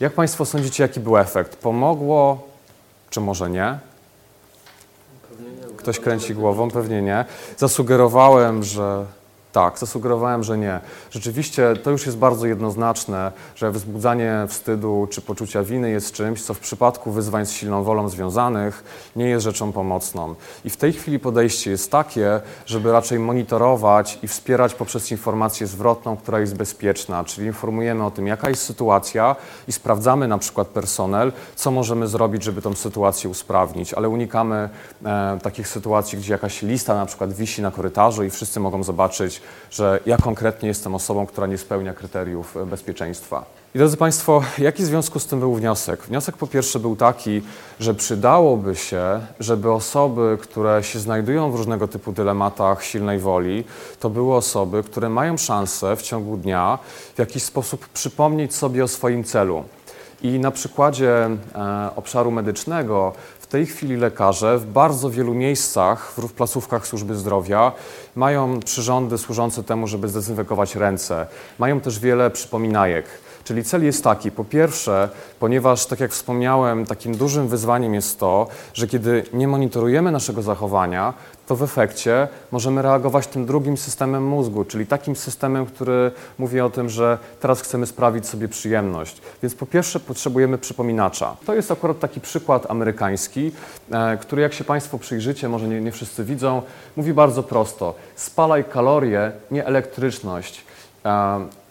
Jak 0.00 0.12
Państwo 0.12 0.44
sądzicie, 0.44 0.82
jaki 0.82 1.00
był 1.00 1.16
efekt? 1.18 1.56
Pomogło, 1.56 2.48
czy 3.10 3.20
może 3.20 3.50
nie? 3.50 3.78
Ktoś 5.76 6.00
kręci 6.00 6.34
głową, 6.34 6.70
pewnie 6.70 7.02
nie. 7.02 7.24
Zasugerowałem, 7.56 8.62
że 8.62 9.06
tak, 9.54 9.78
zasugerowałem, 9.78 10.42
że 10.42 10.58
nie. 10.58 10.80
Rzeczywiście 11.10 11.76
to 11.76 11.90
już 11.90 12.06
jest 12.06 12.18
bardzo 12.18 12.46
jednoznaczne, 12.46 13.32
że 13.54 13.70
wzbudzanie 13.70 14.46
wstydu 14.48 15.08
czy 15.10 15.20
poczucia 15.20 15.62
winy 15.62 15.90
jest 15.90 16.12
czymś, 16.12 16.42
co 16.42 16.54
w 16.54 16.58
przypadku 16.58 17.10
wyzwań 17.10 17.46
z 17.46 17.52
silną 17.52 17.82
wolą 17.82 18.08
związanych 18.08 18.84
nie 19.16 19.28
jest 19.28 19.44
rzeczą 19.44 19.72
pomocną. 19.72 20.34
I 20.64 20.70
w 20.70 20.76
tej 20.76 20.92
chwili 20.92 21.18
podejście 21.18 21.70
jest 21.70 21.90
takie, 21.90 22.40
żeby 22.66 22.92
raczej 22.92 23.18
monitorować 23.18 24.18
i 24.22 24.28
wspierać 24.28 24.74
poprzez 24.74 25.10
informację 25.10 25.66
zwrotną, 25.66 26.16
która 26.16 26.40
jest 26.40 26.56
bezpieczna, 26.56 27.24
czyli 27.24 27.46
informujemy 27.46 28.04
o 28.04 28.10
tym, 28.10 28.26
jaka 28.26 28.48
jest 28.48 28.62
sytuacja 28.62 29.36
i 29.68 29.72
sprawdzamy 29.72 30.28
na 30.28 30.38
przykład 30.38 30.68
personel, 30.68 31.32
co 31.56 31.70
możemy 31.70 32.06
zrobić, 32.06 32.42
żeby 32.42 32.62
tą 32.62 32.74
sytuację 32.74 33.30
usprawnić, 33.30 33.94
ale 33.94 34.08
unikamy 34.08 34.68
e, 35.04 35.38
takich 35.42 35.68
sytuacji, 35.68 36.18
gdzie 36.18 36.32
jakaś 36.32 36.62
lista 36.62 36.94
na 36.94 37.06
przykład 37.06 37.32
wisi 37.32 37.62
na 37.62 37.70
korytarzu 37.70 38.24
i 38.24 38.30
wszyscy 38.30 38.60
mogą 38.60 38.82
zobaczyć, 38.82 39.43
że 39.70 40.00
ja 40.06 40.16
konkretnie 40.16 40.68
jestem 40.68 40.94
osobą, 40.94 41.26
która 41.26 41.46
nie 41.46 41.58
spełnia 41.58 41.94
kryteriów 41.94 42.56
e, 42.56 42.66
bezpieczeństwa. 42.66 43.44
I 43.74 43.78
drodzy 43.78 43.96
Państwo, 43.96 44.42
jaki 44.58 44.82
w 44.82 44.86
związku 44.86 45.18
z 45.18 45.26
tym 45.26 45.40
był 45.40 45.54
wniosek? 45.54 46.02
Wniosek 46.02 46.36
po 46.36 46.46
pierwsze 46.46 46.78
był 46.78 46.96
taki, 46.96 47.42
że 47.80 47.94
przydałoby 47.94 48.76
się, 48.76 49.20
żeby 49.40 49.72
osoby, 49.72 50.38
które 50.42 50.82
się 50.82 50.98
znajdują 50.98 51.50
w 51.50 51.54
różnego 51.54 51.88
typu 51.88 52.12
dylematach 52.12 52.84
silnej 52.84 53.18
woli, 53.18 53.64
to 54.00 54.10
były 54.10 54.34
osoby, 54.34 54.82
które 54.82 55.08
mają 55.08 55.36
szansę 55.36 55.96
w 55.96 56.02
ciągu 56.02 56.36
dnia 56.36 56.78
w 57.14 57.18
jakiś 57.18 57.42
sposób 57.42 57.88
przypomnieć 57.88 58.54
sobie 58.54 58.84
o 58.84 58.88
swoim 58.88 59.24
celu. 59.24 59.64
I 60.22 60.38
na 60.38 60.50
przykładzie 60.50 61.28
e, 61.54 61.90
obszaru 61.96 62.30
medycznego 62.30 63.12
tej 63.54 63.66
chwili 63.66 63.96
lekarze 63.96 64.58
w 64.58 64.66
bardzo 64.66 65.10
wielu 65.10 65.34
miejscach, 65.34 66.12
w 66.16 66.32
placówkach 66.32 66.86
służby 66.86 67.14
zdrowia, 67.14 67.72
mają 68.16 68.60
przyrządy 68.60 69.18
służące 69.18 69.62
temu, 69.62 69.86
żeby 69.86 70.08
zdezynfekować 70.08 70.76
ręce. 70.76 71.26
Mają 71.58 71.80
też 71.80 71.98
wiele 71.98 72.30
przypominajek. 72.30 73.04
Czyli 73.44 73.64
cel 73.64 73.84
jest 73.84 74.04
taki, 74.04 74.30
po 74.30 74.44
pierwsze, 74.44 75.08
ponieważ, 75.40 75.86
tak 75.86 76.00
jak 76.00 76.12
wspomniałem, 76.12 76.86
takim 76.86 77.16
dużym 77.16 77.48
wyzwaniem 77.48 77.94
jest 77.94 78.18
to, 78.18 78.46
że 78.74 78.86
kiedy 78.86 79.24
nie 79.32 79.48
monitorujemy 79.48 80.12
naszego 80.12 80.42
zachowania, 80.42 81.14
to 81.46 81.56
w 81.56 81.62
efekcie 81.62 82.28
możemy 82.52 82.82
reagować 82.82 83.26
tym 83.26 83.46
drugim 83.46 83.76
systemem 83.76 84.26
mózgu, 84.26 84.64
czyli 84.64 84.86
takim 84.86 85.16
systemem, 85.16 85.66
który 85.66 86.10
mówi 86.38 86.60
o 86.60 86.70
tym, 86.70 86.88
że 86.88 87.18
teraz 87.40 87.60
chcemy 87.60 87.86
sprawić 87.86 88.26
sobie 88.26 88.48
przyjemność. 88.48 89.22
Więc 89.42 89.54
po 89.54 89.66
pierwsze 89.66 90.00
potrzebujemy 90.00 90.58
przypominacza. 90.58 91.36
To 91.46 91.54
jest 91.54 91.70
akurat 91.70 91.98
taki 91.98 92.20
przykład 92.20 92.70
amerykański, 92.70 93.52
e, 93.90 94.16
który 94.16 94.42
jak 94.42 94.54
się 94.54 94.64
Państwo 94.64 94.98
przyjrzycie, 94.98 95.48
może 95.48 95.68
nie, 95.68 95.80
nie 95.80 95.92
wszyscy 95.92 96.24
widzą, 96.24 96.62
mówi 96.96 97.12
bardzo 97.12 97.42
prosto. 97.42 97.94
Spalaj 98.16 98.64
kalorie, 98.64 99.32
nie 99.50 99.66
elektryczność. 99.66 100.64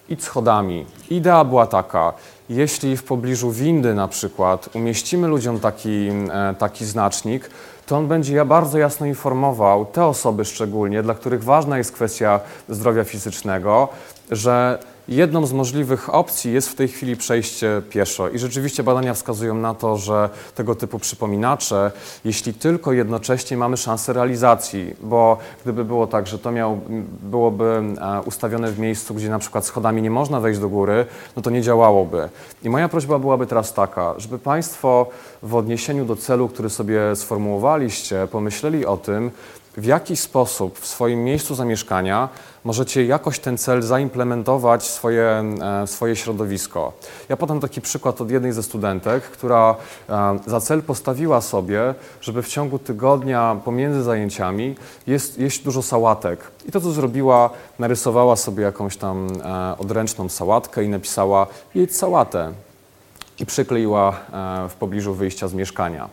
Idź 0.09 0.23
schodami. 0.23 0.85
Idea 1.09 1.43
była 1.43 1.67
taka, 1.67 2.13
jeśli 2.49 2.97
w 2.97 3.03
pobliżu 3.03 3.51
windy 3.51 3.93
na 3.93 4.07
przykład 4.07 4.69
umieścimy 4.75 5.27
ludziom 5.27 5.59
taki, 5.59 6.09
e, 6.09 6.55
taki 6.57 6.85
znacznik, 6.85 7.49
to 7.85 7.97
on 7.97 8.07
będzie 8.07 8.45
bardzo 8.45 8.77
jasno 8.77 9.05
informował 9.05 9.85
te 9.85 10.05
osoby 10.05 10.45
szczególnie, 10.45 11.03
dla 11.03 11.13
których 11.13 11.43
ważna 11.43 11.77
jest 11.77 11.91
kwestia 11.91 12.39
zdrowia 12.69 13.03
fizycznego, 13.03 13.87
że 14.31 14.79
jedną 15.07 15.45
z 15.45 15.53
możliwych 15.53 16.13
opcji 16.13 16.53
jest 16.53 16.69
w 16.69 16.75
tej 16.75 16.87
chwili 16.87 17.17
przejście 17.17 17.81
pieszo. 17.89 18.29
I 18.29 18.39
rzeczywiście 18.39 18.83
badania 18.83 19.13
wskazują 19.13 19.55
na 19.55 19.73
to, 19.73 19.97
że 19.97 20.29
tego 20.55 20.75
typu 20.75 20.99
przypominacze, 20.99 21.91
jeśli 22.25 22.53
tylko 22.53 22.93
jednocześnie 22.93 23.57
mamy 23.57 23.77
szansę 23.77 24.13
realizacji, 24.13 24.93
bo 25.01 25.37
gdyby 25.63 25.85
było 25.85 26.07
tak, 26.07 26.27
że 26.27 26.39
to 26.39 26.51
miał, 26.51 26.81
byłoby 27.21 27.81
e, 28.01 28.21
ustawione 28.21 28.71
w 28.71 28.79
miejscu, 28.79 29.13
gdzie 29.13 29.29
na 29.29 29.39
przykład 29.39 29.65
schodami 29.65 30.01
nie 30.01 30.11
można 30.11 30.39
wejść 30.39 30.59
do 30.59 30.69
góry, 30.69 31.05
no 31.35 31.41
to 31.41 31.49
nie 31.49 31.61
działałoby. 31.61 32.29
I 32.63 32.69
moja 32.69 32.89
prośba 32.89 33.19
byłaby 33.19 33.47
teraz 33.47 33.73
taka, 33.73 34.13
żeby 34.17 34.39
Państwo 34.39 35.07
w 35.43 35.55
odniesieniu 35.55 36.05
do 36.05 36.15
celu, 36.15 36.49
który 36.49 36.69
sobie 36.69 37.15
sformułowaliście, 37.15 38.27
pomyśleli 38.31 38.85
o 38.85 38.97
tym, 38.97 39.31
w 39.77 39.85
jaki 39.85 40.15
sposób 40.15 40.79
w 40.79 40.87
swoim 40.87 41.23
miejscu 41.23 41.55
zamieszkania 41.55 42.29
możecie 42.63 43.05
jakoś 43.05 43.39
ten 43.39 43.57
cel 43.57 43.81
zaimplementować 43.81 44.83
w 44.83 44.91
swoje, 44.91 45.23
e, 45.23 45.87
w 45.87 45.89
swoje 45.89 46.15
środowisko. 46.15 46.93
Ja 47.29 47.37
podam 47.37 47.59
taki 47.59 47.81
przykład 47.81 48.21
od 48.21 48.31
jednej 48.31 48.53
ze 48.53 48.63
studentek, 48.63 49.23
która 49.23 49.75
e, 50.09 50.39
za 50.47 50.59
cel 50.61 50.81
postawiła 50.81 51.41
sobie, 51.41 51.93
żeby 52.21 52.43
w 52.43 52.47
ciągu 52.47 52.79
tygodnia 52.79 53.57
pomiędzy 53.65 54.03
zajęciami 54.03 54.75
jeść 55.37 55.59
dużo 55.63 55.81
sałatek. 55.81 56.39
I 56.65 56.71
to, 56.71 56.81
co 56.81 56.91
zrobiła, 56.91 57.49
narysowała 57.79 58.35
sobie 58.35 58.63
jakąś 58.63 58.97
tam 58.97 59.27
e, 59.27 59.77
odręczną 59.77 60.29
sałatkę 60.29 60.83
i 60.83 60.89
napisała 60.89 61.47
jedz 61.75 61.97
sałatę 61.97 62.51
i 63.39 63.45
przykleiła 63.45 64.19
w 64.69 64.73
pobliżu 64.79 65.13
wyjścia 65.13 65.47
z 65.47 65.53
mieszkania. 65.53 66.09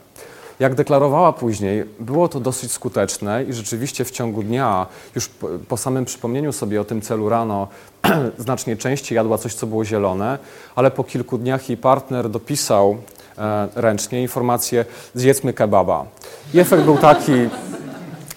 Jak 0.61 0.75
deklarowała 0.75 1.33
później, 1.33 1.85
było 2.01 2.29
to 2.29 2.41
dosyć 2.41 2.73
skuteczne 2.73 3.45
i 3.45 3.53
rzeczywiście 3.53 4.05
w 4.05 4.11
ciągu 4.11 4.43
dnia, 4.43 4.87
już 5.15 5.31
po, 5.69 5.77
samym 5.77 6.05
przypomnieniu 6.05 6.53
sobie 6.53 6.81
o 6.81 6.85
tym 6.85 7.01
celu 7.01 7.29
rano, 7.29 7.69
znacznie 8.39 8.77
częściej 8.77 9.17
jadła 9.17 9.39
coś, 9.39 9.55
co 9.55 9.67
było 9.67 9.85
zielone, 9.85 10.39
ale 10.75 10.91
po 10.91 11.05
kilku 11.05 11.39
dniach 11.39 11.69
jej 11.69 11.79
partner 11.79 12.31
dopisał 12.31 12.97
e, 13.39 13.69
ręcznie 13.75 14.23
informację 14.23 14.85
zjedzmy 15.15 15.53
kebaba. 15.53 16.07
I 16.55 16.59
efekt 16.59 16.85
był 16.85 16.99
taki, 16.99 17.33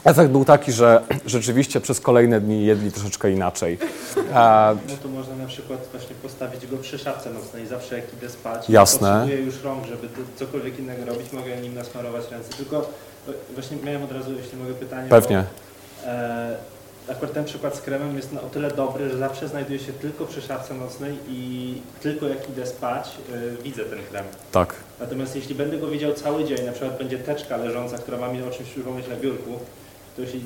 Efekt 0.06 0.32
był 0.32 0.46
taki, 0.46 0.72
że 0.72 1.02
rzeczywiście 1.26 1.82
przez 1.82 2.00
kolejne 2.00 2.42
dni 2.42 2.66
jedli 2.66 2.92
troszeczkę 2.92 3.32
inaczej. 3.32 3.78
No 4.90 4.96
to 5.04 5.10
można 5.10 5.36
na 5.36 5.46
przykład 5.46 5.80
właśnie 5.92 6.16
postawić 6.16 6.68
go 6.68 6.78
przy 6.78 6.98
szafce 6.98 7.30
nocnej, 7.30 7.68
zawsze 7.68 7.96
jak 7.96 8.14
idę 8.14 8.30
spać. 8.30 8.70
Jasne. 8.70 9.08
Nie 9.08 9.14
potrzebuję 9.14 9.46
już 9.46 9.64
rąk, 9.64 9.86
żeby 9.86 10.08
cokolwiek 10.36 10.80
innego 10.80 11.06
robić, 11.06 11.32
mogę 11.32 11.58
nim 11.58 11.76
nasmarować 11.76 12.32
ręce. 12.32 12.54
Tylko 12.58 12.90
e, 13.28 13.32
właśnie 13.54 13.78
miałem 13.84 14.04
od 14.04 14.12
razu, 14.12 14.34
jeśli 14.34 14.58
mogę 14.58 14.74
pytanie. 14.74 15.10
Pewnie. 15.10 15.44
Bo, 16.04 16.10
e, 16.12 16.58
akurat 17.10 17.34
ten 17.34 17.46
przykład 17.46 17.76
z 17.76 17.82
kremem 17.82 18.16
jest 18.16 18.34
na 18.34 18.42
o 18.42 18.46
tyle 18.50 18.72
dobry, 18.72 19.10
że 19.10 19.18
zawsze 19.18 19.48
znajduje 19.48 19.80
się 19.80 19.94
tylko 19.94 20.26
przy 20.26 20.42
szafce 20.42 20.74
nocnej 20.74 21.18
i 21.28 21.74
tylko 22.02 22.28
jak 22.28 22.50
idę 22.50 22.68
spać, 22.68 23.12
e, 23.34 23.64
widzę 23.64 23.84
ten 23.84 24.00
krem. 24.12 24.26
Tak. 24.52 24.76
Natomiast 25.00 25.36
jeśli 25.36 25.56
będę 25.56 25.78
go 25.78 25.88
widział 25.88 26.14
cały 26.14 26.46
dzień, 26.46 26.66
na 26.66 26.72
przykład 26.72 26.98
będzie 26.98 27.18
teczka 27.18 27.58
leżąca, 27.58 27.98
która 27.98 28.18
ma 28.18 28.28
mi 28.28 28.44
o 28.44 28.52
czymś 28.52 28.70
przypomnieć 28.70 29.08
na 29.08 29.16
biurku, 29.16 29.60
to 30.16 30.22
jeśli 30.22 30.42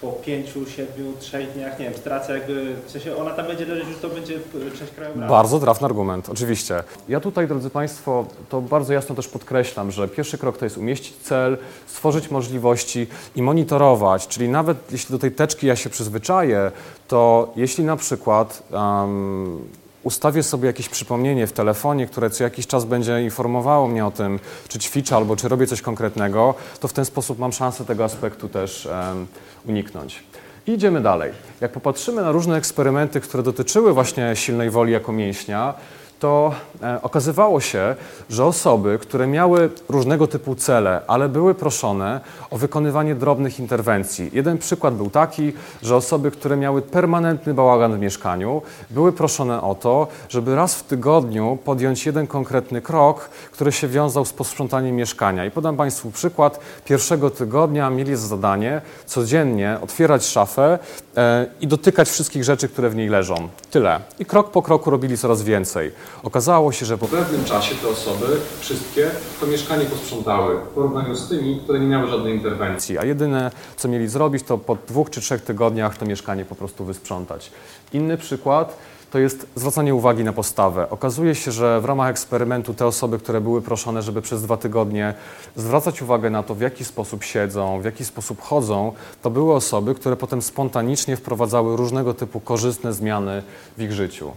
po 0.00 0.12
pięciu, 0.12 0.66
siedmiu, 0.66 1.12
trzech 1.20 1.52
dniach, 1.52 1.78
nie 1.78 1.84
wiem, 1.84 1.94
stracę 1.94 2.38
jakby, 2.38 2.76
w 2.86 2.90
sensie 2.90 3.16
ona 3.16 3.30
tam 3.30 3.46
będzie 3.46 3.64
leżeć, 3.64 3.88
już 3.88 3.98
to 3.98 4.08
będzie 4.08 4.34
e, 4.34 4.78
część 4.78 4.92
krajobrazu. 4.92 5.30
Bardzo 5.30 5.60
trafny 5.60 5.84
argument, 5.84 6.28
oczywiście. 6.28 6.82
Ja 7.08 7.20
tutaj, 7.20 7.48
drodzy 7.48 7.70
Państwo, 7.70 8.26
to 8.48 8.60
bardzo 8.60 8.92
jasno 8.92 9.14
też 9.14 9.28
podkreślam, 9.28 9.90
że 9.90 10.08
pierwszy 10.08 10.38
krok 10.38 10.58
to 10.58 10.64
jest 10.64 10.78
umieścić 10.78 11.16
cel, 11.16 11.58
stworzyć 11.86 12.30
możliwości 12.30 13.06
i 13.36 13.42
monitorować, 13.42 14.28
czyli 14.28 14.48
nawet 14.48 14.92
jeśli 14.92 15.12
do 15.12 15.18
tej 15.18 15.32
teczki 15.32 15.66
ja 15.66 15.76
się 15.76 15.90
przyzwyczaję, 15.90 16.72
to 17.08 17.52
jeśli 17.56 17.84
na 17.84 17.96
przykład 17.96 18.62
um, 18.70 19.68
ustawię 20.08 20.42
sobie 20.42 20.66
jakieś 20.66 20.88
przypomnienie 20.88 21.46
w 21.46 21.52
telefonie, 21.52 22.06
które 22.06 22.30
co 22.30 22.44
jakiś 22.44 22.66
czas 22.66 22.84
będzie 22.84 23.22
informowało 23.22 23.88
mnie 23.88 24.06
o 24.06 24.10
tym, 24.10 24.40
czy 24.68 24.78
ćwiczę 24.78 25.16
albo 25.16 25.36
czy 25.36 25.48
robię 25.48 25.66
coś 25.66 25.82
konkretnego, 25.82 26.54
to 26.80 26.88
w 26.88 26.92
ten 26.92 27.04
sposób 27.04 27.38
mam 27.38 27.52
szansę 27.52 27.84
tego 27.84 28.04
aspektu 28.04 28.48
też 28.48 28.86
um, 28.86 29.26
uniknąć. 29.66 30.22
I 30.66 30.72
idziemy 30.72 31.00
dalej. 31.00 31.32
Jak 31.60 31.72
popatrzymy 31.72 32.22
na 32.22 32.32
różne 32.32 32.56
eksperymenty, 32.56 33.20
które 33.20 33.42
dotyczyły 33.42 33.92
właśnie 33.92 34.36
silnej 34.36 34.70
woli 34.70 34.92
jako 34.92 35.12
mięśnia, 35.12 35.74
to 36.18 36.54
e, 36.82 37.02
okazywało 37.02 37.60
się, 37.60 37.94
że 38.30 38.44
osoby, 38.44 38.98
które 39.02 39.26
miały 39.26 39.70
różnego 39.88 40.26
typu 40.26 40.54
cele, 40.54 41.00
ale 41.06 41.28
były 41.28 41.54
proszone 41.54 42.20
o 42.50 42.58
wykonywanie 42.58 43.14
drobnych 43.14 43.60
interwencji. 43.60 44.30
Jeden 44.32 44.58
przykład 44.58 44.94
był 44.94 45.10
taki, 45.10 45.52
że 45.82 45.96
osoby, 45.96 46.30
które 46.30 46.56
miały 46.56 46.82
permanentny 46.82 47.54
bałagan 47.54 47.96
w 47.96 48.00
mieszkaniu, 48.00 48.62
były 48.90 49.12
proszone 49.12 49.62
o 49.62 49.74
to, 49.74 50.06
żeby 50.28 50.56
raz 50.56 50.74
w 50.74 50.82
tygodniu 50.82 51.58
podjąć 51.64 52.06
jeden 52.06 52.26
konkretny 52.26 52.80
krok, 52.80 53.28
który 53.52 53.72
się 53.72 53.88
wiązał 53.88 54.24
z 54.24 54.32
posprzątaniem 54.32 54.96
mieszkania. 54.96 55.44
I 55.44 55.50
podam 55.50 55.76
Państwu 55.76 56.10
przykład. 56.10 56.60
Pierwszego 56.84 57.30
tygodnia 57.30 57.90
mieli 57.90 58.16
za 58.16 58.26
zadanie 58.26 58.80
codziennie 59.06 59.78
otwierać 59.82 60.26
szafę 60.26 60.78
e, 61.16 61.46
i 61.60 61.66
dotykać 61.66 62.08
wszystkich 62.08 62.44
rzeczy, 62.44 62.68
które 62.68 62.90
w 62.90 62.96
niej 62.96 63.08
leżą. 63.08 63.48
Tyle. 63.70 64.00
I 64.18 64.24
krok 64.24 64.50
po 64.50 64.62
kroku 64.62 64.90
robili 64.90 65.18
coraz 65.18 65.42
więcej. 65.42 65.92
Okazało 66.22 66.72
się, 66.72 66.86
że 66.86 66.98
po 66.98 67.08
pewnym 67.08 67.44
czasie 67.44 67.74
te 67.74 67.88
osoby, 67.88 68.26
wszystkie, 68.60 69.10
to 69.40 69.46
mieszkanie 69.46 69.84
posprzątały 69.84 70.56
w 70.56 70.68
porównaniu 70.68 71.14
z 71.14 71.28
tymi, 71.28 71.60
które 71.60 71.80
nie 71.80 71.86
miały 71.86 72.08
żadnej 72.08 72.34
interwencji. 72.34 72.98
A 72.98 73.04
jedyne, 73.04 73.50
co 73.76 73.88
mieli 73.88 74.08
zrobić, 74.08 74.42
to 74.42 74.58
po 74.58 74.76
dwóch 74.88 75.10
czy 75.10 75.20
trzech 75.20 75.42
tygodniach 75.42 75.96
to 75.96 76.06
mieszkanie 76.06 76.44
po 76.44 76.54
prostu 76.54 76.84
wysprzątać. 76.84 77.50
Inny 77.92 78.16
przykład 78.16 78.76
to 79.10 79.18
jest 79.18 79.46
zwracanie 79.54 79.94
uwagi 79.94 80.24
na 80.24 80.32
postawę. 80.32 80.90
Okazuje 80.90 81.34
się, 81.34 81.52
że 81.52 81.80
w 81.80 81.84
ramach 81.84 82.10
eksperymentu 82.10 82.74
te 82.74 82.86
osoby, 82.86 83.18
które 83.18 83.40
były 83.40 83.62
proszone, 83.62 84.02
żeby 84.02 84.22
przez 84.22 84.42
dwa 84.42 84.56
tygodnie 84.56 85.14
zwracać 85.56 86.02
uwagę 86.02 86.30
na 86.30 86.42
to, 86.42 86.54
w 86.54 86.60
jaki 86.60 86.84
sposób 86.84 87.24
siedzą, 87.24 87.80
w 87.80 87.84
jaki 87.84 88.04
sposób 88.04 88.40
chodzą, 88.40 88.92
to 89.22 89.30
były 89.30 89.54
osoby, 89.54 89.94
które 89.94 90.16
potem 90.16 90.42
spontanicznie 90.42 91.16
wprowadzały 91.16 91.76
różnego 91.76 92.14
typu 92.14 92.40
korzystne 92.40 92.92
zmiany 92.92 93.42
w 93.76 93.82
ich 93.82 93.92
życiu. 93.92 94.32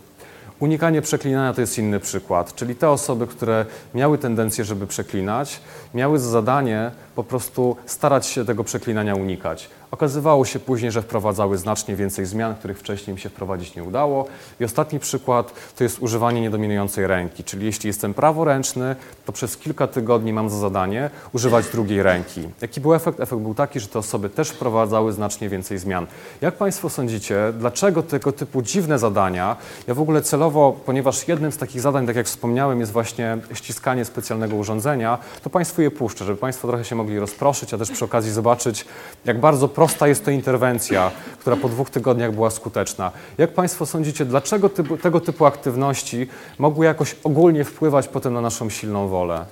Unikanie 0.62 1.02
przeklinania 1.02 1.54
to 1.54 1.62
jest 1.62 1.78
inny 1.78 2.00
przykład, 2.00 2.56
czyli 2.56 2.76
te 2.76 2.90
osoby, 2.90 3.28
które 3.28 3.66
miały 3.96 4.18
tendencję, 4.18 4.66
żeby 4.66 4.88
przeklinać, 4.88 5.60
miały 5.94 6.20
za 6.20 6.30
zadanie 6.30 6.92
po 7.16 7.24
prostu 7.24 7.76
starać 7.86 8.26
się 8.26 8.46
tego 8.46 8.64
przeklinania 8.64 9.16
unikać. 9.16 9.70
Okazywało 9.92 10.46
się 10.46 10.60
później, 10.60 10.92
że 10.92 11.02
wprowadzały 11.02 11.58
znacznie 11.58 11.96
więcej 11.96 12.26
zmian, 12.26 12.56
których 12.56 12.80
wcześniej 12.80 13.12
im 13.12 13.18
się 13.18 13.30
wprowadzić 13.30 13.76
nie 13.76 13.84
udało. 13.84 14.26
I 14.60 14.66
ostatni 14.66 15.00
przykład 15.00 15.54
to 15.78 15.84
jest 15.84 16.00
używanie 16.00 16.42
niedominującej 16.42 17.08
ręki, 17.08 17.44
czyli 17.44 17.66
jeśli 17.66 17.88
jestem 17.88 18.14
praworęczny, 18.14 18.96
to 19.26 19.32
przez 19.32 19.58
kilka 19.58 19.88
tygodni 19.88 20.34
mam 20.34 20.50
za 20.50 20.58
zadanie 20.58 21.10
używać 21.34 21.66
drugiej 21.68 22.04
ręki. 22.04 22.50
Jaki 22.62 22.82
był 22.82 22.94
efekt? 22.94 23.20
Efekt 23.20 23.42
był 23.42 23.54
taki, 23.54 23.80
że 23.80 23.88
te 23.88 24.00
osoby 24.00 24.30
też 24.30 24.50
wprowadzały 24.50 25.14
znacznie 25.14 25.50
więcej 25.50 25.78
zmian. 25.78 26.08
Jak 26.42 26.56
Państwo 26.56 26.90
sądzicie, 26.90 27.54
dlaczego 27.60 28.04
tego 28.04 28.32
typu 28.32 28.62
dziwne 28.62 29.00
zadania, 29.00 29.56
ja 29.88 29.94
w 29.94 30.02
ogóle 30.02 30.22
celowo, 30.22 30.76
ponieważ 30.86 31.28
jednym 31.28 31.52
z 31.52 31.58
takich 31.58 31.82
zadań, 31.82 32.08
tak 32.08 32.16
jak 32.16 32.26
wspomniałem, 32.26 32.80
jest 32.80 32.92
właśnie 32.92 33.38
ściskanie 33.54 34.06
specjalnego 34.06 34.56
urządzenia, 34.56 35.18
to 35.44 35.50
Je 35.82 35.92
puszczę, 35.92 36.26
żeby 36.26 36.40
Państwo 36.40 36.68
trochę 36.68 36.86
się 36.86 36.96
mogli 36.96 37.20
rozproszyć, 37.20 37.74
a 37.74 37.78
też 37.78 37.92
przy 37.92 38.06
okazji 38.06 38.32
zobaczyć, 38.32 38.86
jak 39.26 39.40
bardzo 39.40 39.68
prosta 39.68 40.08
jest 40.08 40.26
to 40.26 40.32
interwencja, 40.32 41.12
która 41.40 41.56
po 41.56 41.70
dwóch 41.70 41.90
tygodniach 41.90 42.32
była 42.32 42.50
skuteczna. 42.50 43.12
Jak 43.38 43.54
Państwo 43.54 43.86
sądzicie, 43.86 44.26
dlaczego 44.26 44.70
typu, 44.70 44.98
tego 44.98 45.20
typu 45.20 45.46
aktywności 45.46 46.28
mogły 46.58 46.86
jakoś 46.86 47.16
ogólnie 47.24 47.64
wpływać 47.64 48.08
potem 48.08 48.34
na 48.34 48.42
naszą 48.42 48.70
silną 48.70 49.08
wolę? 49.08 49.46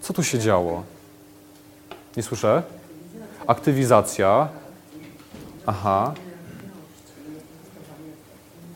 Co 0.00 0.12
tu 0.12 0.24
się 0.24 0.38
działo? 0.38 0.82
Nie 2.16 2.22
słyszę? 2.22 2.62
Aktywizacja. 3.46 4.48
Aha. 5.66 6.14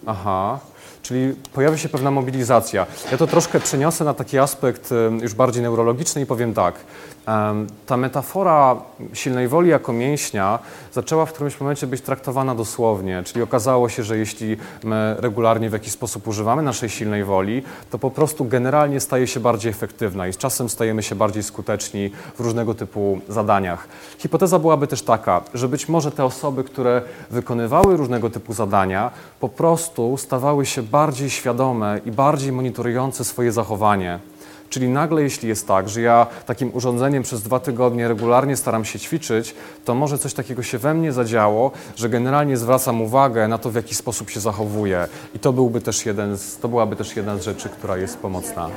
Aha. 0.07 0.61
Czyli 1.05 1.35
pojawia 1.53 1.79
się 1.79 1.89
pewna 1.89 2.11
mobilizacja. 2.11 2.87
Ja 3.13 3.19
to 3.19 3.27
troszkę 3.27 3.61
przeniosę 3.61 4.05
na 4.05 4.15
taki 4.15 4.39
aspekt 4.39 4.91
już 5.23 5.35
bardziej 5.35 5.63
neurologiczny 5.63 6.23
i 6.23 6.27
powiem 6.27 6.55
tak. 6.55 6.75
Ta 7.87 7.97
metafora 7.97 8.77
silnej 9.13 9.49
woli 9.49 9.71
jako 9.71 9.93
mięśnia 9.93 10.59
zaczęła 10.93 11.27
w 11.27 11.33
którymś 11.33 11.61
momencie 11.61 11.87
być 11.87 12.01
traktowana 12.01 12.55
dosłownie, 12.55 13.23
czyli 13.25 13.43
okazało 13.43 13.89
się, 13.89 14.03
że 14.03 14.19
jeśli 14.19 14.57
my 14.85 15.17
regularnie 15.19 15.71
w 15.71 15.73
jakiś 15.73 15.93
sposób 15.93 16.29
używamy 16.29 16.63
naszej 16.63 16.89
silnej 16.89 17.25
woli, 17.25 17.63
to 17.91 17.99
po 17.99 18.11
prostu 18.11 18.45
generalnie 18.45 19.01
staje 19.01 19.27
się 19.27 19.41
bardziej 19.41 19.71
efektywna 19.71 20.29
i 20.29 20.33
z 20.33 20.37
czasem 20.37 20.69
stajemy 20.69 21.03
się 21.03 21.15
bardziej 21.15 21.43
skuteczni 21.43 22.11
w 22.35 22.41
różnego 22.41 22.75
typu 22.75 23.21
zadaniach. 23.29 23.89
Hipoteza 24.19 24.59
byłaby 24.59 24.87
też 24.87 25.03
taka, 25.03 25.43
że 25.55 25.69
być 25.69 25.89
może 25.89 26.11
te 26.11 26.25
osoby, 26.25 26.65
które 26.65 27.03
wykonywały 27.31 27.97
różnego 27.97 28.31
typu 28.31 28.53
zadania, 28.53 29.11
po 29.41 29.49
prostu 29.49 30.17
stawały 30.17 30.67
się 30.67 30.83
bardziej 30.83 31.31
świadome 31.31 32.01
i 32.07 32.11
bardziej 32.11 32.53
monitorujące 32.53 33.25
swoje 33.25 33.53
zachowanie. 33.53 34.19
Czyli 34.75 34.89
nagle, 34.89 35.23
jeśli 35.23 35.49
jest 35.49 35.67
tak, 35.69 35.89
że 35.89 36.01
ja 36.01 36.27
takim 36.47 36.71
urządzeniem 36.75 37.23
przez 37.23 37.43
dwa 37.43 37.61
tygodnie 37.61 38.09
regularnie 38.09 38.57
staram 38.57 38.85
się 38.85 38.99
ćwiczyć, 38.99 39.55
to 39.85 39.95
może 39.95 40.19
coś 40.19 40.35
takiego 40.35 40.63
się 40.63 40.79
we 40.79 40.95
mnie 40.95 41.13
zadziało, 41.13 41.71
że 41.97 42.09
generalnie 42.09 42.57
zwracam 42.57 43.03
uwagę 43.03 43.49
na 43.49 43.59
to, 43.59 43.71
w 43.71 43.75
jaki 43.75 43.95
sposób 43.95 44.31
się 44.31 44.41
zachowuję. 44.41 45.07
I 45.35 45.39
to, 45.39 45.53
byłby 45.53 45.81
też 45.81 46.07
jeden 46.07 46.37
z, 46.37 46.59
to 46.59 46.69
byłaby 46.69 46.97
też 46.97 47.17
jedna 47.17 47.37
z 47.37 47.43
rzeczy, 47.43 47.69
która 47.69 47.97
jest 47.97 48.19
pomocna. 48.19 48.71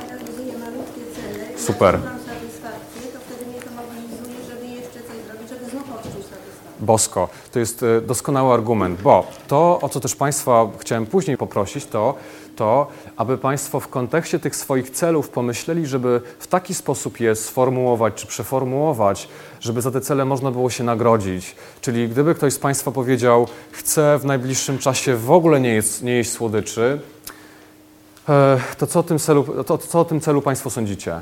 Super. 1.56 1.98
Bosko. 6.80 7.28
To 7.52 7.58
jest 7.58 7.82
e, 7.82 8.00
doskonały 8.00 8.54
argument, 8.54 9.02
bo 9.02 9.26
to, 9.48 9.78
o 9.82 9.88
co 9.88 10.00
też 10.00 10.16
Państwa 10.16 10.66
chciałem 10.78 11.06
później 11.06 11.36
poprosić, 11.36 11.86
to 11.86 12.14
to, 12.58 12.86
aby 13.16 13.38
Państwo 13.38 13.80
w 13.80 13.88
kontekście 13.88 14.38
tych 14.38 14.56
swoich 14.56 14.90
celów 14.90 15.28
pomyśleli, 15.28 15.86
żeby 15.86 16.20
w 16.38 16.46
taki 16.46 16.74
sposób 16.74 17.20
je 17.20 17.34
sformułować 17.34 18.14
czy 18.14 18.26
przeformułować, 18.26 19.28
żeby 19.60 19.82
za 19.82 19.90
te 19.90 20.00
cele 20.00 20.24
można 20.24 20.50
było 20.50 20.70
się 20.70 20.84
nagrodzić. 20.84 21.56
Czyli 21.80 22.08
gdyby 22.08 22.34
ktoś 22.34 22.52
z 22.52 22.58
Państwa 22.58 22.90
powiedział, 22.90 23.48
chcę 23.72 24.18
w 24.18 24.24
najbliższym 24.24 24.78
czasie 24.78 25.16
w 25.16 25.30
ogóle 25.30 25.60
nie 25.60 25.74
jeść, 25.74 26.00
nie 26.00 26.12
jeść 26.12 26.30
słodyczy, 26.30 27.00
e, 28.28 28.60
to 28.78 28.86
co 28.86 29.00
o 29.00 29.02
tym 29.02 29.18
celu, 29.18 29.64
to, 29.64 29.78
co 29.78 30.00
o 30.00 30.04
tym 30.04 30.20
celu 30.20 30.42
Państwo 30.42 30.70
sądzicie? 30.70 31.20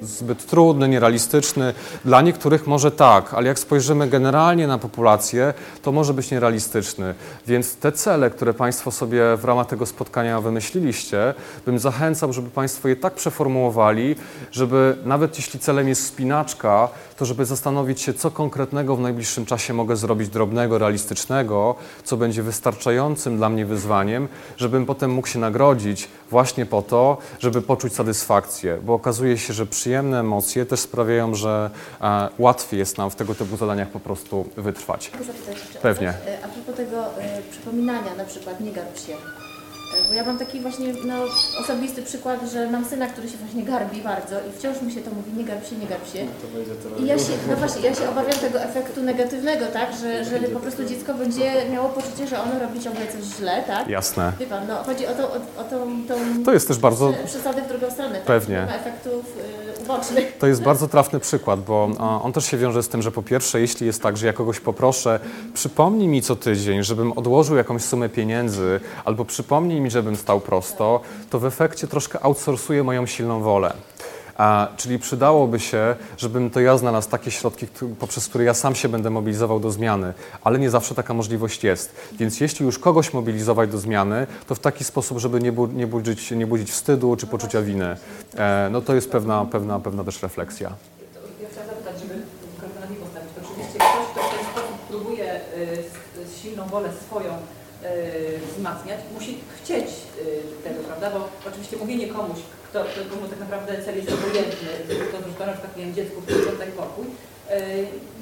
Zbyt 0.00 0.46
trudny, 0.46 0.88
nierealistyczny. 0.88 1.74
Dla 2.04 2.20
niektórych 2.20 2.66
może 2.66 2.90
tak, 2.90 3.34
ale 3.34 3.48
jak 3.48 3.58
spojrzymy 3.58 4.08
generalnie 4.08 4.66
na 4.66 4.78
populację, 4.78 5.54
to 5.82 5.92
może 5.92 6.14
być 6.14 6.30
nierealistyczny. 6.30 7.14
Więc 7.46 7.76
te 7.76 7.92
cele, 7.92 8.30
które 8.30 8.54
Państwo 8.54 8.90
sobie 8.90 9.36
w 9.36 9.44
ramach 9.44 9.66
tego 9.66 9.86
spotkania 9.86 10.40
wymyśliliście, 10.40 11.34
bym 11.66 11.78
zachęcał, 11.78 12.32
żeby 12.32 12.50
Państwo 12.50 12.88
je 12.88 12.96
tak 12.96 13.14
przeformułowali, 13.14 14.16
żeby 14.52 14.96
nawet 15.04 15.36
jeśli 15.36 15.60
celem 15.60 15.88
jest 15.88 16.06
spinaczka, 16.06 16.88
to 17.16 17.24
żeby 17.24 17.44
zastanowić 17.44 18.00
się, 18.00 18.14
co 18.14 18.30
konkretnego 18.30 18.96
w 18.96 19.00
najbliższym 19.00 19.46
czasie 19.46 19.74
mogę 19.74 19.96
zrobić 19.96 20.28
drobnego, 20.28 20.78
realistycznego, 20.78 21.74
co 22.04 22.16
będzie 22.16 22.42
wystarczającym 22.42 23.36
dla 23.36 23.48
mnie 23.48 23.66
wyzwaniem, 23.66 24.28
żebym 24.56 24.86
potem 24.86 25.10
mógł 25.10 25.28
się 25.28 25.38
nagrodzić 25.38 26.08
właśnie 26.30 26.66
po 26.66 26.82
to, 26.82 27.18
żeby 27.38 27.62
poczuć 27.62 27.94
satysfakcję, 27.94 28.78
bo 28.84 28.94
okazuje 28.94 29.38
się, 29.38 29.52
że 29.52 29.66
przyjemne 29.88 30.20
emocje 30.20 30.66
też 30.66 30.80
sprawiają, 30.80 31.34
że 31.34 31.70
e, 32.00 32.28
łatwiej 32.38 32.78
jest 32.78 32.98
nam 32.98 33.10
w 33.10 33.14
tego 33.16 33.34
typu 33.34 33.56
zadaniach 33.56 33.88
po 33.88 34.00
prostu 34.00 34.48
wytrwać. 34.56 35.10
Mogę 35.12 35.24
zapytać 35.24 35.58
jeszcze 35.58 35.78
o 35.78 35.82
Pewnie. 35.82 36.14
coś? 36.24 36.32
E, 36.34 36.44
A 36.44 36.48
propos 36.48 36.74
tego 36.76 37.18
e, 37.18 37.42
przypominania, 37.50 38.14
na 38.14 38.24
przykład 38.24 38.60
nie 38.60 38.72
garb 38.72 38.98
się. 38.98 39.12
Bo 40.08 40.14
ja 40.14 40.24
mam 40.24 40.38
taki 40.38 40.60
właśnie 40.60 40.86
no, 41.04 41.14
osobisty 41.60 42.02
przykład, 42.02 42.40
że 42.52 42.70
mam 42.70 42.84
syna, 42.84 43.06
który 43.06 43.28
się 43.28 43.36
właśnie 43.36 43.62
garbi 43.62 44.00
bardzo 44.02 44.36
i 44.48 44.58
wciąż 44.58 44.82
mi 44.82 44.92
się 44.92 45.00
to 45.00 45.10
mówi, 45.10 45.32
nie 45.36 45.44
garb 45.44 45.66
się, 45.70 45.76
nie 45.76 45.86
garb 45.86 46.12
się. 46.12 46.18
To 46.18 46.58
będzie 46.58 46.74
to 46.74 47.02
I 47.02 47.06
ja 47.06 47.18
się, 47.18 47.32
no 47.50 47.56
właśnie, 47.56 47.82
ja 47.88 47.94
się 47.94 48.10
obawiam 48.10 48.38
tego 48.40 48.60
efektu 48.62 49.02
negatywnego, 49.02 49.66
tak, 49.66 49.88
że, 50.00 50.24
że 50.24 50.38
po 50.38 50.60
prostu 50.60 50.84
dziecko 50.84 51.14
będzie 51.14 51.52
miało 51.72 51.88
poczucie, 51.88 52.26
że 52.26 52.42
ono 52.42 52.58
robi 52.58 52.80
ciągle 52.80 53.06
coś 53.06 53.24
źle, 53.38 53.64
tak? 53.66 53.88
Jasne. 53.88 54.32
Wie 54.40 54.46
pan, 54.46 54.66
no 54.68 54.74
chodzi 54.84 55.06
o, 55.06 55.14
to, 55.14 55.22
o, 55.22 55.60
o 55.60 55.64
tą, 55.64 56.06
tą 56.08 56.44
To 56.44 56.52
jest 56.52 56.68
też 56.68 56.78
bardzo 56.78 57.12
prze- 57.12 57.24
przesadę 57.26 57.62
w 57.62 57.68
drugą 57.68 57.90
stronę, 57.90 58.14
tak? 58.14 58.22
Pewnie. 58.24 58.54
Nie 58.54 58.66
ma 58.66 58.74
efektów 58.74 59.24
y, 59.78 59.82
ubocznych. 59.82 60.36
To 60.38 60.46
jest 60.46 60.62
bardzo 60.62 60.88
trafny 60.88 61.20
przykład, 61.20 61.60
bo 61.60 61.90
a, 61.98 62.22
on 62.22 62.32
też 62.32 62.44
się 62.46 62.56
wiąże 62.56 62.82
z 62.82 62.88
tym, 62.88 63.02
że 63.02 63.10
po 63.10 63.22
pierwsze, 63.22 63.60
jeśli 63.60 63.86
jest 63.86 64.02
tak, 64.02 64.16
że 64.16 64.26
ja 64.26 64.32
kogoś 64.32 64.60
poproszę, 64.60 65.20
przypomnij 65.54 66.08
mi 66.08 66.22
co 66.22 66.36
tydzień, 66.36 66.82
żebym 66.82 67.12
odłożył 67.12 67.56
jakąś 67.56 67.82
sumę 67.82 68.08
pieniędzy, 68.08 68.80
albo 69.04 69.24
przypomnij 69.24 69.77
mi, 69.80 69.90
żebym 69.90 70.16
stał 70.16 70.40
prosto, 70.40 71.00
to 71.30 71.38
w 71.38 71.44
efekcie 71.44 71.86
troszkę 71.86 72.20
outsourcuję 72.22 72.84
moją 72.84 73.06
silną 73.06 73.40
wolę. 73.40 73.72
A, 74.36 74.68
czyli 74.76 74.98
przydałoby 74.98 75.60
się, 75.60 75.96
żebym 76.16 76.50
to 76.50 76.60
ja 76.60 76.78
znalazł 76.78 77.10
takie 77.10 77.30
środki, 77.30 77.66
poprzez 78.00 78.28
które 78.28 78.44
ja 78.44 78.54
sam 78.54 78.74
się 78.74 78.88
będę 78.88 79.10
mobilizował 79.10 79.60
do 79.60 79.70
zmiany, 79.70 80.12
ale 80.44 80.58
nie 80.58 80.70
zawsze 80.70 80.94
taka 80.94 81.14
możliwość 81.14 81.64
jest. 81.64 81.94
Więc 82.12 82.40
jeśli 82.40 82.66
już 82.66 82.78
kogoś 82.78 83.12
mobilizować 83.14 83.70
do 83.70 83.78
zmiany, 83.78 84.26
to 84.46 84.54
w 84.54 84.58
taki 84.58 84.84
sposób, 84.84 85.18
żeby 85.18 85.40
nie, 85.40 85.52
bu- 85.52 85.66
nie, 85.66 85.86
budzić, 85.86 86.30
nie 86.30 86.46
budzić 86.46 86.70
wstydu 86.70 87.16
czy 87.16 87.26
poczucia 87.26 87.62
winy. 87.62 87.96
E, 88.36 88.68
no 88.72 88.80
to 88.80 88.94
jest 88.94 89.10
pewna, 89.10 89.44
pewna, 89.44 89.80
pewna 89.80 90.04
też 90.04 90.22
refleksja. 90.22 90.68
Ja 91.42 91.48
chciałam 91.52 91.68
zapytać, 91.70 92.00
żeby 92.00 92.14
i 92.94 92.96
postawić. 92.96 93.30
Oczywiście 93.44 93.78
ktoś, 93.78 94.46
kto 94.52 94.60
próbuje 94.88 95.34
y, 95.36 96.28
z 96.28 96.42
silną 96.42 96.64
wolę 96.66 96.88
swoją 97.06 97.32
wzmacniać, 98.56 99.00
musi 99.14 99.38
chcieć 99.68 99.88
y, 100.64 100.64
tego, 100.64 100.80
prawda? 100.88 101.10
Bo 101.10 101.28
oczywiście 101.48 101.76
mówienie 101.76 102.08
komuś, 102.08 102.38
kto, 102.70 102.78
komu 103.10 103.28
tak 103.28 103.40
naprawdę 103.40 103.84
cel 103.84 103.96
jest 103.96 104.12
obojętny, 104.12 104.68
to, 105.12 105.16
to 105.38 105.46
na 105.46 105.52
przykład 105.52 105.76
nie 105.76 105.84
wiem, 105.84 105.94
dziecku 105.94 106.20
w 106.20 106.76
pokój, 106.76 107.04
y, 107.04 107.10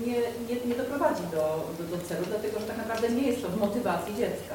nie, 0.06 0.16
nie, 0.48 0.66
nie 0.66 0.74
doprowadzi 0.74 1.22
do, 1.22 1.64
do, 1.78 1.96
do 1.96 2.04
celu, 2.04 2.24
dlatego 2.28 2.60
że 2.60 2.66
tak 2.66 2.76
naprawdę 2.76 3.08
nie 3.08 3.22
jest 3.22 3.42
to 3.42 3.48
w 3.48 3.60
motywacji 3.60 4.14
dziecka. 4.14 4.54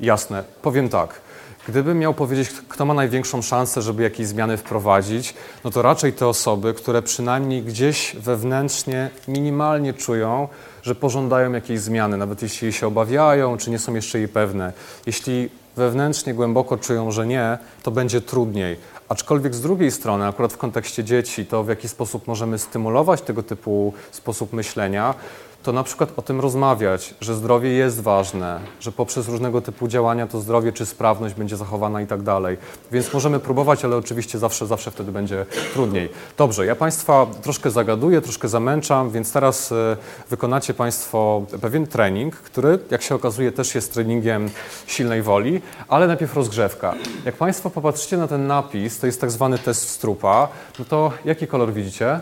Jasne. 0.00 0.44
Powiem 0.62 0.88
tak. 0.88 1.20
Gdybym 1.68 1.98
miał 1.98 2.14
powiedzieć, 2.14 2.50
kto 2.68 2.84
ma 2.84 2.94
największą 2.94 3.42
szansę, 3.42 3.82
żeby 3.82 4.02
jakieś 4.02 4.26
zmiany 4.26 4.56
wprowadzić, 4.56 5.34
no 5.64 5.70
to 5.70 5.82
raczej 5.82 6.12
te 6.12 6.26
osoby, 6.26 6.74
które 6.74 7.02
przynajmniej 7.02 7.62
gdzieś 7.62 8.16
wewnętrznie, 8.16 9.10
minimalnie 9.28 9.94
czują, 9.94 10.48
że 10.82 10.94
pożądają 10.94 11.52
jakiejś 11.52 11.80
zmiany, 11.80 12.16
nawet 12.16 12.42
jeśli 12.42 12.72
się 12.72 12.86
obawiają, 12.86 13.56
czy 13.56 13.70
nie 13.70 13.78
są 13.78 13.94
jeszcze 13.94 14.18
jej 14.18 14.28
pewne. 14.28 14.72
Jeśli 15.06 15.48
wewnętrznie, 15.76 16.34
głęboko 16.34 16.76
czują, 16.76 17.10
że 17.10 17.26
nie, 17.26 17.58
to 17.82 17.90
będzie 17.90 18.20
trudniej. 18.20 18.76
Aczkolwiek 19.08 19.54
z 19.54 19.60
drugiej 19.60 19.90
strony, 19.90 20.26
akurat 20.26 20.52
w 20.52 20.56
kontekście 20.58 21.04
dzieci, 21.04 21.46
to 21.46 21.64
w 21.64 21.68
jaki 21.68 21.88
sposób 21.88 22.26
możemy 22.26 22.58
stymulować 22.58 23.22
tego 23.22 23.42
typu 23.42 23.94
sposób 24.10 24.52
myślenia, 24.52 25.14
to 25.62 25.72
na 25.72 25.82
przykład 25.82 26.12
o 26.16 26.22
tym 26.22 26.40
rozmawiać, 26.40 27.14
że 27.20 27.34
zdrowie 27.34 27.70
jest 27.70 28.00
ważne, 28.00 28.60
że 28.80 28.92
poprzez 28.92 29.28
różnego 29.28 29.60
typu 29.60 29.88
działania 29.88 30.26
to 30.26 30.40
zdrowie 30.40 30.72
czy 30.72 30.86
sprawność 30.86 31.34
będzie 31.34 31.56
zachowana 31.56 32.02
i 32.02 32.06
tak 32.06 32.22
dalej. 32.22 32.56
Więc 32.92 33.12
możemy 33.12 33.40
próbować, 33.40 33.84
ale 33.84 33.96
oczywiście 33.96 34.38
zawsze, 34.38 34.66
zawsze 34.66 34.90
wtedy 34.90 35.12
będzie 35.12 35.46
trudniej. 35.72 36.08
Dobrze, 36.36 36.66
ja 36.66 36.76
Państwa 36.76 37.26
troszkę 37.42 37.70
zagaduję, 37.70 38.20
troszkę 38.20 38.48
zamęczam, 38.48 39.10
więc 39.10 39.32
teraz 39.32 39.72
y, 39.72 39.96
wykonacie 40.30 40.74
Państwo 40.74 41.42
pewien 41.60 41.86
trening, 41.86 42.36
który, 42.36 42.78
jak 42.90 43.02
się 43.02 43.14
okazuje, 43.14 43.52
też 43.52 43.74
jest 43.74 43.94
treningiem 43.94 44.50
silnej 44.86 45.22
woli, 45.22 45.60
ale 45.88 46.06
najpierw 46.06 46.34
rozgrzewka. 46.34 46.94
Jak 47.24 47.34
Państwo 47.34 47.70
popatrzycie 47.70 48.16
na 48.16 48.28
ten 48.28 48.46
napis, 48.46 48.98
to 48.98 49.06
jest 49.06 49.20
tak 49.20 49.30
zwany 49.30 49.58
test 49.58 49.88
strupa, 49.88 50.48
no 50.78 50.84
to 50.84 51.12
jaki 51.24 51.46
kolor 51.46 51.72
widzicie? 51.72 52.20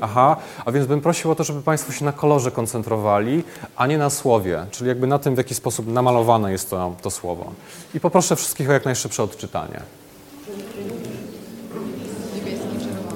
Aha, 0.00 0.36
a 0.64 0.72
więc 0.72 0.86
bym 0.86 1.00
prosił 1.00 1.30
o 1.30 1.34
to, 1.34 1.44
żeby 1.44 1.62
Państwo 1.62 1.92
się 1.92 2.04
na 2.04 2.12
kolorze 2.12 2.50
koncentrowali, 2.50 3.44
a 3.76 3.86
nie 3.86 3.98
na 3.98 4.10
słowie, 4.10 4.66
czyli 4.70 4.88
jakby 4.88 5.06
na 5.06 5.18
tym, 5.18 5.34
w 5.34 5.38
jaki 5.38 5.54
sposób 5.54 5.86
namalowane 5.86 6.52
jest 6.52 6.70
to, 6.70 6.96
to 7.02 7.10
słowo. 7.10 7.52
I 7.94 8.00
poproszę 8.00 8.36
wszystkich 8.36 8.70
o 8.70 8.72
jak 8.72 8.84
najszybsze 8.84 9.22
odczytanie. 9.22 9.80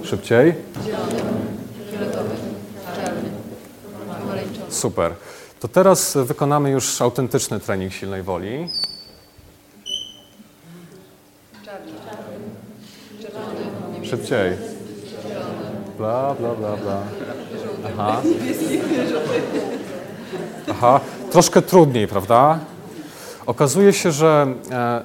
Szybciej? 0.04 0.54
Super. 4.68 5.14
To 5.60 5.68
teraz 5.68 6.16
wykonamy 6.16 6.70
już 6.70 7.02
autentyczny 7.02 7.60
trening 7.60 7.92
silnej 7.92 8.22
woli. 8.22 8.68
Szybciej. 14.04 14.71
Bla, 16.02 16.34
bla, 16.34 16.54
bla, 16.54 16.76
bla. 16.76 17.02
Aha. 17.86 18.22
Aha. 20.70 21.00
Troszkę 21.30 21.62
trudniej, 21.62 22.08
prawda? 22.08 22.58
Okazuje 23.46 23.92
się, 23.92 24.12
że 24.12 24.46
e, 24.70 25.02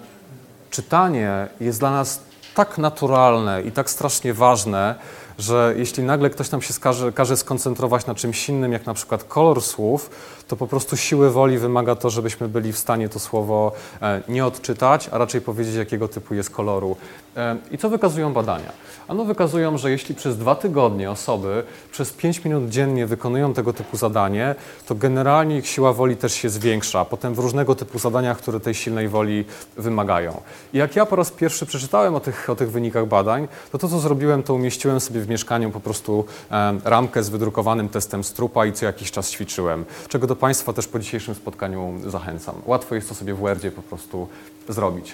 czytanie 0.70 1.48
jest 1.60 1.80
dla 1.80 1.92
nas 1.92 2.22
tak 2.56 2.78
naturalne 2.78 3.62
i 3.62 3.72
tak 3.72 3.90
strasznie 3.90 4.34
ważne, 4.34 4.96
że 5.38 5.74
jeśli 5.78 6.04
nagle 6.04 6.30
ktoś 6.30 6.52
nam 6.52 6.62
się 6.62 6.74
skaże, 6.74 7.12
każe 7.12 7.38
skoncentrować 7.38 8.06
na 8.06 8.16
czymś 8.16 8.50
innym, 8.50 8.72
jak 8.72 8.86
na 8.86 8.94
przykład 8.94 9.24
kolor 9.24 9.62
słów, 9.62 10.10
to 10.48 10.56
po 10.56 10.68
prostu 10.68 10.98
siły 10.98 11.32
woli 11.32 11.58
wymaga 11.58 11.96
to, 11.96 12.10
żebyśmy 12.10 12.48
byli 12.48 12.74
w 12.74 12.78
stanie 12.78 13.10
to 13.10 13.20
słowo 13.20 13.72
e, 14.02 14.22
nie 14.28 14.46
odczytać, 14.46 15.10
a 15.12 15.18
raczej 15.18 15.42
powiedzieć, 15.42 15.76
jakiego 15.76 16.08
typu 16.08 16.34
jest 16.34 16.50
koloru. 16.50 16.96
E, 17.38 17.58
I 17.72 17.78
co 17.78 17.90
wykazują 17.90 18.34
badania? 18.34 18.72
Ano 19.08 19.26
wykazują, 19.26 19.78
że 19.78 19.92
jeśli 19.92 20.16
przez 20.16 20.38
dwa 20.38 20.56
tygodnie 20.56 21.12
osoby 21.12 21.64
przez 21.92 22.14
5 22.14 22.46
minut 22.46 22.70
dziennie 22.70 23.06
wykonują 23.06 23.54
tego 23.54 23.74
typu 23.74 23.98
zadanie, 23.98 24.56
to 24.86 24.96
generalnie 24.96 25.58
ich 25.58 25.68
siła 25.68 25.94
woli 25.94 26.16
też 26.16 26.34
się 26.34 26.50
zwiększa, 26.50 27.06
potem 27.06 27.34
w 27.34 27.40
różnego 27.40 27.76
typu 27.76 28.00
zadaniach, 28.00 28.38
które 28.38 28.60
tej 28.60 28.74
silnej 28.74 29.10
woli 29.10 29.46
wymagają. 29.78 30.42
I 30.74 30.78
jak 30.78 30.96
ja 30.96 31.06
po 31.06 31.16
raz 31.16 31.32
pierwszy 31.32 31.66
przeczytałem 31.66 32.16
o 32.16 32.20
tych, 32.20 32.50
o 32.50 32.56
tych 32.56 32.72
wynikach 32.72 33.08
badań, 33.08 33.48
to 33.72 33.78
to, 33.78 33.88
co 33.88 34.00
zrobiłem, 34.00 34.44
to 34.44 34.54
umieściłem 34.54 35.00
sobie 35.00 35.22
w 35.22 35.30
mieszkaniu 35.30 35.72
po 35.72 35.80
prostu 35.80 36.26
e, 36.52 36.80
ramkę 36.84 37.24
z 37.24 37.30
wydrukowanym 37.30 37.90
testem 37.90 38.24
strupa 38.24 38.66
i 38.66 38.74
co 38.74 38.86
jakiś 38.86 39.12
czas 39.12 39.32
ćwiczyłem, 39.32 39.86
czego 40.08 40.28
do 40.28 40.36
Państwa 40.40 40.74
też 40.74 40.88
po 40.88 41.00
dzisiejszym 41.00 41.36
spotkaniu 41.36 41.94
zachęcam. 42.06 42.56
Łatwo 42.66 42.96
jest 42.96 43.10
to 43.10 43.16
sobie 43.16 43.34
w 43.34 43.38
Wordzie 43.38 43.72
po 43.72 43.82
prostu 43.82 44.28
zrobić. 44.70 45.14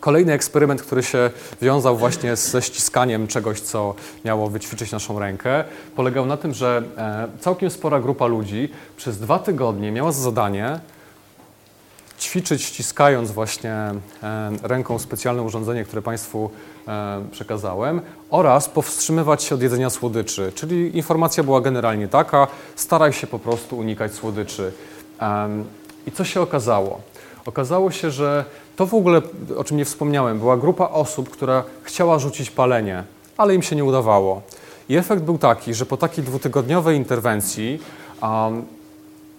Kolejny 0.00 0.32
eksperyment, 0.32 0.82
który 0.82 1.02
się 1.02 1.30
wiązał 1.62 1.96
właśnie 1.96 2.36
ze 2.36 2.62
ściskaniem 2.62 3.26
czegoś, 3.26 3.60
co 3.60 3.94
miało 4.24 4.50
wyćwiczyć 4.50 4.92
naszą 4.92 5.18
rękę, 5.18 5.64
polegał 5.96 6.26
na 6.26 6.36
tym, 6.36 6.54
że 6.54 6.82
e, 6.96 7.28
całkiem 7.40 7.70
spora 7.70 8.00
grupa 8.00 8.26
ludzi 8.26 8.68
przez 8.96 9.18
dwa 9.18 9.38
tygodnie 9.38 9.92
miała 9.92 10.12
za 10.12 10.22
zadanie 10.22 10.80
ćwiczyć 12.22 12.62
ściskając 12.62 13.30
właśnie 13.30 13.70
e, 13.72 13.92
ręką 14.62 14.98
specjalne 14.98 15.42
urządzenie, 15.42 15.84
które 15.84 16.02
Państwu 16.02 16.50
e, 16.88 17.22
przekazałem 17.30 18.00
oraz 18.30 18.68
powstrzymywać 18.68 19.42
się 19.42 19.54
od 19.54 19.62
jedzenia 19.62 19.90
słodyczy. 19.90 20.52
Czyli 20.54 20.96
informacja 20.96 21.42
była 21.44 21.60
generalnie 21.60 22.08
taka, 22.08 22.46
staraj 22.76 23.12
się 23.12 23.26
po 23.26 23.38
prostu 23.38 23.78
unikać 23.78 24.14
słodyczy. 24.14 24.72
I 26.06 26.12
co 26.12 26.24
się 26.24 26.40
okazało? 26.40 27.00
Okazało 27.46 27.90
się, 27.90 28.10
że 28.10 28.44
to 28.76 28.86
w 28.86 28.94
ogóle, 28.94 29.22
o 29.56 29.64
czym 29.64 29.76
nie 29.76 29.84
wspomniałem, 29.84 30.38
była 30.38 30.56
grupa 30.56 30.88
osób, 30.88 31.30
która 31.30 31.64
chciała 31.82 32.18
rzucić 32.18 32.50
palenie, 32.50 33.04
ale 33.36 33.54
im 33.54 33.62
się 33.62 33.76
nie 33.76 33.84
udawało. 33.84 34.42
I 34.88 34.96
efekt 34.96 35.22
był 35.22 35.38
taki, 35.38 35.74
że 35.74 35.86
po 35.86 35.96
takiej 35.96 36.24
dwutygodniowej 36.24 36.96
interwencji 36.96 37.82
um, 38.22 38.64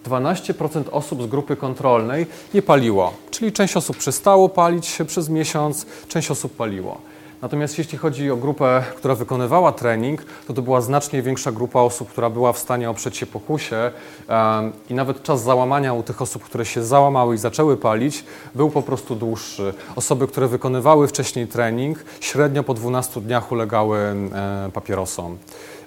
12% 0.03 0.83
osób 0.91 1.23
z 1.23 1.25
grupy 1.25 1.55
kontrolnej 1.55 2.25
nie 2.53 2.61
paliło, 2.61 3.13
czyli 3.31 3.51
część 3.51 3.77
osób 3.77 3.97
przestało 3.97 4.49
palić 4.49 4.85
się 4.85 5.05
przez 5.05 5.29
miesiąc, 5.29 5.85
część 6.07 6.31
osób 6.31 6.55
paliło. 6.55 6.97
Natomiast 7.41 7.77
jeśli 7.77 7.97
chodzi 7.97 8.31
o 8.31 8.35
grupę, 8.35 8.83
która 8.95 9.15
wykonywała 9.15 9.71
trening, 9.71 10.25
to 10.47 10.53
to 10.53 10.61
była 10.61 10.81
znacznie 10.81 11.21
większa 11.21 11.51
grupa 11.51 11.79
osób, 11.79 12.09
która 12.09 12.29
była 12.29 12.53
w 12.53 12.57
stanie 12.57 12.89
oprzeć 12.89 13.17
się 13.17 13.25
pokusie 13.25 13.91
i 14.89 14.93
nawet 14.93 15.23
czas 15.23 15.41
załamania 15.41 15.93
u 15.93 16.03
tych 16.03 16.21
osób, 16.21 16.43
które 16.43 16.65
się 16.65 16.83
załamały 16.83 17.35
i 17.35 17.37
zaczęły 17.37 17.77
palić, 17.77 18.25
był 18.55 18.69
po 18.69 18.81
prostu 18.81 19.15
dłuższy. 19.15 19.73
Osoby, 19.95 20.27
które 20.27 20.47
wykonywały 20.47 21.07
wcześniej 21.07 21.47
trening, 21.47 22.05
średnio 22.19 22.63
po 22.63 22.73
12 22.73 23.21
dniach 23.21 23.51
ulegały 23.51 24.15
papierosom. 24.73 25.37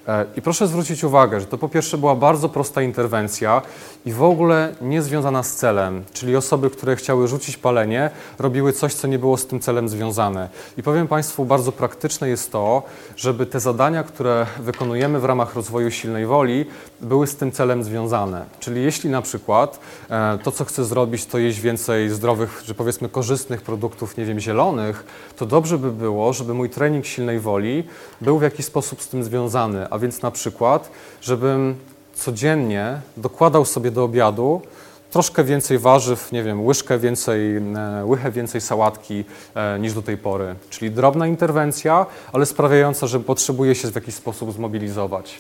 E, 0.09 0.26
I 0.36 0.42
proszę 0.42 0.66
zwrócić 0.66 1.04
uwagę, 1.04 1.40
że 1.40 1.46
to 1.46 1.59
po 1.59 1.68
pierwsze 1.68 1.98
była 1.98 2.14
bardzo 2.14 2.48
prosta 2.48 2.82
interwencja 2.82 3.62
i 4.07 4.12
w 4.12 4.22
ogóle 4.22 4.74
nie 4.80 5.02
związana 5.02 5.42
z 5.42 5.54
celem, 5.54 6.04
czyli 6.12 6.36
osoby, 6.36 6.70
które 6.70 6.96
chciały 6.96 7.28
rzucić 7.28 7.57
palenie, 7.57 8.11
robiły 8.38 8.72
coś, 8.72 8.94
co 8.94 9.09
nie 9.09 9.18
było 9.18 9.36
z 9.36 9.46
tym 9.46 9.61
celem 9.61 9.88
związane. 9.88 10.48
I 10.76 10.82
powiem 10.82 11.09
Państwu, 11.09 11.44
bardzo 11.44 11.72
praktyczne 11.72 12.28
jest 12.28 12.52
to, 12.52 12.82
żeby 13.16 13.46
te 13.46 13.61
zadania, 13.61 14.04
które 14.04 14.46
wykonujemy 14.61 15.20
w 15.20 15.24
ramach 15.24 15.54
rozwoju 15.54 15.90
silnej 15.90 16.26
woli, 16.26 16.66
były 17.00 17.26
z 17.26 17.36
tym 17.36 17.52
celem 17.52 17.84
związane. 17.84 18.44
Czyli 18.61 18.82
jeśli 18.82 19.11
na 19.11 19.22
przykład 19.22 19.80
e, 20.11 20.38
to, 20.42 20.52
co 20.52 20.64
chcę 20.64 20.84
zrobić, 20.84 21.26
to 21.26 21.38
jeść 21.38 21.61
więcej 21.61 22.11
zdrowych, 22.11 22.62
że 22.66 22.74
powiedzmy 22.74 23.09
korzystnych 23.09 23.62
produktów, 23.62 24.16
nie 24.16 24.24
wiem, 24.24 24.40
zielonych, 24.40 25.04
to 25.36 25.46
dobrze 25.46 25.78
by 25.78 25.92
było, 25.92 26.32
żeby 26.32 26.54
mój 26.54 26.70
trening 26.70 27.07
silnej 27.07 27.40
woli 27.40 27.84
był 28.20 28.38
w 28.38 28.42
jakiś 28.42 28.66
sposób 28.66 29.02
z 29.02 29.09
tym 29.09 29.24
związany, 29.24 29.90
a 29.97 29.99
więc 29.99 30.22
na 30.22 30.30
przykład, 30.30 30.90
żebym 31.22 31.74
codziennie 32.14 33.01
dokładał 33.16 33.64
sobie 33.64 33.90
do 33.90 34.05
obiadu 34.05 34.62
troszkę 35.11 35.44
więcej 35.44 35.78
warzyw, 35.78 36.32
nie 36.32 36.42
wiem, 36.42 36.66
łyżkę 36.66 36.99
więcej, 36.99 37.57
e, 37.57 37.62
łychę 38.05 38.30
więcej 38.30 38.61
sałatki 38.61 39.24
e, 39.55 39.78
niż 39.78 39.94
do 39.94 40.03
tej 40.03 40.16
pory. 40.16 40.55
Czyli 40.70 40.90
drobna 40.90 41.26
interwencja, 41.26 42.07
ale 42.32 42.47
sprawiająca, 42.47 43.07
że 43.07 43.20
potrzebuję 43.20 43.74
się 43.74 43.90
w 43.90 43.94
jakiś 43.94 44.14
sposób 44.14 44.53
zmobilizować. 44.53 45.38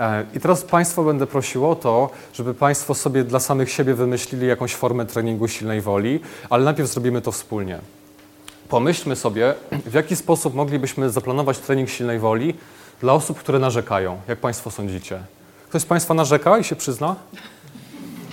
E, 0.00 0.24
I 0.34 0.40
teraz 0.40 0.62
Państwo 0.62 1.04
będę 1.04 1.26
prosił 1.26 1.70
o 1.70 1.74
to, 1.74 2.10
żeby 2.32 2.54
Państwo 2.54 2.94
sobie 2.94 3.24
dla 3.24 3.40
samych 3.40 3.70
siebie 3.70 3.94
wymyślili 3.94 4.46
jakąś 4.46 4.74
formę 4.74 5.06
treningu 5.06 5.48
silnej 5.48 5.80
woli, 5.80 6.20
ale 6.50 6.64
najpierw 6.64 6.88
zrobimy 6.88 7.20
to 7.20 7.32
wspólnie. 7.32 7.78
Pomyślmy 8.68 9.16
sobie, 9.16 9.54
w 9.86 9.94
jaki 9.94 10.16
sposób 10.16 10.54
moglibyśmy 10.54 11.10
zaplanować 11.10 11.58
trening 11.58 11.88
silnej 11.88 12.18
woli 12.18 12.54
dla 13.00 13.12
osób, 13.12 13.38
które 13.38 13.58
narzekają. 13.58 14.20
Jak 14.28 14.38
Państwo 14.38 14.70
sądzicie? 14.70 15.22
Ktoś 15.68 15.82
z 15.82 15.86
Państwa 15.86 16.14
narzeka 16.14 16.58
i 16.58 16.64
się 16.64 16.76
przyzna? 16.76 17.16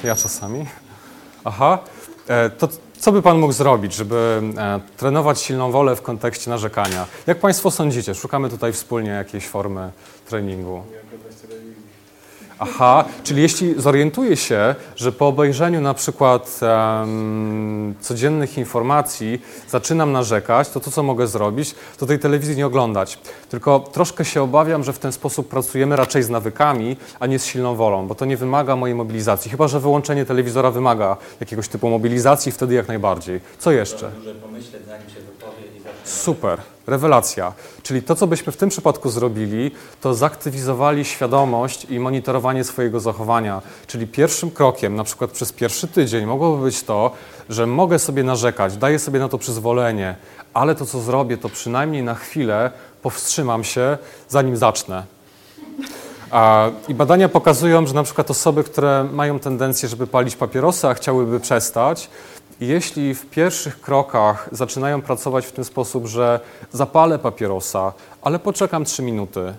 Ja 0.04 0.16
czasami. 0.16 0.66
Aha. 1.46 1.80
E, 2.28 2.50
To 2.50 2.68
co 3.00 3.12
by 3.12 3.22
Pan 3.22 3.40
mógł 3.40 3.54
zrobić, 3.54 3.94
żeby 3.94 4.42
e, 4.58 4.80
trenować 4.98 5.42
silną 5.42 5.72
wolę 5.72 5.96
w 5.96 6.02
kontekście 6.02 6.50
narzekania? 6.50 7.06
Jak 7.28 7.40
Państwo 7.40 7.72
sądzicie? 7.72 8.16
Szukamy 8.16 8.50
tutaj 8.50 8.74
wspólnie 8.74 9.10
jakiejś 9.10 9.48
formy 9.48 9.92
treningu. 10.30 10.84
Aha, 12.60 13.06
czyli 13.24 13.42
jeśli 13.42 13.82
zorientuję 13.82 14.38
się, 14.38 14.76
że 14.96 15.12
po 15.12 15.28
obejrzeniu 15.28 15.82
na 15.82 15.94
przykład 15.94 16.60
em, 16.62 17.96
codziennych 18.02 18.58
informacji 18.58 19.42
zaczynam 19.70 20.12
narzekać, 20.12 20.70
to 20.70 20.80
to, 20.80 20.92
co 20.92 21.04
mogę 21.04 21.28
zrobić, 21.28 21.76
to 21.98 22.06
tej 22.06 22.20
telewizji 22.20 22.58
nie 22.58 22.66
oglądać. 22.66 23.20
Tylko 23.50 23.80
troszkę 23.80 24.26
się 24.26 24.42
obawiam, 24.42 24.84
że 24.84 24.94
w 24.94 25.00
ten 25.00 25.12
sposób 25.12 25.48
pracujemy 25.48 25.96
raczej 25.96 26.24
z 26.24 26.30
nawykami, 26.30 26.98
a 27.20 27.28
nie 27.28 27.40
z 27.40 27.46
silną 27.46 27.76
wolą, 27.76 28.08
bo 28.08 28.16
to 28.16 28.26
nie 28.26 28.38
wymaga 28.38 28.76
mojej 28.76 28.96
mobilizacji. 28.96 29.52
Chyba, 29.52 29.68
że 29.68 29.80
wyłączenie 29.80 30.26
telewizora 30.26 30.72
wymaga 30.72 31.18
jakiegoś 31.40 31.68
typu 31.68 31.90
mobilizacji, 31.90 32.52
wtedy 32.52 32.74
jak 32.76 32.88
najbardziej. 32.88 33.42
Co 33.60 33.72
jeszcze? 33.72 34.12
Dużo 34.12 34.36
pomyśleć, 34.36 34.86
zanim 34.88 35.10
się 35.10 35.22
wypowie. 35.22 35.77
Super, 36.08 36.62
rewelacja. 36.88 37.54
Czyli 37.84 38.04
to, 38.04 38.16
co 38.16 38.28
byśmy 38.28 38.52
w 38.52 38.58
tym 38.58 38.70
przypadku 38.70 39.10
zrobili, 39.10 39.72
to 40.02 40.14
zaktywizowali 40.14 41.06
świadomość 41.06 41.86
i 41.90 42.00
monitorowanie 42.00 42.64
swojego 42.64 43.00
zachowania. 43.00 43.62
Czyli 43.88 44.08
pierwszym 44.08 44.52
krokiem, 44.52 44.96
na 44.96 45.04
przykład 45.04 45.32
przez 45.32 45.52
pierwszy 45.52 45.88
tydzień, 45.88 46.26
mogłoby 46.26 46.64
być 46.64 46.84
to, 46.84 47.12
że 47.50 47.68
mogę 47.68 48.00
sobie 48.00 48.24
narzekać, 48.24 48.78
daję 48.78 49.00
sobie 49.00 49.20
na 49.20 49.30
to 49.30 49.38
przyzwolenie, 49.38 50.16
ale 50.54 50.76
to, 50.76 50.86
co 50.86 51.00
zrobię, 51.00 51.38
to 51.38 51.50
przynajmniej 51.50 52.04
na 52.04 52.16
chwilę 52.16 52.72
powstrzymam 53.02 53.64
się, 53.64 53.98
zanim 54.30 54.58
zacznę. 54.58 55.04
I 56.88 56.94
badania 56.94 57.30
pokazują, 57.30 57.88
że 57.88 57.94
na 57.94 58.04
przykład 58.04 58.32
osoby, 58.32 58.64
które 58.64 59.04
mają 59.14 59.40
tendencję, 59.40 59.90
żeby 59.90 60.08
palić 60.08 60.36
papierosy, 60.36 60.88
a 60.88 60.94
chciałyby 60.94 61.40
przestać, 61.40 62.10
jeśli 62.62 63.16
w 63.16 63.26
pierwszych 63.26 63.82
krokach 63.82 64.50
zaczynają 64.52 65.02
pracować 65.02 65.46
w 65.46 65.52
ten 65.52 65.66
sposób, 65.66 66.06
że 66.06 66.40
zapalę 66.72 67.20
papierosa, 67.20 67.94
ale 68.22 68.40
poczekam 68.40 68.86
3 68.86 69.04
minuty, 69.04 69.54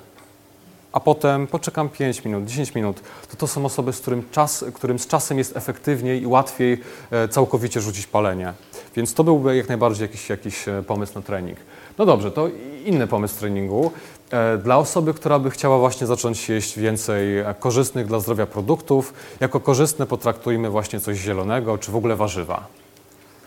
a 0.93 1.01
potem 1.01 1.47
poczekam 1.47 1.89
5 1.89 2.25
minut, 2.25 2.45
10 2.45 2.75
minut, 2.75 3.01
to 3.31 3.37
to 3.37 3.47
są 3.47 3.65
osoby, 3.65 3.93
z 3.93 4.01
którym, 4.01 4.23
czas, 4.31 4.65
którym 4.75 4.99
z 4.99 5.07
czasem 5.07 5.39
jest 5.39 5.57
efektywniej 5.57 6.23
i 6.23 6.27
łatwiej 6.27 6.81
e, 7.11 7.29
całkowicie 7.29 7.81
rzucić 7.81 8.07
palenie. 8.07 8.53
Więc 8.97 9.15
to 9.15 9.25
byłby 9.25 9.57
jak 9.57 9.69
najbardziej 9.69 10.03
jakiś, 10.03 10.29
jakiś 10.29 10.69
e, 10.69 10.83
pomysł 10.87 11.13
na 11.15 11.23
trening. 11.23 11.59
No 11.99 12.07
dobrze, 12.07 12.31
to 12.31 12.49
inny 12.85 13.07
pomysł 13.07 13.39
treningu. 13.39 13.93
E, 14.31 14.59
Dla 14.59 14.79
osoby, 14.79 15.15
która 15.15 15.39
by 15.39 15.51
chciała 15.51 15.79
właśnie 15.79 16.07
zacząć 16.07 16.49
jeść 16.49 16.79
więcej 16.79 17.27
korzystnych 17.61 18.07
dla 18.07 18.21
zdrowia 18.21 18.47
produktów, 18.47 19.15
jako 19.41 19.61
korzystne 19.61 20.07
potraktujmy 20.07 20.71
właśnie 20.71 21.01
coś 21.01 21.19
zielonego, 21.19 21.79
czy 21.79 21.93
w 21.93 21.97
ogóle 21.97 22.17
warzywa. 22.17 22.67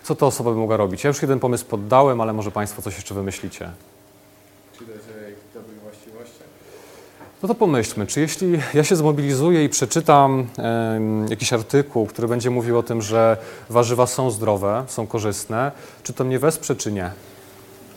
Co 0.04 0.16
ta 0.16 0.26
osoba 0.26 0.52
by 0.52 0.58
mogła 0.58 0.78
robić? 0.78 1.04
Ja 1.04 1.08
już 1.08 1.22
jeden 1.22 1.39
pomysł 1.39 1.66
poddałem, 1.66 2.22
ale 2.22 2.34
może 2.34 2.52
Państwo 2.52 2.82
coś 2.82 2.95
jeszcze 2.95 3.16
wymyślicie. 3.16 3.72
Czy 4.78 4.86
to 4.86 4.91
jest 4.91 5.06
dobrych 5.54 5.82
właściwościach? 5.82 6.47
No 7.43 7.47
to 7.47 7.56
pomyślmy, 7.56 8.08
czy 8.08 8.22
jeśli 8.22 8.60
ja 8.74 8.84
się 8.84 8.95
zmobilizuję 8.95 9.64
i 9.64 9.70
przeczytam 9.70 10.47
jakiś 11.30 11.54
artykuł, 11.54 12.08
który 12.08 12.28
będzie 12.28 12.49
mówił 12.49 12.78
o 12.78 12.84
tym, 12.84 13.02
że 13.02 13.38
warzywa 13.70 14.08
są 14.08 14.32
zdrowe, 14.32 14.84
są 14.88 15.08
korzystne, 15.08 15.72
czy 16.04 16.14
to 16.14 16.24
mnie 16.24 16.39
wesprze, 16.39 16.76
czy 16.76 16.91
nie? 16.91 17.12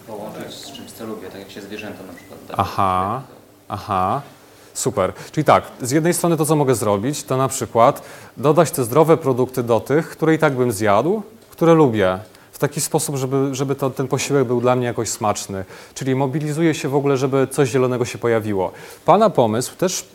Połączyć 0.06 0.54
z 0.54 0.72
czymś, 0.72 0.92
co 0.92 1.06
lubię, 1.06 1.28
tak 1.28 1.40
jak 1.40 1.50
się 1.50 1.60
zwierzęta 1.60 2.02
na 2.06 2.12
przykład. 2.12 2.40
Aha, 2.56 3.22
aha. 3.68 4.22
Super. 4.74 5.12
Czyli 5.32 5.44
tak, 5.44 5.64
z 5.82 5.90
jednej 5.90 6.14
strony 6.14 6.36
to, 6.36 6.46
co 6.46 6.56
mogę 6.56 6.74
zrobić, 6.74 7.22
to 7.24 7.36
na 7.36 7.48
przykład 7.48 8.02
dodać 8.36 8.70
te 8.70 8.84
zdrowe 8.84 9.16
produkty 9.16 9.62
do 9.62 9.80
tych, 9.80 10.10
które 10.10 10.34
i 10.34 10.38
tak 10.38 10.56
bym 10.56 10.72
zjadł, 10.72 11.22
które 11.54 11.74
lubię. 11.74 12.18
W 12.52 12.58
taki 12.58 12.80
sposób, 12.80 13.16
żeby, 13.16 13.54
żeby 13.54 13.74
to, 13.74 13.90
ten 13.90 14.08
posiłek 14.08 14.44
był 14.44 14.60
dla 14.60 14.76
mnie 14.76 14.86
jakoś 14.86 15.08
smaczny. 15.08 15.64
Czyli 15.94 16.14
mobilizuję 16.14 16.74
się 16.74 16.88
w 16.88 16.94
ogóle, 16.94 17.16
żeby 17.16 17.46
coś 17.50 17.68
zielonego 17.68 18.04
się 18.04 18.18
pojawiło. 18.18 18.72
Pana 19.04 19.30
pomysł 19.30 19.76
też 19.76 20.06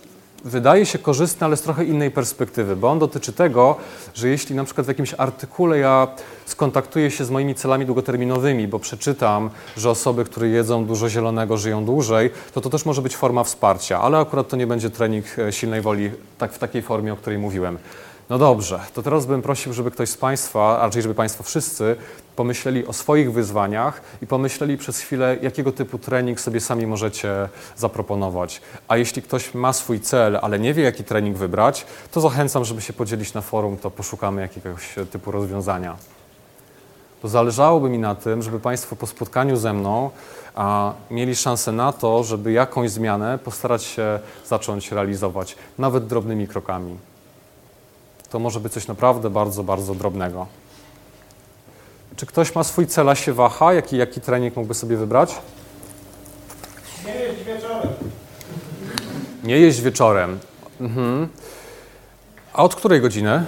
wydaje 0.46 0.86
się 0.86 1.00
korzystny, 1.00 1.46
ale 1.46 1.58
z 1.58 1.62
trochę 1.62 1.86
innej 1.86 2.12
perspektywy, 2.12 2.76
bo 2.76 2.90
on 2.90 3.00
dotyczy 3.00 3.34
tego, 3.34 3.76
że 4.14 4.30
jeśli 4.30 4.56
na 4.56 4.64
przykład 4.64 4.86
w 4.86 4.88
jakimś 4.88 5.14
artykule 5.18 5.78
ja 5.78 6.08
skontaktuję 6.46 7.12
się 7.12 7.26
z 7.26 7.30
moimi 7.30 7.56
celami 7.56 7.86
długoterminowymi, 7.86 8.68
bo 8.68 8.80
przeczytam, 8.80 9.50
że 9.78 9.90
osoby, 9.90 10.26
które 10.26 10.48
jedzą 10.48 10.86
dużo 10.86 11.10
zielonego, 11.10 11.58
żyją 11.58 11.86
dłużej, 11.86 12.30
to 12.54 12.62
to 12.62 12.70
też 12.70 12.86
może 12.86 13.02
być 13.02 13.16
forma 13.16 13.44
wsparcia, 13.44 14.02
ale 14.02 14.18
akurat 14.18 14.48
to 14.48 14.58
nie 14.58 14.68
będzie 14.68 14.90
trening 14.90 15.26
e, 15.40 15.52
silnej 15.52 15.82
woli 15.82 16.12
tak 16.38 16.54
w 16.54 16.60
takiej 16.60 16.82
formie, 16.82 17.14
o 17.14 17.16
której 17.16 17.40
mówiłem. 17.40 17.78
No 18.30 18.38
dobrze, 18.38 18.80
to 18.94 19.02
teraz 19.02 19.26
bym 19.26 19.42
prosił, 19.42 19.74
żeby 19.74 19.92
ktoś 19.92 20.10
z 20.10 20.18
Państwa, 20.18 20.80
a 20.80 20.86
raczej 20.86 21.02
żeby 21.02 21.16
Państwo 21.16 21.44
wszyscy 21.44 21.96
pomyśleli 22.36 22.88
o 22.88 22.94
swoich 22.94 23.34
wyzwaniach 23.34 24.02
i 24.22 24.28
pomyśleli 24.28 24.78
przez 24.78 25.00
chwilę, 25.00 25.38
jakiego 25.42 25.72
typu 25.72 25.98
trening 25.98 26.40
sobie 26.40 26.60
sami 26.60 26.88
możecie 26.88 27.50
zaproponować. 27.78 28.62
A 28.88 28.98
jeśli 28.98 29.22
ktoś 29.22 29.54
ma 29.54 29.74
swój 29.74 30.00
cel, 30.00 30.40
ale 30.42 30.60
nie 30.60 30.74
wie, 30.74 30.84
jaki 30.84 31.04
trening 31.04 31.38
wybrać, 31.38 31.86
to 32.12 32.22
zachęcam, 32.22 32.66
żeby 32.66 32.82
się 32.82 32.94
podzielić 32.94 33.34
na 33.34 33.42
forum, 33.42 33.78
to 33.78 33.92
poszukamy 33.92 34.42
jakiegoś 34.42 34.96
typu 35.12 35.32
rozwiązania. 35.32 35.98
To 37.22 37.28
zależałoby 37.28 37.90
mi 37.90 38.00
na 38.00 38.16
tym, 38.16 38.42
żeby 38.42 38.60
Państwo 38.60 38.96
po 38.96 39.08
spotkaniu 39.08 39.58
ze 39.58 39.74
mną 39.74 40.10
a, 40.56 40.94
mieli 41.12 41.36
szansę 41.36 41.72
na 41.72 41.94
to, 41.94 42.24
żeby 42.24 42.52
jakąś 42.52 42.90
zmianę 42.90 43.38
postarać 43.38 43.84
się 43.84 44.20
zacząć 44.46 44.92
realizować, 44.92 45.56
nawet 45.78 46.08
drobnymi 46.08 46.48
krokami. 46.48 47.09
To 48.30 48.40
może 48.40 48.60
być 48.60 48.74
coś 48.74 48.88
naprawdę 48.88 49.30
bardzo, 49.30 49.64
bardzo 49.64 49.96
drobnego. 49.96 50.48
Czy 52.16 52.26
ktoś 52.26 52.56
ma 52.56 52.64
swój 52.64 52.88
cel, 52.88 53.10
a 53.10 53.16
się 53.16 53.34
waha? 53.34 53.74
Jaki, 53.74 53.98
jaki 53.98 54.22
trening 54.22 54.56
mógłby 54.56 54.74
sobie 54.74 54.98
wybrać? 54.98 55.36
Nie 57.06 57.14
jeść 57.16 57.44
wieczorem. 57.44 57.90
Nie 59.44 59.60
jeść 59.60 59.82
wieczorem. 59.82 60.40
Mhm. 60.82 61.28
A 62.54 62.64
od 62.64 62.76
której 62.76 63.02
godziny? 63.02 63.46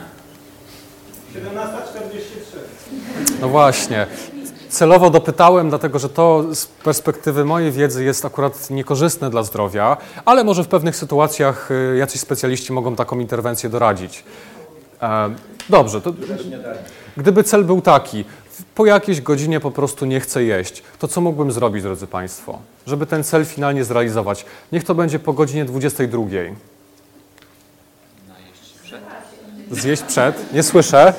17.43. 1.34 1.42
No 3.42 3.50
właśnie. 3.50 4.08
Celowo 4.70 5.10
dopytałem, 5.10 5.70
dlatego 5.70 6.00
że 6.00 6.10
to 6.10 6.56
z 6.56 6.66
perspektywy 6.66 7.46
mojej 7.46 7.72
wiedzy 7.72 8.04
jest 8.04 8.26
akurat 8.26 8.70
niekorzystne 8.70 9.30
dla 9.30 9.44
zdrowia, 9.44 9.98
ale 10.26 10.44
może 10.44 10.64
w 10.64 10.68
pewnych 10.68 10.96
sytuacjach 10.96 11.72
y, 11.72 11.98
jacyś 11.98 12.22
specjaliści 12.22 12.74
mogą 12.74 12.96
taką 12.96 13.20
interwencję 13.20 13.70
doradzić. 13.70 14.24
E, 15.02 15.36
Dobrze, 15.70 16.02
to 16.02 16.14
gdyby 17.18 17.44
cel 17.44 17.66
był 17.66 17.82
taki, 17.82 18.26
po 18.76 18.86
jakiejś 18.86 19.22
godzinie 19.22 19.60
po 19.60 19.72
prostu 19.72 20.06
nie 20.06 20.20
chcę 20.20 20.44
jeść, 20.44 20.84
to 21.00 21.08
co 21.08 21.22
mógłbym 21.22 21.52
zrobić, 21.52 21.84
drodzy 21.84 22.08
Państwo, 22.08 22.60
żeby 22.88 23.06
ten 23.06 23.24
cel 23.24 23.46
finalnie 23.46 23.84
zrealizować? 23.84 24.46
Niech 24.72 24.84
to 24.84 24.96
będzie 24.96 25.20
po 25.20 25.34
godzinie 25.34 25.66
22. 25.66 26.22
Najeść 26.24 26.54
przed. 28.84 29.02
Zjeść 29.72 30.04
przed? 30.04 30.54
Nie 30.54 30.64
słyszę. 30.64 31.14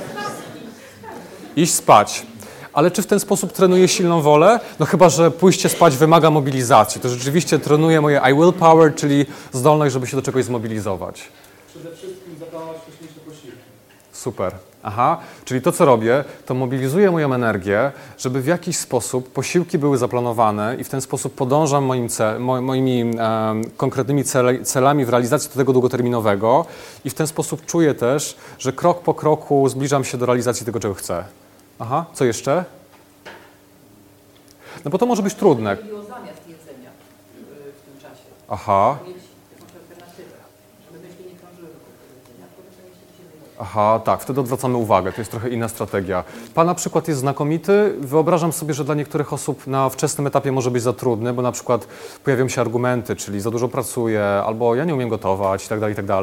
Iść 1.56 1.74
spać. 1.74 2.26
Ale 2.72 2.90
czy 2.90 3.02
w 3.02 3.06
ten 3.06 3.20
sposób 3.20 3.52
trenuję 3.52 3.88
silną 3.88 4.22
wolę? 4.22 4.60
No 4.78 4.86
chyba, 4.86 5.08
że 5.08 5.30
pójście 5.30 5.68
spać 5.68 5.96
wymaga 5.96 6.30
mobilizacji. 6.30 7.00
To 7.00 7.08
rzeczywiście 7.08 7.58
trenuje 7.58 8.00
moje 8.00 8.20
I 8.30 8.34
will 8.34 8.52
power, 8.52 8.94
czyli 8.94 9.26
zdolność, 9.52 9.92
żeby 9.92 10.06
się 10.06 10.16
do 10.16 10.22
czegoś 10.22 10.44
zmobilizować. 10.44 11.28
Przede 11.68 11.96
wszystkim. 11.96 12.11
Super. 14.22 14.52
Aha, 14.82 15.18
czyli 15.44 15.62
to, 15.62 15.72
co 15.72 15.84
robię, 15.84 16.24
to 16.46 16.54
mobilizuję 16.54 17.10
moją 17.10 17.34
energię, 17.34 17.92
żeby 18.18 18.40
w 18.40 18.46
jakiś 18.46 18.76
sposób 18.76 19.32
posiłki 19.32 19.78
były 19.78 19.98
zaplanowane 19.98 20.76
i 20.76 20.84
w 20.84 20.88
ten 20.88 21.00
sposób 21.00 21.34
podążam 21.34 21.84
moim 21.84 22.08
ce, 22.08 22.38
mo, 22.38 22.62
moimi 22.62 23.00
em, 23.00 23.64
konkretnymi 23.76 24.24
celami 24.64 25.04
w 25.04 25.08
realizacji 25.08 25.50
tego 25.50 25.72
długoterminowego 25.72 26.66
i 27.04 27.10
w 27.10 27.14
ten 27.14 27.26
sposób 27.26 27.66
czuję 27.66 27.94
też, 27.94 28.36
że 28.58 28.72
krok 28.72 29.00
po 29.02 29.14
kroku 29.14 29.68
zbliżam 29.68 30.04
się 30.04 30.18
do 30.18 30.26
realizacji 30.26 30.66
tego, 30.66 30.80
czego 30.80 30.94
chcę. 30.94 31.24
Aha, 31.78 32.04
co 32.12 32.24
jeszcze? 32.24 32.64
No 34.84 34.90
bo 34.90 34.98
to 34.98 35.06
może 35.06 35.22
być 35.22 35.34
trudne. 35.34 35.76
Chodziło 35.76 36.02
zamiast 36.02 36.48
jedzenia 36.48 36.90
y, 36.90 37.72
w 37.72 37.80
tym 37.84 38.00
czasie. 38.02 38.24
Aha, 38.48 38.98
Mieć 39.06 39.16
jakąś 39.52 39.74
alternatywę, 39.76 40.36
żeby 40.86 41.08
myśli 41.08 41.24
nie 41.32 41.38
krążyły 41.40 41.68
wokół 41.68 41.92
tego 42.00 42.12
jedzenia, 42.18 42.44
a 42.46 42.56
potem 42.56 42.72
sobie 42.76 42.90
się 42.98 43.04
dzisiaj 43.10 43.26
zajmować. 43.30 43.41
Aha, 43.59 44.00
tak, 44.05 44.20
wtedy 44.20 44.40
odwracamy 44.40 44.76
uwagę. 44.76 45.12
To 45.12 45.20
jest 45.20 45.30
trochę 45.30 45.48
inna 45.48 45.68
strategia. 45.68 46.24
Pana 46.55 46.74
przykład 46.74 47.09
jest 47.09 47.20
znakomity. 47.20 47.94
Wyobrażam 48.00 48.53
sobie, 48.53 48.74
że 48.74 48.84
dla 48.84 48.94
niektórych 48.94 49.32
osób 49.32 49.66
na 49.66 49.88
wczesnym 49.88 50.26
etapie 50.26 50.53
może 50.53 50.70
być 50.70 50.82
za 50.82 50.92
trudny, 50.92 51.32
bo 51.32 51.42
na 51.42 51.53
przykład 51.53 51.86
pojawią 52.24 52.48
się 52.48 52.61
argumenty, 52.61 53.16
czyli 53.16 53.40
za 53.40 53.50
dużo 53.50 53.68
pracuję, 53.68 54.24
albo 54.24 54.74
ja 54.74 54.84
nie 54.84 54.94
umiem 54.94 55.09
gotować 55.09 55.62
itd., 55.62 55.88
itd. 55.88 56.22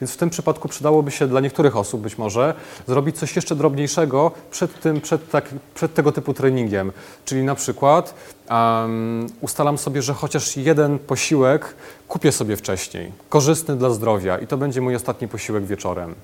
Więc 0.00 0.12
w 0.12 0.16
tym 0.16 0.30
przypadku 0.30 0.68
przydałoby 0.68 1.10
się 1.10 1.26
dla 1.26 1.40
niektórych 1.40 1.76
osób 1.76 2.00
być 2.00 2.18
może 2.18 2.54
zrobić 2.86 3.18
coś 3.18 3.36
jeszcze 3.36 3.54
drobniejszego 3.56 4.30
przed, 4.50 4.80
tym, 4.80 5.00
przed, 5.00 5.30
tak, 5.30 5.48
przed 5.74 5.94
tego 5.94 6.12
typu 6.12 6.34
treningiem. 6.34 6.92
Czyli 7.24 7.42
na 7.42 7.54
przykład 7.54 8.14
um, 8.50 9.26
ustalam 9.40 9.78
sobie, 9.78 10.02
że 10.02 10.14
chociaż 10.14 10.56
jeden 10.56 10.98
posiłek 10.98 11.74
kupię 12.08 12.32
sobie 12.32 12.56
wcześniej, 12.56 13.12
korzystny 13.28 13.76
dla 13.76 13.90
zdrowia 13.90 14.38
i 14.38 14.46
to 14.46 14.56
będzie 14.56 14.80
mój 14.80 14.96
ostatni 14.96 15.28
posiłek 15.28 15.64
wieczorem. 15.64 16.14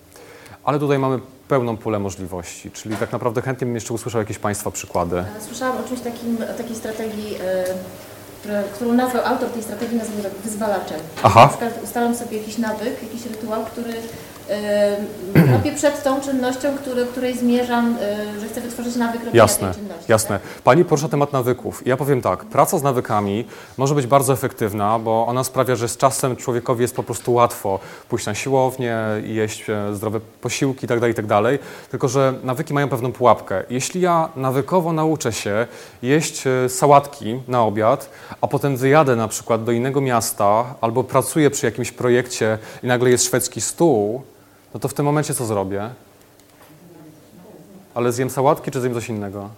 Ale 0.65 0.79
tutaj 0.79 0.99
mamy 0.99 1.19
pełną 1.49 1.77
pulę 1.77 1.99
możliwości, 1.99 2.71
czyli 2.71 2.97
tak 2.97 3.13
naprawdę 3.13 3.43
chętnie 3.43 3.67
bym 3.67 3.75
jeszcze 3.75 3.95
usłyszał 3.95 4.21
jakieś 4.21 4.39
Państwa 4.39 4.71
przykłady. 4.71 5.25
Słyszałam 5.41 5.77
o 5.85 5.89
czymś 5.89 6.01
takim, 6.01 6.37
takiej 6.57 6.77
strategii 6.77 7.35
e, 7.35 7.65
które, 8.45 8.63
którą 8.75 8.93
nazwał 8.93 9.25
autor 9.25 9.49
tej 9.49 9.63
strategii, 9.63 9.97
nazwał 9.97 10.23
tak 10.23 10.33
wyzwalaczem. 10.33 11.01
Aha. 11.23 11.57
Ustalam 11.85 12.17
sobie 12.17 12.39
jakiś 12.39 12.59
nawyk, 12.59 13.03
jakiś 13.03 13.27
rytuał, 13.27 13.65
który 13.65 13.93
robię 15.53 15.73
przed 15.81 16.03
tą 16.03 16.21
czynnością, 16.21 16.77
który, 16.77 17.07
której 17.07 17.39
zmierzam, 17.39 17.97
y, 18.37 18.41
że 18.41 18.49
chcę 18.49 18.61
wytworzyć 18.61 18.97
nawyk 18.97 19.21
robienia 19.21 19.37
Jasne, 19.43 19.73
tej 19.73 19.83
czynności. 19.83 20.13
jasne. 20.13 20.41
Pani 20.65 20.85
porusza 20.85 21.09
temat 21.09 21.33
nawyków. 21.33 21.87
Ja 21.87 21.97
powiem 21.97 22.23
tak, 22.23 22.45
praca 22.45 22.79
z 22.79 22.83
nawykami 22.83 23.45
może 23.77 23.95
być 23.95 24.07
bardzo 24.07 24.33
efektywna, 24.33 24.99
bo 24.99 25.27
ona 25.27 25.45
sprawia, 25.45 25.77
że 25.77 25.89
z 25.89 25.97
czasem 25.97 26.37
człowiekowi 26.37 26.83
jest 26.83 26.97
po 26.97 27.03
prostu 27.03 27.33
łatwo 27.33 27.81
pójść 28.09 28.27
na 28.27 28.35
siłownię, 28.35 28.99
jeść 29.23 29.71
e, 29.71 29.95
zdrowe 29.95 30.21
posiłki 30.41 30.85
itd., 30.87 31.09
itd. 31.09 31.59
Tylko, 31.91 32.09
że 32.09 32.35
nawyki 32.45 32.75
mają 32.75 32.89
pewną 32.89 33.13
pułapkę. 33.13 33.63
Jeśli 33.71 34.01
ja 34.01 34.29
nawykowo 34.37 34.93
nauczę 34.93 35.33
się 35.33 35.67
jeść 36.03 36.47
e, 36.47 36.69
sałatki 36.69 37.41
na 37.49 37.63
obiad, 37.63 38.11
a 38.41 38.47
potem 38.47 38.77
wyjadę 38.77 39.17
na 39.17 39.29
przykład 39.29 39.65
do 39.65 39.73
innego 39.73 40.01
miasta 40.01 40.65
albo 40.81 41.05
pracuję 41.05 41.51
przy 41.51 41.67
jakimś 41.67 41.93
projekcie 41.93 42.59
i 42.83 42.87
nagle 42.87 43.11
jest 43.11 43.25
szwedzki 43.25 43.61
stół, 43.61 44.23
no 44.75 44.81
to 44.81 44.89
w 44.89 44.95
tym 44.95 45.05
momencie 45.05 45.35
co 45.35 45.47
zrobię? 45.47 45.91
Ale 47.95 48.13
zjem 48.13 48.31
sałatki, 48.31 48.71
czy 48.71 48.81
zjem 48.81 48.95
coś 48.95 49.09
innego? 49.09 49.49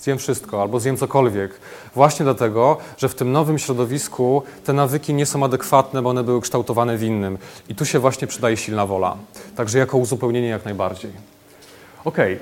Zjem 0.00 0.18
wszystko 0.18 0.62
albo 0.62 0.80
zjem 0.80 0.96
cokolwiek. 0.96 1.60
Właśnie 1.94 2.24
dlatego, 2.24 2.76
że 2.96 3.08
w 3.08 3.14
tym 3.14 3.32
nowym 3.32 3.58
środowisku 3.58 4.42
te 4.64 4.72
nawyki 4.72 5.14
nie 5.14 5.26
są 5.26 5.44
adekwatne, 5.44 6.02
bo 6.02 6.10
one 6.10 6.24
były 6.24 6.40
kształtowane 6.40 6.96
w 6.96 7.02
innym. 7.02 7.38
I 7.68 7.74
tu 7.74 7.84
się 7.84 7.98
właśnie 7.98 8.26
przydaje 8.26 8.56
silna 8.56 8.86
wola. 8.86 9.16
Także 9.56 9.78
jako 9.78 9.98
uzupełnienie 9.98 10.48
jak 10.48 10.64
najbardziej. 10.64 11.10
Okej, 12.04 12.38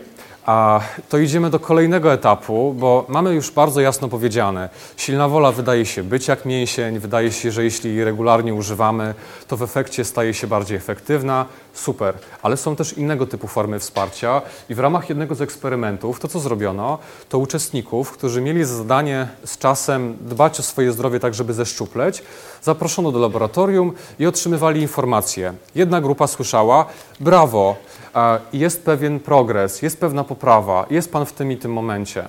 a 0.46 0.80
to 1.08 1.18
idziemy 1.18 1.50
do 1.50 1.60
kolejnego 1.60 2.12
etapu, 2.12 2.74
bo 2.78 3.04
mamy 3.08 3.34
już 3.34 3.50
bardzo 3.50 3.80
jasno 3.80 4.08
powiedziane. 4.08 4.68
Silna 4.96 5.28
wola 5.28 5.52
wydaje 5.52 5.86
się 5.86 6.02
być 6.02 6.28
jak 6.28 6.44
mięsień, 6.44 6.98
wydaje 6.98 7.32
się, 7.32 7.52
że 7.52 7.64
jeśli 7.64 8.04
regularnie 8.04 8.54
używamy, 8.54 9.14
to 9.48 9.56
w 9.56 9.62
efekcie 9.62 10.04
staje 10.04 10.34
się 10.34 10.46
bardziej 10.46 10.76
efektywna. 10.76 11.46
Super, 11.74 12.14
ale 12.42 12.56
są 12.56 12.76
też 12.76 12.92
innego 12.92 13.26
typu 13.26 13.48
formy 13.48 13.78
wsparcia 13.78 14.42
i 14.68 14.74
w 14.74 14.78
ramach 14.78 15.08
jednego 15.08 15.34
z 15.34 15.40
eksperymentów 15.40 16.20
to, 16.20 16.28
co 16.28 16.40
zrobiono, 16.40 16.98
to 17.28 17.38
uczestników, 17.38 18.12
którzy 18.12 18.40
mieli 18.40 18.64
za 18.64 18.74
zadanie 18.74 19.28
z 19.44 19.58
czasem 19.58 20.16
dbać 20.20 20.60
o 20.60 20.62
swoje 20.62 20.92
zdrowie 20.92 21.20
tak, 21.20 21.34
żeby 21.34 21.54
zeszczupleć, 21.54 22.22
zaproszono 22.62 23.12
do 23.12 23.18
laboratorium 23.18 23.92
i 24.18 24.26
otrzymywali 24.26 24.80
informacje. 24.80 25.54
Jedna 25.74 26.00
grupa 26.00 26.26
słyszała, 26.26 26.86
brawo, 27.20 27.76
e, 28.14 28.40
jest 28.52 28.84
pewien 28.84 29.20
progres, 29.20 29.82
jest 29.82 30.00
pewna 30.00 30.24
poprawa, 30.34 30.86
jest 30.90 31.12
Pan 31.12 31.26
w 31.26 31.32
tym 31.32 31.52
i 31.52 31.56
tym 31.56 31.72
momencie. 31.72 32.24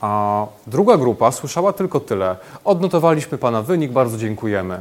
A 0.00 0.46
druga 0.66 0.96
grupa 0.96 1.32
słyszała 1.32 1.72
tylko 1.72 2.00
tyle. 2.00 2.36
Odnotowaliśmy 2.64 3.38
Pana 3.38 3.62
wynik, 3.62 3.92
bardzo 3.92 4.18
dziękujemy. 4.18 4.80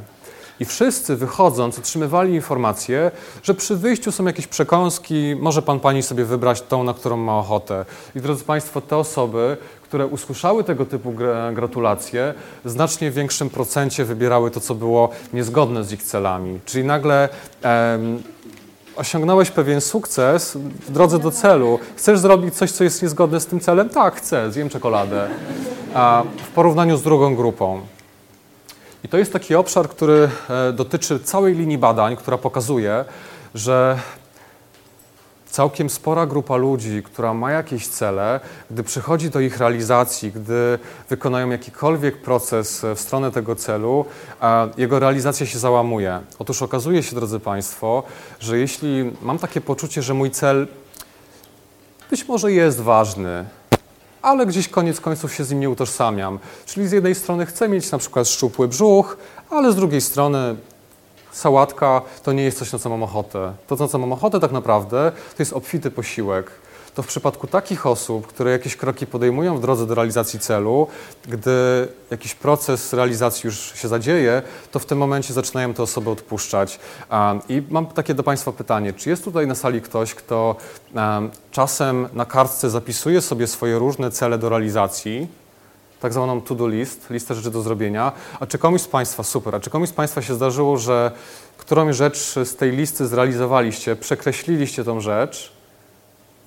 I 0.60 0.66
wszyscy 0.66 1.16
wychodząc 1.16 1.80
otrzymywali 1.80 2.34
informację, 2.34 3.12
że 3.44 3.54
przy 3.54 3.76
wyjściu 3.76 4.12
są 4.12 4.26
jakieś 4.26 4.48
przekąski, 4.48 5.36
może 5.40 5.62
Pan 5.62 5.80
Pani 5.80 6.04
sobie 6.04 6.26
wybrać 6.26 6.62
tą, 6.62 6.84
na 6.84 6.94
którą 6.94 7.18
ma 7.18 7.40
ochotę. 7.40 7.86
I 8.16 8.22
drodzy 8.22 8.44
Państwo, 8.44 8.82
te 8.82 8.98
osoby, 8.98 9.58
które 9.84 10.08
usłyszały 10.08 10.64
tego 10.64 10.86
typu 10.86 11.12
gra- 11.12 11.52
gratulacje, 11.54 12.34
w 12.66 12.70
znacznie 12.70 13.12
większym 13.12 13.50
procencie 13.50 14.06
wybierały 14.06 14.52
to, 14.52 14.60
co 14.60 14.76
było 14.76 15.10
niezgodne 15.34 15.84
z 15.84 15.92
ich 15.92 16.04
celami. 16.04 16.60
Czyli 16.66 16.84
nagle 16.84 17.30
em, 17.62 18.24
osiągnąłeś 18.96 19.52
pewien 19.52 19.82
sukces 19.82 20.56
w 20.56 20.92
drodze 20.92 21.20
do 21.20 21.32
celu. 21.32 21.80
Chcesz 21.96 22.20
zrobić 22.20 22.56
coś, 22.56 22.72
co 22.72 22.84
jest 22.84 23.02
niezgodne 23.02 23.40
z 23.40 23.46
tym 23.46 23.60
celem? 23.60 23.90
Tak, 23.90 24.16
chcę, 24.16 24.52
zjem 24.52 24.70
czekoladę. 24.70 25.28
A 25.94 26.24
w 26.44 26.48
porównaniu 26.48 26.98
z 26.98 27.04
drugą 27.04 27.36
grupą. 27.36 27.82
I 29.04 29.08
to 29.08 29.18
jest 29.18 29.34
taki 29.34 29.56
obszar, 29.56 29.90
który 29.90 30.30
e, 30.50 30.74
dotyczy 30.74 31.20
całej 31.20 31.56
linii 31.56 31.78
badań, 31.78 32.16
która 32.16 32.38
pokazuje, 32.38 33.06
że 33.56 34.00
całkiem 35.52 35.90
spora 35.90 36.26
grupa 36.26 36.56
ludzi, 36.56 37.04
która 37.04 37.34
ma 37.34 37.52
jakieś 37.52 37.88
cele, 37.88 38.40
gdy 38.72 38.84
przychodzi 38.84 39.30
do 39.30 39.40
ich 39.40 39.58
realizacji, 39.58 40.32
gdy 40.32 40.80
wykonają 41.10 41.50
jakikolwiek 41.50 42.22
proces 42.22 42.84
e, 42.84 42.96
w 42.96 43.00
stronę 43.00 43.32
tego 43.32 43.56
celu, 43.56 44.06
jego 44.78 45.00
realizacja 45.00 45.46
się 45.46 45.60
załamuje. 45.60 46.20
Otóż 46.40 46.62
okazuje 46.62 47.04
się, 47.04 47.16
drodzy 47.16 47.40
Państwo, 47.40 48.04
że 48.40 48.58
jeśli 48.58 49.12
mam 49.22 49.40
takie 49.40 49.62
poczucie, 49.62 50.02
że 50.02 50.14
mój 50.14 50.32
cel 50.32 50.68
być 52.10 52.28
może 52.28 52.52
jest 52.52 52.82
ważny, 52.82 53.46
ale 54.22 54.46
gdzieś 54.46 54.68
koniec 54.68 55.02
końców 55.02 55.34
się 55.34 55.44
z 55.44 55.52
nim 55.52 55.60
nie 55.60 55.70
utożsamiam. 55.70 56.40
Czyli 56.66 56.88
z 56.88 56.92
jednej 56.92 57.16
strony 57.16 57.46
chcę 57.46 57.70
mieć 57.70 57.92
na 57.92 57.98
przykład 57.98 58.28
szczupły 58.28 58.68
brzuch, 58.68 59.18
ale 59.50 59.72
z 59.72 59.76
drugiej 59.76 60.02
strony 60.02 60.56
sałatka 61.32 62.02
to 62.24 62.34
nie 62.34 62.44
jest 62.44 62.60
coś, 62.60 62.74
na 62.74 62.80
co 62.80 62.90
mam 62.90 63.04
ochotę. 63.04 63.54
To, 63.68 63.76
na 63.76 63.88
co 63.88 63.98
mam 63.98 64.14
ochotę 64.14 64.40
tak 64.40 64.52
naprawdę, 64.52 65.12
to 65.38 65.42
jest 65.42 65.54
obfity 65.54 65.92
posiłek. 65.92 66.52
To 66.96 67.04
w 67.04 67.08
przypadku 67.08 67.48
takich 67.48 67.86
osób, 67.86 68.28
które 68.28 68.52
jakieś 68.52 68.76
kroki 68.76 69.08
podejmują 69.08 69.58
w 69.58 69.62
drodze 69.62 69.88
do 69.88 69.96
realizacji 69.96 70.40
celu, 70.40 70.88
gdy 71.28 71.88
jakiś 72.12 72.36
proces 72.36 72.94
realizacji 72.94 73.48
już 73.48 73.74
się 73.76 73.88
zadzieje, 73.88 74.42
to 74.72 74.80
w 74.80 74.86
tym 74.86 74.98
momencie 74.98 75.34
zaczynają 75.34 75.74
te 75.74 75.84
osoby 75.84 76.10
odpuszczać. 76.10 76.80
I 77.50 77.64
mam 77.70 77.86
takie 77.86 78.14
do 78.14 78.24
Państwa 78.24 78.52
pytanie, 78.52 78.94
czy 78.94 79.10
jest 79.10 79.24
tutaj 79.24 79.48
na 79.48 79.56
sali 79.56 79.82
ktoś, 79.82 80.16
kto 80.16 80.56
czasem 81.52 82.10
na 82.14 82.26
kartce 82.26 82.70
zapisuje 82.70 83.22
sobie 83.22 83.48
swoje 83.48 83.80
różne 83.80 84.12
cele 84.12 84.38
do 84.38 84.50
realizacji, 84.50 85.28
tak 86.02 86.14
zwaną 86.14 86.42
to-do 86.42 86.68
list, 86.68 87.10
listę 87.10 87.36
rzeczy 87.36 87.52
do 87.52 87.62
zrobienia. 87.62 88.12
A 88.40 88.46
czy 88.46 88.58
komuś 88.58 88.82
z 88.82 88.88
Państwa, 88.88 89.24
super, 89.24 89.56
a 89.56 89.60
czy 89.60 89.70
komuś 89.70 89.90
z 89.90 89.94
Państwa 89.94 90.22
się 90.22 90.36
zdarzyło, 90.36 90.78
że 90.78 91.12
którąś 91.58 91.96
rzecz 91.96 92.36
z 92.44 92.56
tej 92.56 92.72
listy 92.72 93.08
zrealizowaliście, 93.08 93.96
przekreśliliście 93.96 94.84
tą 94.84 95.00
rzecz 95.00 95.52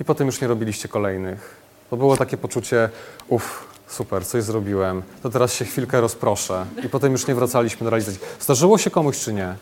i 0.00 0.04
potem 0.04 0.26
już 0.26 0.40
nie 0.40 0.48
robiliście 0.48 0.88
kolejnych? 0.88 1.56
To 1.90 1.96
było 1.96 2.16
takie 2.16 2.36
poczucie, 2.36 2.90
uff, 3.28 3.64
super, 3.88 4.26
coś 4.26 4.42
zrobiłem, 4.42 5.02
to 5.22 5.30
teraz 5.30 5.54
się 5.54 5.64
chwilkę 5.64 6.00
rozproszę 6.00 6.66
i 6.84 6.88
potem 6.88 7.12
już 7.12 7.26
nie 7.26 7.34
wracaliśmy 7.34 7.84
do 7.84 7.90
realizacji. 7.90 8.20
Zdarzyło 8.40 8.78
się 8.78 8.90
komuś 8.90 9.18
czy 9.18 9.32
nie? 9.32 9.54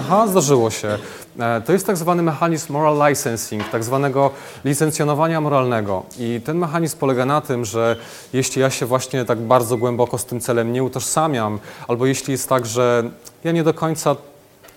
Aha, 0.00 0.26
zdarzyło 0.28 0.70
się. 0.70 0.98
E, 1.38 1.60
To 1.60 1.72
jest 1.72 1.86
tak 1.86 1.96
zwany 1.96 2.22
mechanizm 2.22 2.72
moral 2.72 3.08
licensing, 3.08 3.68
tak 3.68 3.84
zwanego 3.84 4.30
licencjonowania 4.64 5.40
moralnego. 5.40 6.02
I 6.18 6.40
ten 6.44 6.58
mechanizm 6.58 6.98
polega 6.98 7.24
na 7.26 7.40
tym, 7.40 7.64
że 7.64 7.96
jeśli 8.32 8.62
ja 8.62 8.70
się 8.70 8.86
właśnie 8.86 9.24
tak 9.24 9.38
bardzo 9.38 9.76
głęboko 9.76 10.18
z 10.18 10.24
tym 10.24 10.40
celem 10.40 10.72
nie 10.72 10.82
utożsamiam, 10.84 11.58
albo 11.88 12.06
jeśli 12.06 12.32
jest 12.32 12.48
tak, 12.48 12.66
że 12.66 13.10
ja 13.44 13.52
nie 13.52 13.62
do 13.64 13.74
końca 13.74 14.16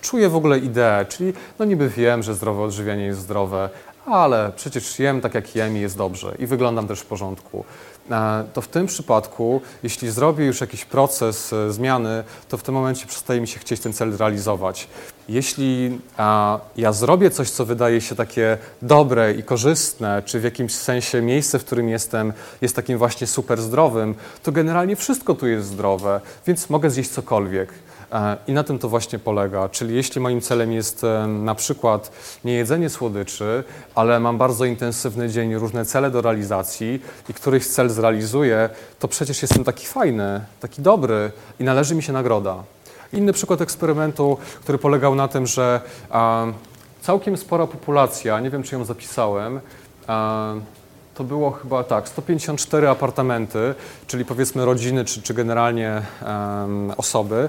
czuję 0.02 0.28
w 0.28 0.36
ogóle 0.36 0.58
ideę, 0.58 1.06
czyli 1.06 1.32
no 1.58 1.64
niby 1.64 1.88
wiem, 1.88 2.22
że 2.22 2.34
zdrowe 2.34 2.62
odżywianie 2.62 3.04
jest 3.04 3.20
zdrowe, 3.20 3.70
ale 4.06 4.52
przecież 4.56 4.98
jem 4.98 5.20
tak 5.20 5.34
jak 5.34 5.56
jem 5.56 5.76
i 5.76 5.80
jest 5.80 5.96
dobrze 5.96 6.34
i 6.38 6.46
wyglądam 6.46 6.88
też 6.88 7.00
w 7.00 7.06
porządku. 7.06 7.64
E, 8.10 8.44
To 8.54 8.60
w 8.60 8.68
tym 8.68 8.86
przypadku, 8.86 9.60
jeśli 9.82 10.10
zrobię 10.10 10.44
już 10.44 10.60
jakiś 10.60 10.84
proces 10.84 11.52
e, 11.52 11.72
zmiany, 11.72 12.24
to 12.48 12.56
w 12.56 12.62
tym 12.62 12.74
momencie 12.74 13.06
przestaje 13.06 13.40
mi 13.40 13.48
się 13.48 13.58
chcieć 13.58 13.80
ten 13.80 13.92
cel 13.92 14.16
realizować. 14.16 14.88
Jeśli 15.28 15.98
a, 16.16 16.58
ja 16.76 16.92
zrobię 16.92 17.30
coś, 17.30 17.50
co 17.50 17.64
wydaje 17.64 18.00
się 18.00 18.14
takie 18.14 18.58
dobre 18.82 19.32
i 19.32 19.42
korzystne, 19.42 20.22
czy 20.26 20.40
w 20.40 20.44
jakimś 20.44 20.74
sensie 20.74 21.22
miejsce, 21.22 21.58
w 21.58 21.64
którym 21.64 21.88
jestem, 21.88 22.32
jest 22.60 22.76
takim 22.76 22.98
właśnie 22.98 23.26
super 23.26 23.62
zdrowym, 23.62 24.14
to 24.42 24.52
generalnie 24.52 24.96
wszystko 24.96 25.34
tu 25.34 25.46
jest 25.46 25.68
zdrowe, 25.68 26.20
więc 26.46 26.70
mogę 26.70 26.90
zjeść 26.90 27.10
cokolwiek. 27.10 27.72
E, 28.12 28.36
I 28.46 28.52
na 28.52 28.64
tym 28.64 28.78
to 28.78 28.88
właśnie 28.88 29.18
polega. 29.18 29.68
Czyli 29.68 29.94
jeśli 29.94 30.20
moim 30.20 30.40
celem 30.40 30.72
jest 30.72 31.04
e, 31.04 31.26
na 31.26 31.54
przykład 31.54 32.12
nie 32.44 32.52
jedzenie 32.52 32.90
słodyczy, 32.90 33.64
ale 33.94 34.20
mam 34.20 34.38
bardzo 34.38 34.64
intensywny 34.64 35.30
dzień, 35.30 35.54
różne 35.54 35.84
cele 35.84 36.10
do 36.10 36.20
realizacji 36.20 37.02
i 37.28 37.34
któryś 37.34 37.66
cel 37.66 37.90
zrealizuję, 37.90 38.70
to 38.98 39.08
przecież 39.08 39.42
jestem 39.42 39.64
taki 39.64 39.86
fajny, 39.86 40.40
taki 40.60 40.82
dobry 40.82 41.30
i 41.60 41.64
należy 41.64 41.94
mi 41.94 42.02
się 42.02 42.12
nagroda. 42.12 42.64
Inny 43.12 43.32
przykład 43.32 43.60
eksperymentu, 43.60 44.38
który 44.60 44.78
polegał 44.78 45.14
na 45.14 45.28
tym, 45.28 45.46
że 45.46 45.80
całkiem 47.00 47.36
spora 47.36 47.66
populacja, 47.66 48.40
nie 48.40 48.50
wiem 48.50 48.62
czy 48.62 48.74
ją 48.74 48.84
zapisałem, 48.84 49.60
to 51.14 51.24
było 51.24 51.50
chyba 51.50 51.84
tak, 51.84 52.08
154 52.08 52.88
apartamenty, 52.88 53.74
czyli 54.06 54.24
powiedzmy 54.24 54.64
rodziny 54.64 55.04
czy, 55.04 55.22
czy 55.22 55.34
generalnie 55.34 56.02
osoby, 56.96 57.48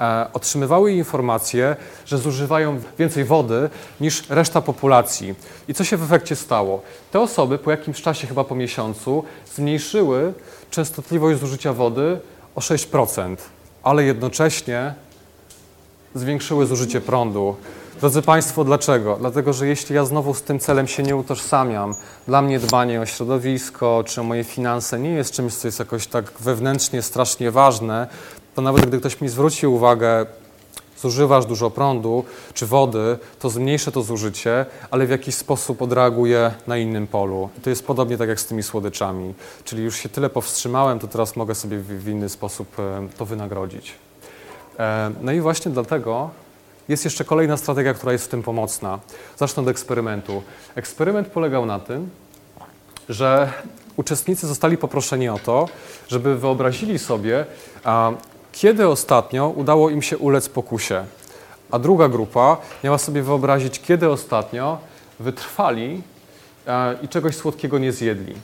e, 0.00 0.26
otrzymywały 0.32 0.92
informację, 0.92 1.76
że 2.06 2.18
zużywają 2.18 2.80
więcej 2.98 3.24
wody 3.24 3.70
niż 4.00 4.30
reszta 4.30 4.60
populacji. 4.60 5.34
I 5.68 5.74
co 5.74 5.84
się 5.84 5.96
w 5.96 6.02
efekcie 6.02 6.36
stało? 6.36 6.82
Te 7.10 7.20
osoby 7.20 7.58
po 7.58 7.70
jakimś 7.70 8.02
czasie, 8.02 8.26
chyba 8.26 8.44
po 8.44 8.54
miesiącu, 8.54 9.24
zmniejszyły 9.54 10.32
częstotliwość 10.70 11.40
zużycia 11.40 11.72
wody 11.72 12.20
o 12.54 12.60
6%, 12.60 13.36
ale 13.82 14.04
jednocześnie 14.04 14.94
zwiększyły 16.14 16.66
zużycie 16.66 17.00
prądu. 17.00 17.56
Drodzy 18.00 18.22
Państwo, 18.22 18.64
dlaczego? 18.64 19.16
Dlatego, 19.20 19.52
że 19.52 19.66
jeśli 19.66 19.94
ja 19.94 20.04
znowu 20.04 20.34
z 20.34 20.42
tym 20.42 20.60
celem 20.60 20.88
się 20.88 21.02
nie 21.02 21.16
utożsamiam, 21.16 21.94
dla 22.28 22.42
mnie 22.42 22.58
dbanie 22.58 23.00
o 23.00 23.06
środowisko 23.06 24.04
czy 24.06 24.20
o 24.20 24.24
moje 24.24 24.44
finanse 24.44 24.98
nie 24.98 25.10
jest 25.10 25.32
czymś, 25.32 25.54
co 25.54 25.68
jest 25.68 25.78
jakoś 25.78 26.06
tak 26.06 26.24
wewnętrznie 26.40 27.02
strasznie 27.02 27.50
ważne, 27.50 28.08
to 28.54 28.62
nawet 28.62 28.86
gdy 28.86 28.98
ktoś 28.98 29.20
mi 29.20 29.28
zwróci 29.28 29.66
uwagę, 29.66 30.26
zużywasz 31.02 31.46
dużo 31.46 31.70
prądu 31.70 32.24
czy 32.54 32.66
wody, 32.66 33.18
to 33.38 33.50
zmniejszę 33.50 33.92
to 33.92 34.02
zużycie, 34.02 34.66
ale 34.90 35.06
w 35.06 35.10
jakiś 35.10 35.34
sposób 35.34 35.82
odreaguję 35.82 36.54
na 36.66 36.76
innym 36.76 37.06
polu. 37.06 37.48
I 37.58 37.60
to 37.60 37.70
jest 37.70 37.86
podobnie 37.86 38.18
tak 38.18 38.28
jak 38.28 38.40
z 38.40 38.46
tymi 38.46 38.62
słodyczami. 38.62 39.34
Czyli 39.64 39.84
już 39.84 39.96
się 39.96 40.08
tyle 40.08 40.30
powstrzymałem, 40.30 40.98
to 40.98 41.08
teraz 41.08 41.36
mogę 41.36 41.54
sobie 41.54 41.78
w, 41.78 42.08
inny 42.08 42.28
sposób 42.28 42.78
e, 42.78 43.08
to 43.18 43.24
wynagrodzić. 43.26 43.94
E, 44.78 45.10
No 45.20 45.32
i 45.32 45.40
właśnie 45.40 45.72
dlatego 45.72 46.30
jest 46.88 47.04
jeszcze 47.04 47.24
kolejna 47.24 47.56
strategia, 47.56 47.94
która 47.94 48.12
jest 48.12 48.24
w 48.24 48.28
tym 48.28 48.42
pomocna. 48.42 48.98
Zacznę 49.36 49.62
od 49.62 49.68
eksperymentu. 49.68 50.42
Eksperyment 50.74 51.28
polegał 51.28 51.66
na 51.66 51.78
tym, 51.78 52.10
że 53.08 53.52
uczestnicy 53.96 54.46
zostali 54.46 54.76
poproszeni 54.76 55.28
o 55.28 55.38
to, 55.38 55.68
żeby 56.08 56.36
wyobrazili 56.36 56.98
sobie, 56.98 57.46
kiedy 58.52 58.88
ostatnio 58.88 59.48
udało 59.48 59.90
im 59.90 60.02
się 60.02 60.18
ulec 60.18 60.48
pokusie. 60.48 61.04
A 61.70 61.78
druga 61.78 62.08
grupa 62.08 62.56
miała 62.84 62.98
sobie 62.98 63.22
wyobrazić, 63.22 63.80
kiedy 63.80 64.10
ostatnio 64.10 64.78
wytrwali 65.20 66.02
e, 66.66 66.96
i 67.02 67.08
czegoś 67.08 67.36
słodkiego 67.36 67.78
nie 67.78 67.92
zjedli. 67.92 68.34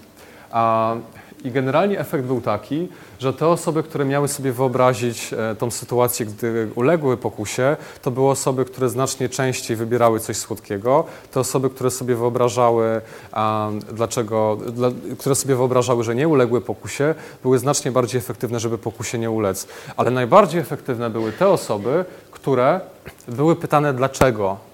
I 1.45 1.51
generalnie 1.51 2.01
efekt 2.01 2.25
był 2.25 2.41
taki, 2.41 2.89
że 3.19 3.33
te 3.33 3.47
osoby, 3.47 3.83
które 3.83 4.05
miały 4.05 4.29
sobie 4.29 4.53
wyobrazić 4.53 5.33
e, 5.33 5.55
tą 5.55 5.71
sytuację, 5.71 6.27
gdy 6.27 6.71
uległy 6.75 7.17
pokusie, 7.17 7.77
to 8.03 8.11
były 8.11 8.31
osoby, 8.31 8.65
które 8.65 8.89
znacznie 8.89 9.29
częściej 9.29 9.77
wybierały 9.77 10.21
coś 10.21 10.37
słodkiego. 10.37 11.05
Te 11.33 11.41
osoby, 11.41 11.71
które 11.71 11.91
sobie 11.91 12.17
wyobrażały, 12.17 13.01
a, 13.33 13.71
dlaczego, 13.93 14.59
dla, 14.73 14.91
które 15.19 15.35
sobie 15.35 15.57
wyobrażały, 15.57 16.05
że 16.05 16.15
nie 16.15 16.29
uległy 16.29 16.61
pokusie, 16.61 17.15
były 17.43 17.59
znacznie 17.59 17.93
bardziej 17.93 18.19
efektywne, 18.19 18.61
żeby 18.61 18.79
pokusie 18.79 19.19
nie 19.19 19.31
ulec. 19.31 19.67
Ale 19.97 20.11
najbardziej 20.11 20.61
efektywne 20.61 21.11
były 21.11 21.33
te 21.33 21.49
osoby, 21.49 22.05
które 22.31 22.81
były 23.29 23.57
pytane 23.57 23.95
dlaczego. 23.95 24.68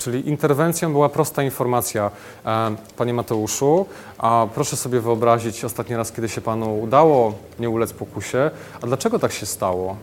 Czyli 0.00 0.28
interwencją 0.28 0.92
była 0.92 1.08
prosta 1.08 1.42
informacja. 1.42 2.10
Panie 2.96 3.14
Mateuszu, 3.14 3.86
a 4.18 4.46
proszę 4.54 4.76
sobie 4.76 5.00
wyobrazić 5.00 5.64
ostatni 5.64 5.96
raz, 5.96 6.12
kiedy 6.12 6.28
się 6.28 6.40
Panu 6.40 6.80
udało 6.80 7.32
nie 7.58 7.70
ulec 7.70 7.92
pokusie, 7.92 8.50
a 8.82 8.86
dlaczego 8.86 9.18
tak 9.18 9.32
się 9.32 9.46
stało? 9.46 9.96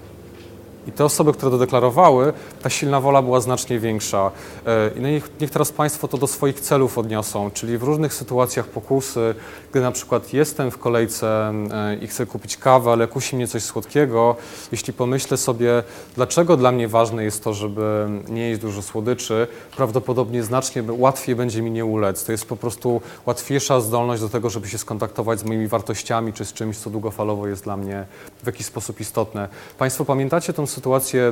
I 0.87 0.91
te 0.91 1.05
osoby, 1.05 1.33
które 1.33 1.51
to 1.51 1.57
deklarowały, 1.57 2.33
ta 2.61 2.69
silna 2.69 3.01
wola 3.01 3.21
była 3.21 3.39
znacznie 3.39 3.79
większa. 3.79 4.31
E, 4.65 4.91
I 4.95 5.01
niech, 5.01 5.29
niech 5.41 5.51
teraz 5.51 5.71
Państwo 5.71 6.07
to 6.07 6.17
do 6.17 6.27
swoich 6.27 6.59
celów 6.59 6.97
odniosą, 6.97 7.51
czyli 7.51 7.77
w 7.77 7.83
różnych 7.83 8.13
sytuacjach 8.13 8.67
pokusy, 8.67 9.35
gdy 9.71 9.81
na 9.81 9.91
przykład 9.91 10.33
jestem 10.33 10.71
w 10.71 10.77
kolejce 10.77 11.53
e, 11.71 11.95
i 11.95 12.07
chcę 12.07 12.25
kupić 12.25 12.57
kawę, 12.57 12.91
ale 12.91 13.07
kusi 13.07 13.35
mnie 13.35 13.47
coś 13.47 13.63
słodkiego, 13.63 14.35
jeśli 14.71 14.93
pomyślę 14.93 15.37
sobie, 15.37 15.83
dlaczego 16.15 16.57
dla 16.57 16.71
mnie 16.71 16.87
ważne 16.87 17.23
jest 17.23 17.43
to, 17.43 17.53
żeby 17.53 18.07
nie 18.29 18.49
jeść 18.49 18.61
dużo 18.61 18.81
słodyczy, 18.81 19.47
prawdopodobnie 19.75 20.43
znacznie 20.43 20.83
łatwiej 20.89 21.35
będzie 21.35 21.61
mi 21.61 21.71
nie 21.71 21.85
ulec. 21.85 22.23
To 22.23 22.31
jest 22.31 22.45
po 22.45 22.57
prostu 22.57 23.01
łatwiejsza 23.25 23.81
zdolność 23.81 24.21
do 24.21 24.29
tego, 24.29 24.49
żeby 24.49 24.67
się 24.67 24.77
skontaktować 24.77 25.39
z 25.39 25.43
moimi 25.43 25.67
wartościami, 25.67 26.33
czy 26.33 26.45
z 26.45 26.53
czymś, 26.53 26.77
co 26.77 26.89
długofalowo 26.89 27.47
jest 27.47 27.63
dla 27.63 27.77
mnie 27.77 28.05
w 28.43 28.45
jakiś 28.45 28.65
sposób 28.65 28.99
istotne. 28.99 29.47
Państwo 29.77 30.05
pamiętacie 30.05 30.53
tę 30.53 30.67
sytuację, 30.67 30.76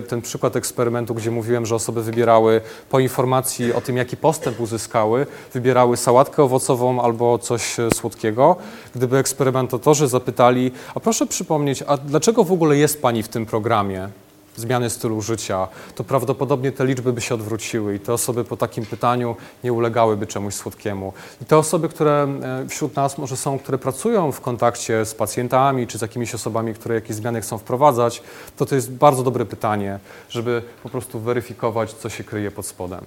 ten 0.07 0.21
przykład 0.21 0.55
eksperymentu, 0.55 1.15
gdzie 1.15 1.31
mówiłem, 1.31 1.65
że 1.65 1.75
osoby 1.75 2.03
wybierały 2.03 2.61
po 2.89 2.99
informacji 2.99 3.73
o 3.73 3.81
tym, 3.81 3.97
jaki 3.97 4.17
postęp 4.17 4.59
uzyskały, 4.59 5.25
wybierały 5.53 5.97
sałatkę 5.97 6.43
owocową 6.43 7.01
albo 7.01 7.39
coś 7.39 7.79
e, 7.79 7.89
słodkiego. 7.95 8.55
Gdyby 8.95 9.17
eksperymentatorzy 9.17 10.07
zapytali, 10.07 10.71
a 10.95 10.99
proszę 10.99 11.27
przypomnieć, 11.27 11.83
a 11.87 11.97
dlaczego 11.97 12.43
w 12.43 12.51
ogóle 12.51 12.77
jest 12.77 13.01
Pani 13.01 13.23
w 13.23 13.27
tym 13.27 13.45
programie? 13.45 14.09
Zmiany 14.55 14.89
stylu 14.89 15.21
życia, 15.21 15.67
to 15.95 16.03
prawdopodobnie 16.03 16.71
te 16.71 16.85
liczby 16.85 17.13
by 17.13 17.21
się 17.21 17.35
odwróciły 17.35 17.95
i 17.95 17.99
te 17.99 18.13
osoby 18.13 18.43
po 18.43 18.57
takim 18.57 18.85
pytaniu 18.85 19.35
nie 19.63 19.73
ulegałyby 19.73 20.27
czemuś 20.27 20.53
słodkiemu. 20.53 21.13
I 21.41 21.45
te 21.45 21.57
osoby, 21.57 21.89
które 21.89 22.27
e, 22.63 22.69
wśród 22.69 22.95
nas 22.95 23.17
może 23.17 23.37
są, 23.37 23.59
które 23.59 23.77
pracują 23.77 24.31
w 24.31 24.41
kontakcie 24.41 25.05
z 25.05 25.13
pacjentami 25.13 25.87
czy 25.87 25.97
z 25.97 26.01
jakimiś 26.01 26.35
osobami, 26.35 26.73
które 26.73 26.95
jakieś 26.95 27.15
zmiany 27.15 27.41
chcą 27.41 27.57
wprowadzać, 27.57 28.23
to 28.57 28.65
to 28.65 28.75
jest 28.75 28.91
bardzo 28.91 29.23
dobre 29.23 29.45
pytanie, 29.45 29.99
żeby 30.29 30.61
po 30.83 30.89
prostu 30.89 31.19
weryfikować, 31.19 31.93
co 31.93 32.09
się 32.09 32.23
kryje 32.23 32.51
pod 32.51 32.65
spodem. 32.65 33.01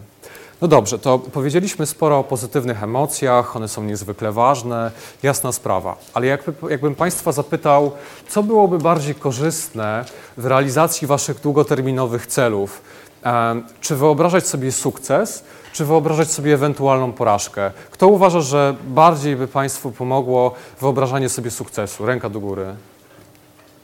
No 0.60 0.68
dobrze, 0.68 0.98
to 0.98 1.18
powiedzieliśmy 1.18 1.86
sporo 1.86 2.18
o 2.18 2.24
pozytywnych 2.24 2.82
emocjach, 2.82 3.56
one 3.56 3.68
są 3.68 3.82
niezwykle 3.84 4.32
ważne, 4.32 4.90
jasna 5.22 5.52
sprawa. 5.52 5.96
Ale 6.14 6.26
jakby, 6.26 6.70
jakbym 6.70 6.94
Państwa 6.94 7.32
zapytał, 7.32 7.92
co 8.28 8.42
byłoby 8.42 8.78
bardziej 8.78 9.14
korzystne 9.14 10.04
w 10.36 10.46
realizacji 10.46 11.06
Waszych 11.06 11.40
długoterminowych 11.40 12.26
celów? 12.26 12.82
E, 13.24 13.62
czy 13.80 13.96
wyobrażać 13.96 14.46
sobie 14.46 14.72
sukces, 14.72 15.44
czy 15.72 15.84
wyobrażać 15.84 16.30
sobie 16.30 16.54
ewentualną 16.54 17.12
porażkę? 17.12 17.70
Kto 17.90 18.08
uważa, 18.08 18.40
że 18.40 18.76
bardziej 18.88 19.36
by 19.36 19.48
Państwu 19.48 19.92
pomogło 19.92 20.54
wyobrażanie 20.80 21.28
sobie 21.28 21.50
sukcesu? 21.50 22.06
Ręka 22.06 22.28
do 22.28 22.40
góry. 22.40 22.74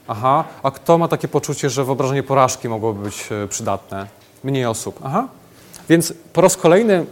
Aha, 0.08 0.44
a 0.62 0.70
kto 0.70 0.98
ma 0.98 1.08
takie 1.08 1.28
poczucie, 1.28 1.70
że 1.70 1.84
wyobrażenie 1.84 2.22
porażki 2.22 2.68
mogłoby 2.68 3.02
być 3.02 3.28
e, 3.32 3.48
przydatne? 3.48 4.06
Mniej 4.44 4.66
osób. 4.66 5.00
Aha. 5.04 5.28
Więc 5.88 6.14
po 6.32 6.40
raz 6.40 6.56
kolejny, 6.56 7.06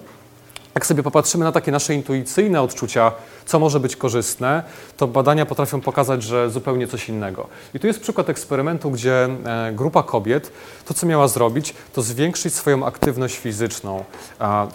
jak 0.74 0.86
sobie 0.86 1.02
popatrzymy 1.02 1.44
na 1.44 1.52
takie 1.52 1.72
nasze 1.72 1.94
intuicyjne 1.94 2.62
odczucia, 2.62 3.12
co 3.46 3.58
może 3.58 3.80
być 3.80 3.96
korzystne, 3.96 4.62
to 4.96 5.06
badania 5.06 5.46
potrafią 5.46 5.80
pokazać, 5.80 6.22
że 6.22 6.50
zupełnie 6.50 6.86
coś 6.88 7.08
innego. 7.08 7.46
I 7.74 7.80
tu 7.80 7.86
jest 7.86 8.00
przykład 8.00 8.28
eksperymentu, 8.28 8.90
gdzie 8.90 9.24
e, 9.24 9.72
grupa 9.72 10.02
kobiet 10.02 10.52
to, 10.84 10.94
co 10.94 11.06
miała 11.06 11.28
zrobić, 11.28 11.74
to 11.92 12.02
zwiększyć 12.02 12.54
swoją 12.54 12.86
aktywność 12.86 13.38
fizyczną. 13.38 14.04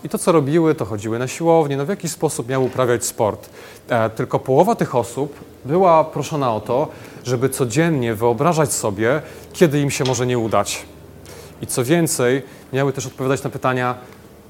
I 0.03 0.09
to, 0.09 0.17
co 0.17 0.31
robiły, 0.31 0.75
to 0.75 0.85
chodziły 0.85 1.19
na 1.19 1.27
siłownię, 1.27 1.77
no 1.77 1.85
w 1.85 1.89
jakiś 1.89 2.11
sposób 2.11 2.49
miały 2.49 2.65
uprawiać 2.65 3.05
sport. 3.05 3.49
E, 3.89 4.09
Tylko 4.09 4.39
połowa 4.39 4.75
tych 4.75 4.95
osób 4.95 5.39
była 5.65 6.03
proszona 6.03 6.53
o 6.53 6.59
to, 6.59 6.87
żeby 7.23 7.49
codziennie 7.49 8.15
wyobrażać 8.15 8.73
sobie, 8.73 9.21
kiedy 9.53 9.79
im 9.81 9.91
się 9.91 10.03
może 10.03 10.25
nie 10.25 10.39
udać. 10.39 10.85
I 11.61 11.67
co 11.67 11.83
więcej, 11.83 12.43
miały 12.73 12.93
też 12.93 13.05
odpowiadać 13.05 13.43
na 13.43 13.49
pytania, 13.49 13.95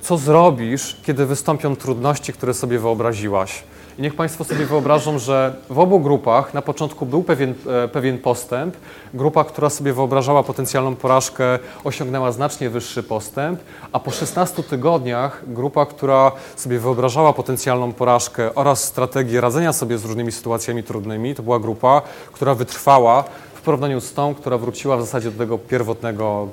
co 0.01 0.17
zrobisz, 0.17 0.97
kiedy 1.03 1.25
wystąpią 1.25 1.75
trudności, 1.75 2.33
które 2.33 2.53
sobie 2.53 2.79
wyobraziłaś. 2.79 3.63
I 3.97 4.01
niech 4.01 4.15
Państwo 4.15 4.43
sobie 4.43 4.65
wyobrażą, 4.65 5.19
że 5.19 5.55
w 5.69 5.79
obu 5.79 5.99
grupach 5.99 6.53
na 6.53 6.61
początku 6.61 7.05
był 7.05 7.23
pewien, 7.23 7.53
e, 7.83 7.87
pewien 7.87 8.17
postęp. 8.17 8.77
Grupa, 9.13 9.43
która 9.43 9.69
sobie 9.69 9.93
wyobrażała 9.93 10.43
potencjalną 10.43 10.95
porażkę, 10.95 11.59
osiągnęła 11.83 12.31
znacznie 12.31 12.69
wyższy 12.69 13.03
postęp, 13.03 13.59
a 13.91 13.99
po 13.99 14.11
16 14.11 14.63
tygodniach 14.63 15.43
grupa, 15.47 15.85
która 15.85 16.31
sobie 16.55 16.79
wyobrażała 16.79 17.33
potencjalną 17.33 17.93
porażkę 17.93 18.55
oraz 18.55 18.83
strategię 18.83 19.41
radzenia 19.41 19.73
sobie 19.73 19.97
z 19.97 20.05
różnymi 20.05 20.31
sytuacjami 20.31 20.83
trudnymi, 20.83 21.35
to 21.35 21.43
była 21.43 21.59
grupa, 21.59 22.01
która 22.31 22.55
wytrwała 22.55 23.23
porównaniu 23.67 24.01
z 24.01 24.13
tą, 24.13 24.35
która 24.35 24.57
wróciła 24.57 24.97
w 24.97 25.01
zasadzie 25.01 25.31
do 25.31 25.37
tego 25.37 25.57
pierwotnego 25.57 26.47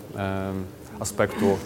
aspektu. 1.00 1.58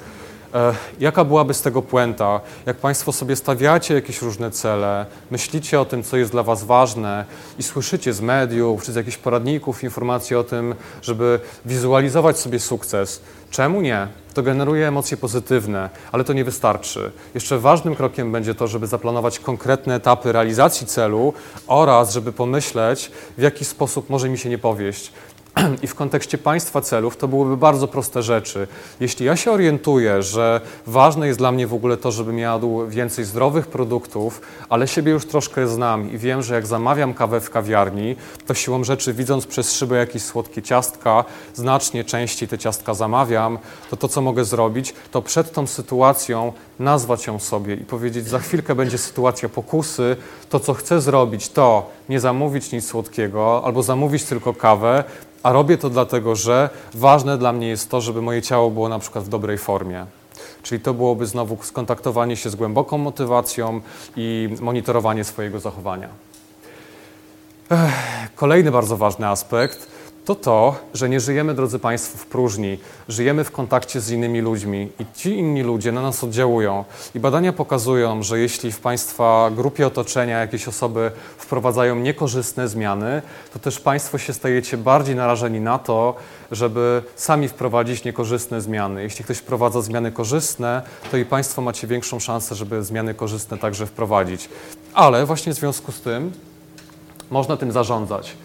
E, 0.54 0.74
Jaka 1.00 1.24
byłaby 1.24 1.54
z 1.54 1.62
tego 1.62 1.82
puenta? 1.82 2.40
Jak 2.66 2.76
Państwo 2.76 3.12
sobie 3.12 3.36
stawiacie 3.36 3.94
jakieś 3.94 4.22
różne 4.22 4.50
cele, 4.50 5.06
myślicie 5.30 5.80
o 5.80 5.84
tym, 5.84 6.02
co 6.02 6.16
jest 6.16 6.32
dla 6.32 6.42
Was 6.42 6.64
ważne 6.64 7.24
i 7.58 7.62
słyszycie 7.62 8.12
z 8.12 8.20
mediów 8.20 8.82
czy 8.84 8.92
z 8.92 8.96
jakichś 8.96 9.16
poradników 9.16 9.84
informacje 9.84 10.38
o 10.38 10.44
tym, 10.44 10.74
żeby 11.02 11.40
wizualizować 11.64 12.38
sobie 12.38 12.60
sukces, 12.60 13.20
czemu 13.50 13.80
nie? 13.80 14.08
To 14.34 14.42
generuje 14.42 14.88
emocje 14.88 15.16
pozytywne, 15.16 15.90
ale 16.12 16.24
to 16.24 16.32
nie 16.32 16.44
wystarczy. 16.44 17.10
Jeszcze 17.34 17.58
ważnym 17.58 17.96
krokiem 17.96 18.32
będzie 18.32 18.54
to, 18.54 18.66
żeby 18.66 18.86
zaplanować 18.86 19.38
konkretne 19.38 19.94
etapy 19.94 20.32
realizacji 20.32 20.86
celu 20.86 21.32
oraz 21.66 22.12
żeby 22.12 22.32
pomyśleć, 22.32 23.10
w 23.38 23.42
jaki 23.42 23.64
sposób 23.64 24.10
może 24.10 24.28
mi 24.28 24.38
się 24.38 24.48
nie 24.48 24.58
powieść. 24.58 25.12
I 25.82 25.86
w 25.86 25.94
kontekście 25.94 26.38
państwa 26.38 26.80
celów 26.80 27.16
to 27.16 27.28
byłyby 27.28 27.56
bardzo 27.56 27.88
proste 27.88 28.22
rzeczy. 28.22 28.68
Jeśli 29.00 29.26
ja 29.26 29.36
się 29.36 29.52
orientuję, 29.52 30.22
że 30.22 30.60
ważne 30.86 31.26
jest 31.26 31.38
dla 31.38 31.52
mnie 31.52 31.66
w 31.66 31.74
ogóle 31.74 31.96
to, 31.96 32.12
żebym 32.12 32.38
jadł 32.38 32.86
więcej 32.86 33.24
zdrowych 33.24 33.66
produktów, 33.66 34.40
ale 34.68 34.88
siebie 34.88 35.12
już 35.12 35.26
troszkę 35.26 35.68
znam 35.68 36.12
i 36.12 36.18
wiem, 36.18 36.42
że 36.42 36.54
jak 36.54 36.66
zamawiam 36.66 37.14
kawę 37.14 37.40
w 37.40 37.50
kawiarni, 37.50 38.16
to 38.46 38.54
siłą 38.54 38.84
rzeczy 38.84 39.12
widząc 39.12 39.46
przez 39.46 39.72
szybę 39.72 39.96
jakieś 39.96 40.22
słodkie 40.22 40.62
ciastka, 40.62 41.24
znacznie 41.54 42.04
częściej 42.04 42.48
te 42.48 42.58
ciastka 42.58 42.94
zamawiam, 42.94 43.58
to 43.90 43.96
to, 43.96 44.08
co 44.08 44.20
mogę 44.20 44.44
zrobić, 44.44 44.94
to 45.10 45.22
przed 45.22 45.52
tą 45.52 45.66
sytuacją 45.66 46.52
nazwać 46.78 47.26
ją 47.26 47.38
sobie 47.38 47.74
i 47.74 47.84
powiedzieć, 47.84 48.28
za 48.28 48.38
chwilkę 48.38 48.74
będzie 48.74 48.98
sytuacja 48.98 49.48
pokusy, 49.48 50.16
to 50.48 50.60
co 50.60 50.74
chcę 50.74 51.00
zrobić, 51.00 51.48
to 51.48 51.90
nie 52.08 52.20
zamówić 52.20 52.72
nic 52.72 52.86
słodkiego 52.86 53.62
albo 53.64 53.82
zamówić 53.82 54.24
tylko 54.24 54.54
kawę, 54.54 55.04
A 55.42 55.52
robię 55.52 55.78
to 55.78 55.90
dlatego, 55.90 56.36
że 56.36 56.70
ważne 56.94 57.38
dla 57.38 57.52
mnie 57.52 57.68
jest 57.68 57.90
to, 57.90 58.00
żeby 58.00 58.22
moje 58.22 58.42
ciało 58.42 58.70
było 58.70 58.88
na 58.88 58.98
przykład 58.98 59.24
w 59.24 59.28
dobrej 59.28 59.58
formie. 59.58 60.06
Czyli 60.62 60.80
to 60.80 60.94
byłoby 60.94 61.26
znowu 61.26 61.58
skontaktowanie 61.62 62.36
się 62.36 62.50
z 62.50 62.56
głęboką 62.56 62.98
motywacją 62.98 63.80
i 64.16 64.48
monitorowanie 64.60 65.24
swojego 65.24 65.60
zachowania. 65.60 66.08
Kolejny 68.36 68.70
bardzo 68.70 68.96
ważny 68.96 69.28
aspekt 69.28 69.97
to 70.28 70.34
to, 70.34 70.76
że 70.94 71.08
nie 71.08 71.20
żyjemy, 71.20 71.54
drodzy 71.54 71.78
Państwo, 71.78 72.18
w 72.18 72.26
próżni. 72.26 72.78
Żyjemy 73.08 73.44
w 73.44 73.50
kontakcie 73.50 74.00
z 74.00 74.10
innymi 74.10 74.40
ludźmi 74.40 74.92
i 74.98 75.06
ci 75.14 75.38
inni 75.38 75.62
ludzie 75.62 75.92
na 75.92 76.02
nas 76.02 76.24
oddziałują. 76.24 76.84
I 77.14 77.20
badania 77.20 77.52
pokazują, 77.52 78.22
że 78.22 78.38
jeśli 78.38 78.72
w 78.72 78.80
Państwa 78.80 79.50
grupie 79.56 79.86
otoczenia 79.86 80.38
jakieś 80.38 80.68
osoby 80.68 81.10
wprowadzają 81.38 81.96
niekorzystne 81.96 82.68
zmiany, 82.68 83.22
to 83.52 83.58
też 83.58 83.80
Państwo 83.80 84.18
się 84.18 84.32
stajecie 84.32 84.76
bardziej 84.76 85.16
narażeni 85.16 85.60
na 85.60 85.78
to, 85.78 86.14
żeby 86.50 87.02
sami 87.16 87.48
wprowadzić 87.48 88.04
niekorzystne 88.04 88.60
zmiany. 88.60 89.02
Jeśli 89.02 89.24
ktoś 89.24 89.38
wprowadza 89.38 89.82
zmiany 89.82 90.12
korzystne, 90.12 90.82
to 91.10 91.16
i 91.16 91.24
Państwo 91.24 91.62
macie 91.62 91.86
większą 91.86 92.20
szansę, 92.20 92.54
żeby 92.54 92.84
zmiany 92.84 93.14
korzystne 93.14 93.58
także 93.58 93.86
wprowadzić. 93.86 94.48
Ale 94.94 95.26
właśnie 95.26 95.54
w 95.54 95.56
związku 95.56 95.92
z 95.92 96.00
tym 96.00 96.32
można 97.30 97.56
tym 97.56 97.72
zarządzać. 97.72 98.36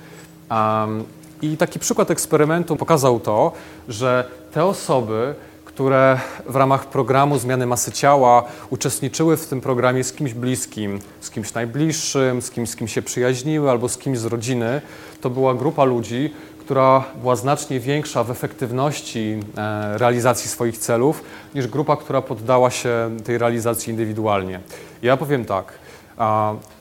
Um, 0.51 1.05
I 1.43 1.57
taki 1.57 1.79
przykład 1.79 2.11
eksperymentu 2.11 2.75
pokazał 2.75 3.19
to, 3.19 3.51
że 3.89 4.27
te 4.53 4.65
osoby, 4.65 5.35
które 5.65 6.19
w 6.45 6.55
ramach 6.55 6.85
programu 6.85 7.37
zmiany 7.37 7.65
masy 7.65 7.91
ciała 7.91 8.43
uczestniczyły 8.69 9.37
w 9.37 9.47
tym 9.47 9.61
programie 9.61 10.03
z 10.03 10.13
kimś 10.13 10.33
bliskim, 10.33 10.99
z 11.21 11.29
kimś 11.29 11.53
najbliższym, 11.53 12.41
z 12.41 12.51
kimś, 12.51 12.69
z 12.69 12.75
kim 12.75 12.87
się 12.87 13.01
przyjaźniły 13.01 13.71
albo 13.71 13.89
z 13.89 13.97
kimś 13.97 14.19
z 14.19 14.25
rodziny, 14.25 14.81
to 15.21 15.29
była 15.29 15.53
grupa 15.53 15.83
ludzi, 15.83 16.33
która 16.59 17.03
była 17.21 17.35
znacznie 17.35 17.79
większa 17.79 18.23
w 18.23 18.31
efektywności 18.31 19.39
e, 19.57 19.97
realizacji 19.97 20.49
swoich 20.49 20.77
celów 20.77 21.23
niż 21.55 21.67
grupa, 21.67 21.97
która 21.97 22.21
poddała 22.21 22.71
się 22.71 23.17
tej 23.23 23.37
realizacji 23.37 23.91
indywidualnie. 23.91 24.59
Ja 25.01 25.17
powiem 25.17 25.45
tak. 25.45 25.82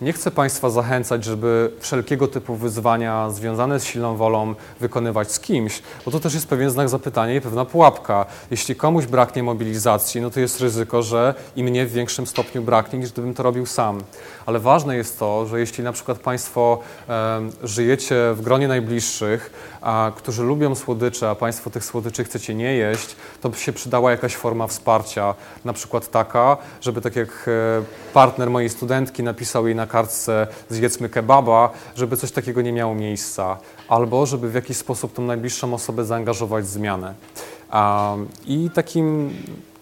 Nie 0.01 0.13
chcę 0.13 0.31
Państwa 0.31 0.71
zachęcać, 0.71 1.25
żeby 1.25 1.73
wszelkiego 1.81 2.29
typu 2.29 2.57
wyzwania 2.57 3.31
związane 3.31 3.81
z 3.81 3.85
silną 3.85 4.17
wolą 4.17 4.55
wykonywać 4.81 5.33
z 5.33 5.41
kimś, 5.41 5.83
bo 6.05 6.11
to 6.11 6.21
też 6.21 6.35
jest 6.35 6.49
pewien 6.49 6.71
znak 6.71 6.89
zapytania 6.89 7.35
i 7.35 7.41
pewna 7.41 7.65
pułapka. 7.65 8.27
Jeśli 8.51 8.77
komuś 8.77 9.07
braknie 9.07 9.43
mobilizacji, 9.43 10.21
no 10.21 10.31
to 10.31 10.41
jest 10.41 10.61
ryzyko, 10.61 11.03
że 11.03 11.35
i 11.57 11.65
mnie 11.65 11.87
w 11.87 11.93
większym 11.93 12.27
stopniu 12.27 12.63
braknie, 12.63 12.99
niż 12.99 13.13
gdybym 13.13 13.35
to 13.35 13.43
robił 13.43 13.67
sam. 13.67 14.01
Ale 14.47 14.59
ważne 14.59 14.97
jest 14.97 15.19
to, 15.19 15.47
że 15.47 15.61
jeśli 15.61 15.85
na 15.85 15.93
przykład 15.93 16.19
Państwo 16.19 16.79
żyjecie 17.63 18.17
w 18.35 18.43
gronie 18.43 18.69
najbliższych, 18.69 19.51
a, 19.83 20.13
którzy 20.17 20.43
lubią 20.43 20.75
słodycze, 20.75 21.31
a 21.31 21.35
Państwo 21.35 21.71
tych 21.71 21.85
słodyczy 21.85 22.25
chcecie 22.25 22.55
nie 22.55 22.75
jeść, 22.75 23.17
to 23.41 23.49
by 23.49 23.57
się 23.57 23.73
przydała 23.73 24.11
jakaś 24.11 24.37
forma 24.37 24.67
wsparcia. 24.67 25.35
Na 25.65 25.73
przykład 25.73 26.11
taka, 26.11 26.57
żeby 26.81 27.01
tak 27.01 27.17
jak 27.17 27.29
e, 27.29 27.83
partner 28.13 28.51
mojej 28.51 28.69
studentki 28.69 29.23
napisał 29.23 29.67
jej 29.67 29.77
na 29.77 29.87
kartce 29.87 30.47
zjedzmy 30.69 31.09
kebaba, 31.09 31.71
żeby 31.97 32.17
coś 32.17 32.33
takiego 32.33 32.63
nie 32.63 32.73
miało 32.73 32.95
miejsca. 32.95 33.59
Albo 33.89 34.27
żeby 34.27 34.51
w 34.51 34.55
jakiś 34.55 34.77
sposób 34.77 35.13
tą 35.13 35.23
najbliższą 35.23 35.75
osobę 35.75 36.05
zaangażować 36.05 36.65
w 36.65 36.69
zmianę. 36.69 37.15
I 38.47 38.71
takim 38.75 39.31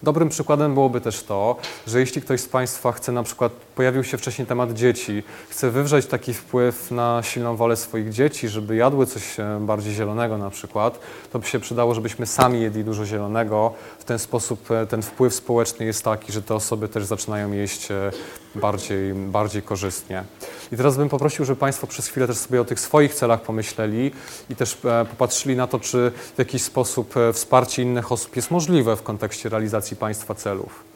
Dobrym 0.03 0.29
przykładem 0.29 0.75
byłoby 0.75 1.01
też 1.01 1.23
to, 1.23 1.57
że 1.87 2.01
jeśli 2.01 2.23
ktoś 2.23 2.41
z 2.41 2.49
Państwa 2.49 2.93
chce 2.93 3.13
na 3.13 3.23
przykład, 3.23 3.53
pojawił 3.53 4.05
się 4.05 4.19
wcześniej 4.19 4.47
temat 4.47 4.73
dzieci, 4.73 5.23
chce 5.49 5.71
wywrzeć 5.71 6.07
taki 6.07 6.35
wpływ 6.35 6.91
na 6.91 7.23
silną 7.23 7.57
wolę 7.57 7.77
swoich 7.77 8.13
dzieci, 8.13 8.49
żeby 8.49 8.77
jadły 8.77 9.07
coś 9.07 9.41
e, 9.41 9.59
bardziej 9.61 9.95
zielonego 9.95 10.39
na 10.39 10.51
przykład, 10.51 11.01
to 11.33 11.39
by 11.39 11.47
się 11.47 11.61
przydało, 11.61 11.95
żebyśmy 11.95 12.27
sami 12.27 12.61
jedli 12.61 12.85
dużo 12.85 13.07
zielonego. 13.07 13.73
W 13.99 14.05
ten 14.05 14.19
sposób 14.19 14.71
e, 14.71 14.87
ten 14.87 15.03
wpływ 15.03 15.35
społeczny 15.35 15.87
jest 15.87 16.05
taki, 16.05 16.33
że 16.33 16.43
te 16.43 16.55
osoby 16.55 16.89
też 16.89 17.05
zaczynają 17.05 17.53
jeść 17.53 17.91
e, 17.91 18.11
bardziej, 18.55 19.15
bardziej 19.15 19.63
korzystnie. 19.63 20.25
I 20.73 20.77
teraz 20.77 20.97
bym 20.97 21.09
poprosił, 21.09 21.45
żeby 21.45 21.61
Państwo 21.61 21.87
przez 21.87 22.07
chwilę 22.07 22.27
też 22.27 22.37
sobie 22.37 22.61
o 22.61 22.65
tych 22.65 22.81
swoich 22.81 23.15
celach 23.15 23.43
pomyśleli 23.43 24.11
i 24.51 24.57
też 24.57 24.79
popatrzyli 25.11 25.57
na 25.57 25.67
to, 25.67 25.81
czy 25.81 26.13
w 26.35 26.39
jakiś 26.39 26.63
sposób 26.63 27.15
wsparcie 27.33 27.83
innych 27.83 28.13
osób 28.13 28.37
jest 28.37 28.51
możliwe 28.51 28.97
w 28.97 29.03
kontekście 29.03 29.49
realizacji 29.49 29.97
Państwa 29.97 30.35
celów. 30.35 30.91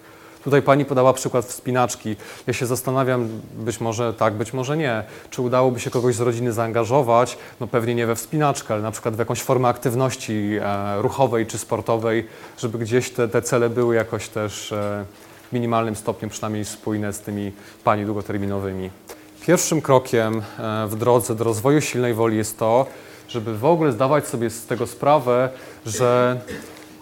Tutaj 0.44 0.62
Pani 0.62 0.84
podała 0.84 1.12
przykład 1.12 1.44
wspinaczki. 1.44 2.16
Ja 2.46 2.52
się 2.52 2.66
zastanawiam, 2.66 3.28
być 3.54 3.80
może 3.80 4.14
tak, 4.14 4.34
być 4.34 4.52
może 4.52 4.76
nie. 4.76 5.04
Czy 5.30 5.42
udałoby 5.42 5.80
się 5.80 5.90
kogoś 5.90 6.14
z 6.14 6.20
rodziny 6.20 6.52
zaangażować? 6.52 7.38
No 7.60 7.66
pewnie 7.66 7.94
nie 7.94 8.06
we 8.06 8.16
wspinaczkę, 8.16 8.74
ale 8.74 8.82
na 8.82 8.90
przykład 8.90 9.16
w 9.16 9.18
jakąś 9.18 9.42
formę 9.42 9.68
aktywności 9.68 10.50
e, 10.60 11.02
ruchowej 11.02 11.46
czy 11.46 11.58
sportowej, 11.58 12.28
żeby 12.58 12.78
gdzieś 12.78 13.10
te, 13.10 13.28
te 13.28 13.42
cele 13.42 13.70
były 13.70 13.94
jakoś 13.94 14.28
też 14.28 14.72
e, 14.72 15.04
minimalnym 15.54 15.96
stopniu 15.96 16.28
przynajmniej 16.28 16.64
spójne 16.64 17.12
z 17.12 17.20
tymi 17.20 17.52
Pani 17.84 18.04
długoterminowymi. 18.04 18.90
Pierwszym 19.46 19.82
krokiem 19.82 20.42
e, 20.58 20.86
w 20.86 20.96
drodze 20.96 21.34
do 21.34 21.44
rozwoju 21.44 21.80
silnej 21.80 22.14
woli 22.14 22.36
jest 22.36 22.58
to, 22.58 22.86
żeby 23.28 23.58
w 23.58 23.64
ogóle 23.64 23.92
zdawać 23.92 24.26
sobie 24.26 24.50
z 24.50 24.66
tego 24.66 24.86
sprawę, 24.86 25.48
że 25.86 26.40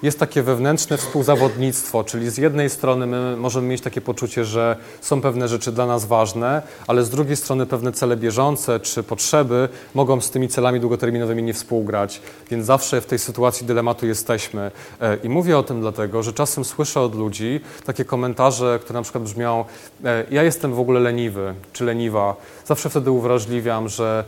jest 0.02 0.18
takie 0.18 0.42
wewnętrzne 0.42 0.96
współzawodnictwo, 0.96 2.04
czyli 2.04 2.30
z 2.30 2.38
jednej 2.38 2.70
strony 2.70 3.06
my 3.06 3.36
możemy 3.36 3.68
mieć 3.68 3.80
takie 3.80 4.00
poczucie, 4.00 4.44
że 4.44 4.76
są 5.00 5.20
pewne 5.20 5.48
rzeczy 5.48 5.72
dla 5.72 5.86
nas 5.86 6.04
ważne, 6.04 6.62
ale 6.86 7.04
z 7.04 7.10
drugiej 7.10 7.36
strony 7.36 7.66
pewne 7.66 7.92
cele 7.92 8.16
bieżące 8.16 8.80
czy 8.80 9.02
potrzeby 9.02 9.68
mogą 9.94 10.20
z 10.20 10.30
tymi 10.30 10.48
celami 10.48 10.80
długoterminowymi 10.80 11.42
nie 11.42 11.54
współgrać, 11.54 12.22
więc 12.50 12.66
zawsze 12.66 13.00
w 13.00 13.06
tej 13.06 13.18
sytuacji 13.18 13.66
dylematu 13.66 14.06
jesteśmy. 14.06 14.70
E, 15.00 15.16
I 15.16 15.28
mówię 15.28 15.58
o 15.58 15.62
tym 15.62 15.80
dlatego, 15.80 16.22
że 16.22 16.32
czasem 16.32 16.64
słyszę 16.64 17.00
od 17.00 17.14
ludzi 17.14 17.60
takie 17.84 18.04
komentarze, 18.04 18.78
które 18.82 18.98
na 18.98 19.02
przykład 19.02 19.24
brzmią 19.24 19.64
e, 20.04 20.24
ja 20.30 20.42
jestem 20.42 20.74
w 20.74 20.80
ogóle 20.80 21.00
leniwy 21.00 21.54
czy 21.72 21.84
leniwa. 21.84 22.36
Zawsze 22.66 22.90
wtedy 22.90 23.10
uwrażliwiam, 23.10 23.88
że 23.88 24.24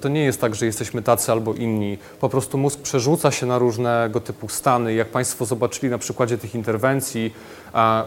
to, 0.00 0.08
nie 0.08 0.24
jest 0.24 0.40
tak, 0.40 0.54
że 0.54 0.66
jesteśmy 0.66 1.02
tacy 1.02 1.32
albo 1.32 1.54
inni. 1.54 1.98
Po 2.20 2.28
prostu 2.28 2.58
mózg 2.58 2.80
przerzuca 2.80 3.30
się 3.30 3.46
na 3.46 3.58
różnego 3.58 4.20
typu 4.20 4.48
stany, 4.48 4.65
stany. 4.66 4.94
Jak 4.94 5.08
Państwo 5.08 5.44
zobaczyli 5.44 5.90
na 5.90 5.98
przykładzie 5.98 6.38
tych 6.38 6.54
interwencji, 6.54 7.34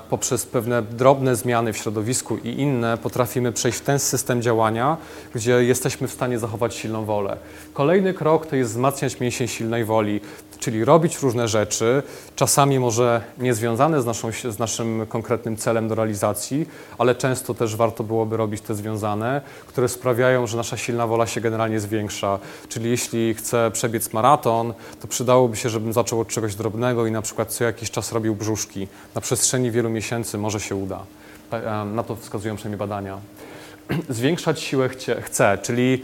poprzez 0.10 0.46
pewne 0.46 0.82
drobne 0.82 1.36
zmiany 1.36 1.74
w 1.74 1.78
środowisku 1.78 2.38
i 2.38 2.50
inne 2.50 2.98
potrafimy 2.98 3.52
przejść 3.52 3.78
w 3.78 3.82
ten 3.82 4.00
system 4.00 4.42
działania, 4.42 4.98
gdzie 5.36 5.64
jesteśmy 5.64 6.08
w 6.08 6.12
stanie 6.12 6.40
zachować 6.40 6.76
silną 6.76 7.06
wolę. 7.06 7.38
Kolejny 7.74 8.14
krok 8.14 8.46
to 8.46 8.56
jest 8.56 8.72
wzmacniać 8.72 9.20
mięsień 9.20 9.48
silnej 9.48 9.86
woli, 9.86 10.22
czyli 10.60 10.86
robić 10.86 11.20
różne 11.20 11.48
rzeczy, 11.48 12.04
czasami 12.36 12.80
może 12.80 13.22
niezwiązane 13.38 14.02
z, 14.02 14.06
naszą, 14.06 14.32
z 14.50 14.60
naszym 14.60 15.06
konkretnym 15.10 15.58
celem 15.58 15.88
do 15.88 15.96
realizacji, 15.96 16.70
ale 16.98 17.16
często 17.16 17.54
też 17.54 17.76
warto 17.76 18.04
byłoby 18.04 18.38
robić 18.38 18.62
te 18.62 18.76
związane, 18.76 19.42
które 19.68 19.90
sprawiają, 19.90 20.48
że 20.48 20.58
nasza 20.58 20.78
silna 20.78 21.08
wola 21.08 21.28
się 21.28 21.42
generalnie 21.42 21.80
zwiększa. 21.80 22.40
Czyli 22.70 22.90
jeśli 22.90 23.34
chcę 23.34 23.72
przebiec 23.74 24.14
maraton, 24.14 24.74
to 25.02 25.08
przydałoby 25.08 25.58
się, 25.58 25.70
żebym 25.70 25.94
zaczął 25.94 26.20
od 26.20 26.28
czegoś 26.28 26.56
drobnego 26.56 27.06
i 27.06 27.12
na 27.12 27.22
przykład 27.22 27.54
co 27.54 27.64
jakiś 27.64 27.92
czas 27.92 28.12
robił 28.12 28.36
brzuszki 28.36 28.88
na 29.16 29.22
przestrzeni 29.22 29.72
wielu 29.72 29.90
miesięcy 29.90 30.38
może 30.38 30.60
się 30.60 30.76
uda. 30.76 31.00
Na 31.86 32.04
to 32.04 32.16
wskazują 32.16 32.56
przynajmniej 32.56 32.80
badania. 32.80 33.18
Zwiększać 34.10 34.62
siłę 34.62 34.90
chcę, 35.22 35.58
czyli 35.62 36.04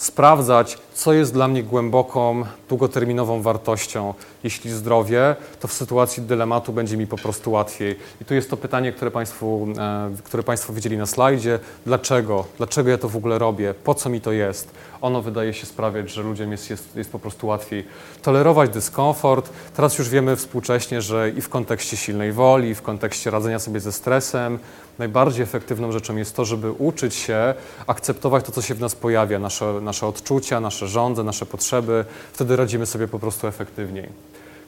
sprawdzać, 0.00 0.78
co 0.94 1.12
jest 1.12 1.32
dla 1.32 1.48
mnie 1.48 1.62
głęboką, 1.62 2.44
długoterminową 2.68 3.42
wartością. 3.42 4.14
Jeśli 4.44 4.70
zdrowie, 4.70 5.36
to 5.60 5.68
w 5.68 5.72
sytuacji 5.72 6.22
dylematu 6.22 6.72
będzie 6.72 6.96
mi 6.96 7.06
po 7.06 7.16
prostu 7.16 7.50
łatwiej. 7.50 7.96
I 8.20 8.24
tu 8.24 8.34
jest 8.34 8.50
to 8.50 8.56
pytanie, 8.56 8.92
które 8.92 9.10
Państwu, 9.10 9.66
e, 9.78 10.10
które 10.24 10.42
państwo 10.42 10.72
widzieli 10.72 10.96
na 10.96 11.06
slajdzie. 11.06 11.58
Dlaczego? 11.86 12.44
Dlaczego 12.56 12.90
ja 12.90 12.98
to 12.98 13.08
w 13.08 13.16
ogóle 13.16 13.38
robię? 13.38 13.74
Po 13.84 13.94
co 13.94 14.08
mi 14.08 14.20
to 14.20 14.32
jest? 14.32 14.70
Ono 15.00 15.22
wydaje 15.22 15.54
się 15.54 15.66
sprawiać, 15.66 16.10
że 16.10 16.22
ludziom 16.22 16.52
jest, 16.52 16.70
jest, 16.70 16.96
jest 16.96 17.12
po 17.12 17.18
prostu 17.18 17.46
łatwiej 17.46 17.84
tolerować 18.22 18.70
dyskomfort. 18.70 19.50
Teraz 19.76 19.98
już 19.98 20.08
wiemy 20.08 20.36
współcześnie, 20.36 21.02
że 21.02 21.30
i 21.30 21.40
w 21.40 21.48
kontekście 21.48 21.96
silnej 21.96 22.32
woli, 22.32 22.68
i 22.68 22.74
w 22.74 22.82
kontekście 22.82 23.30
radzenia 23.30 23.58
sobie 23.58 23.80
ze 23.80 23.92
stresem, 23.92 24.58
najbardziej 24.98 25.42
efektywną 25.42 25.92
rzeczą 25.92 26.16
jest 26.16 26.36
to, 26.36 26.44
żeby 26.44 26.72
uczyć 26.72 27.14
się 27.14 27.54
akceptować 27.86 28.44
to, 28.44 28.52
co 28.52 28.62
się 28.62 28.74
w 28.74 28.80
nas 28.80 28.94
pojawia, 28.94 29.38
nasze, 29.38 29.80
nasze 29.82 30.06
odczucia, 30.06 30.60
nasze 30.60 30.88
żądze, 30.88 31.24
nasze 31.24 31.46
potrzeby. 31.46 32.04
Wtedy 32.32 32.56
radzimy 32.56 32.86
sobie 32.86 33.08
po 33.08 33.18
prostu 33.18 33.46
efektywniej. 33.46 34.08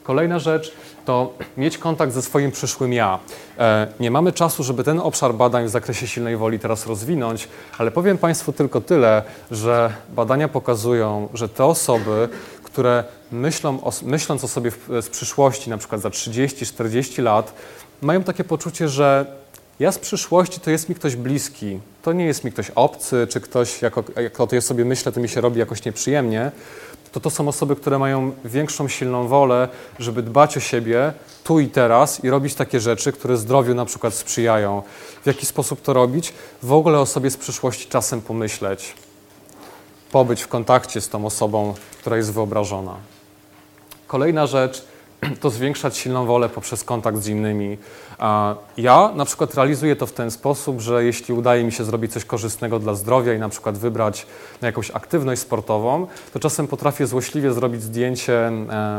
Kolejna 0.03 0.39
rzecz 0.39 0.71
to 1.05 1.33
mieć 1.57 1.77
kontakt 1.77 2.13
ze 2.13 2.21
swoim 2.21 2.51
przyszłym 2.51 2.93
ja. 2.93 3.19
E, 3.59 3.87
nie 3.99 4.11
mamy 4.11 4.31
czasu, 4.31 4.63
żeby 4.63 4.83
ten 4.83 4.99
obszar 4.99 5.33
badań 5.33 5.65
w 5.65 5.69
zakresie 5.69 6.07
silnej 6.07 6.37
woli 6.37 6.59
teraz 6.59 6.87
rozwinąć, 6.87 7.47
ale 7.77 7.91
powiem 7.91 8.17
Państwu 8.17 8.53
tylko 8.53 8.81
tyle, 8.81 9.23
że 9.51 9.93
badania 10.09 10.47
pokazują, 10.47 11.29
że 11.33 11.49
te 11.49 11.65
osoby, 11.65 12.29
które 12.63 13.03
myślą 13.31 13.83
o, 13.83 13.91
myśląc 14.03 14.43
o 14.43 14.47
sobie 14.47 14.71
w, 14.71 14.87
z 15.01 15.09
przyszłości, 15.09 15.69
na 15.69 15.77
przykład 15.77 16.01
za 16.01 16.09
30-40 16.09 17.23
lat, 17.23 17.53
mają 18.01 18.23
takie 18.23 18.43
poczucie, 18.43 18.89
że 18.89 19.25
Ja 19.79 19.91
z 19.91 19.99
przyszłości 19.99 20.59
to 20.59 20.71
jest 20.71 20.89
mi 20.89 20.95
ktoś 20.95 21.15
bliski. 21.15 21.79
To 22.01 22.13
nie 22.13 22.25
jest 22.25 22.43
mi 22.43 22.51
ktoś 22.51 22.69
obcy, 22.69 23.27
czy 23.29 23.41
ktoś, 23.41 23.81
jak 23.81 23.93
jak 24.15 24.39
o 24.39 24.47
tej 24.47 24.61
sobie 24.61 24.85
myślę, 24.85 25.11
to 25.11 25.19
mi 25.19 25.29
się 25.29 25.41
robi 25.41 25.59
jakoś 25.59 25.85
nieprzyjemnie. 25.85 26.51
To 27.11 27.19
to 27.19 27.29
są 27.29 27.47
osoby, 27.47 27.75
które 27.75 27.99
mają 27.99 28.31
większą 28.45 28.87
silną 28.87 29.27
wolę, 29.27 29.67
żeby 29.99 30.23
dbać 30.23 30.57
o 30.57 30.59
siebie 30.59 31.13
tu 31.43 31.59
i 31.59 31.67
teraz 31.67 32.23
i 32.23 32.29
robić 32.29 32.55
takie 32.55 32.79
rzeczy, 32.79 33.11
które 33.11 33.37
zdrowiu 33.37 33.75
na 33.75 33.85
przykład 33.85 34.13
sprzyjają. 34.13 34.83
W 35.23 35.27
jaki 35.27 35.45
sposób 35.45 35.81
to 35.81 35.93
robić? 35.93 36.33
W 36.63 36.73
ogóle 36.73 36.99
o 36.99 37.05
sobie 37.05 37.31
z 37.31 37.37
przyszłości 37.37 37.89
czasem 37.89 38.21
pomyśleć. 38.21 38.93
Pobyć 40.11 40.41
w 40.41 40.47
kontakcie 40.47 41.01
z 41.01 41.09
tą 41.09 41.25
osobą, 41.25 41.73
która 41.99 42.17
jest 42.17 42.33
wyobrażona. 42.33 42.95
Kolejna 44.07 44.47
rzecz 44.47 44.83
to 45.41 45.49
zwiększać 45.49 45.97
silną 45.97 46.25
wolę 46.25 46.49
poprzez 46.49 46.83
kontakt 46.83 47.17
z 47.17 47.27
innymi. 47.27 47.77
Ja 48.77 49.11
na 49.15 49.25
przykład 49.25 49.55
realizuję 49.55 49.95
to 49.95 50.05
w 50.05 50.11
ten 50.11 50.31
sposób, 50.31 50.81
że 50.81 51.03
jeśli 51.03 51.33
udaje 51.33 51.63
mi 51.63 51.71
się 51.71 51.83
zrobić 51.83 52.13
coś 52.13 52.25
korzystnego 52.25 52.79
dla 52.79 52.95
zdrowia 52.95 53.33
i 53.33 53.39
na 53.39 53.49
przykład 53.49 53.77
wybrać 53.77 54.25
jakąś 54.61 54.91
aktywność 54.91 55.41
sportową, 55.41 56.07
to 56.33 56.39
czasem 56.39 56.67
potrafię 56.67 57.07
złośliwie 57.07 57.53
zrobić 57.53 57.81
zdjęcie 57.81 58.51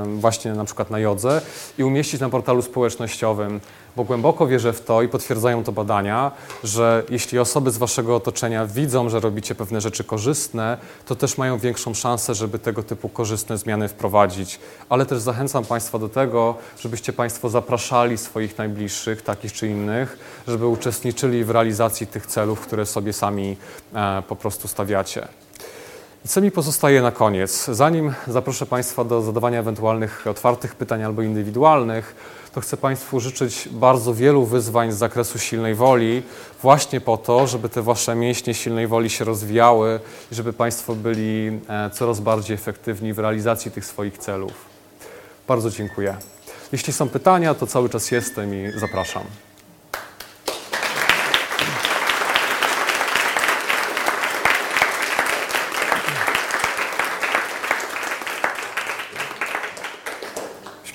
właśnie 0.07 0.53
na 0.53 0.65
przykład 0.65 0.91
na 0.91 0.99
jodze 0.99 1.41
i 1.79 1.85
umieścić 1.85 2.21
na 2.21 2.29
portalu 2.29 2.63
społecznościowym, 2.63 3.61
bo 3.97 4.05
głęboko 4.05 4.47
wierzę 4.47 4.73
w 4.73 4.81
to 4.81 5.03
i 5.03 5.09
potwierdzają 5.09 5.65
to 5.65 5.73
badania, 5.73 6.33
że 6.65 7.03
jeśli 7.11 7.39
osoby 7.39 7.71
z 7.71 7.79
waszego 7.79 8.17
otoczenia 8.17 8.67
widzą, 8.67 9.09
że 9.09 9.21
robicie 9.21 9.55
pewne 9.55 9.81
rzeczy 9.81 10.05
korzystne, 10.05 10.79
to 11.07 11.17
też 11.17 11.39
mają 11.39 11.59
większą 11.59 11.95
szansę, 11.95 12.35
żeby 12.35 12.59
tego 12.59 12.83
typu 12.83 13.09
korzystne 13.09 13.59
zmiany 13.59 13.89
wprowadzić. 13.89 14.61
Ale 14.89 15.07
też 15.07 15.19
zachęcam 15.19 15.65
Państwa 15.65 15.99
do 15.99 16.09
tego, 16.09 16.55
żebyście 16.81 17.13
Państwo 17.13 17.49
zapraszali 17.49 18.19
swoich 18.19 18.59
najbliższych, 18.59 19.23
takich 19.23 19.53
czy 19.53 19.69
innych, 19.69 20.19
żeby 20.49 20.67
uczestniczyli 20.67 21.45
w 21.45 21.51
realizacji 21.51 22.07
tych 22.07 22.27
celów, 22.27 22.61
które 22.61 22.87
sobie 22.87 23.13
sami 23.13 23.57
e, 23.95 24.23
po 24.29 24.37
prostu 24.37 24.69
stawiacie. 24.69 25.29
I 26.25 26.29
co 26.29 26.41
mi 26.41 26.51
pozostaje 26.51 27.03
na 27.03 27.13
koniec? 27.13 27.65
Zanim 27.65 28.15
zaproszę 28.27 28.67
Państwa 28.67 29.05
do 29.05 29.23
zadawania 29.23 29.61
ewentualnych 29.61 30.27
otwartych 30.27 30.75
pytań 30.75 31.03
albo 31.03 31.23
indywidualnych, 31.23 32.15
to 32.55 32.61
chcę 32.61 32.77
Państwu 32.77 33.21
życzyć 33.21 33.69
bardzo 33.73 34.15
wielu 34.15 34.45
wyzwań 34.45 34.93
z 34.93 34.97
zakresu 34.97 35.39
silnej 35.39 35.75
woli, 35.75 36.23
właśnie 36.63 37.01
po 37.01 37.17
to, 37.17 37.47
żeby 37.47 37.69
te 37.69 37.83
Wasze 37.83 38.15
mięśnie 38.15 38.55
silnej 38.55 38.87
woli 38.87 39.11
się 39.11 39.25
rozwijały 39.25 40.01
i 40.33 40.35
żeby 40.35 40.53
Państwo 40.53 40.95
byli 40.95 41.61
e, 41.69 41.91
coraz 41.91 42.21
bardziej 42.21 42.55
efektywni 42.55 43.13
w 43.13 43.19
realizacji 43.19 43.71
tych 43.71 43.85
swoich 43.85 44.19
celów. 44.19 44.53
Bardzo 45.49 45.71
dziękuję. 45.71 46.17
Jeśli 46.73 46.93
są 46.93 47.09
pytania, 47.09 47.55
to 47.55 47.67
cały 47.67 47.89
czas 47.89 48.11
jestem 48.11 48.55
i 48.55 48.73
zapraszam. 48.79 49.25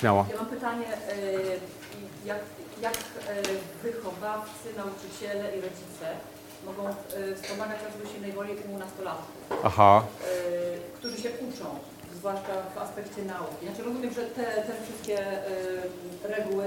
Śmiało. 0.00 0.26
Ja 0.30 0.36
mam 0.36 0.46
pytanie, 0.46 0.86
y, 0.86 1.60
jak, 2.24 2.38
jak 2.80 2.94
y, 2.94 2.98
wychowawcy, 3.82 4.68
nauczyciele 4.80 5.44
i 5.56 5.58
rodzice 5.66 6.06
mogą 6.68 6.82
y, 6.88 7.34
wspomagać 7.36 7.78
rozwój 7.86 8.06
silnej 8.12 8.32
woli 8.32 8.52
u 8.74 8.78
nastolatków, 8.78 9.34
Aha. 9.64 9.92
y, 10.02 10.96
którzy 10.98 11.16
się 11.22 11.30
uczą, 11.48 11.66
zwłaszcza 12.18 12.54
w 12.74 12.78
aspekcie 12.78 13.22
nauki. 13.22 13.66
Znaczy 13.66 13.82
rozumiem, 13.82 14.12
że 14.14 14.22
te, 14.22 14.44
te 14.44 14.72
wszystkie 14.84 15.16
y, 16.24 16.36
reguły 16.36 16.66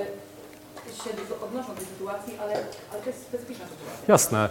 się 0.91 1.09
odnoszą 1.45 1.67
do 1.67 1.75
tej 1.75 1.85
sytuacji, 1.85 2.33
ale, 2.41 2.53
ale 2.91 3.01
to 3.01 3.09
jest 3.09 3.21
specyficzna 3.21 3.65
sytuacja. 3.65 4.03
Jasne. 4.07 4.49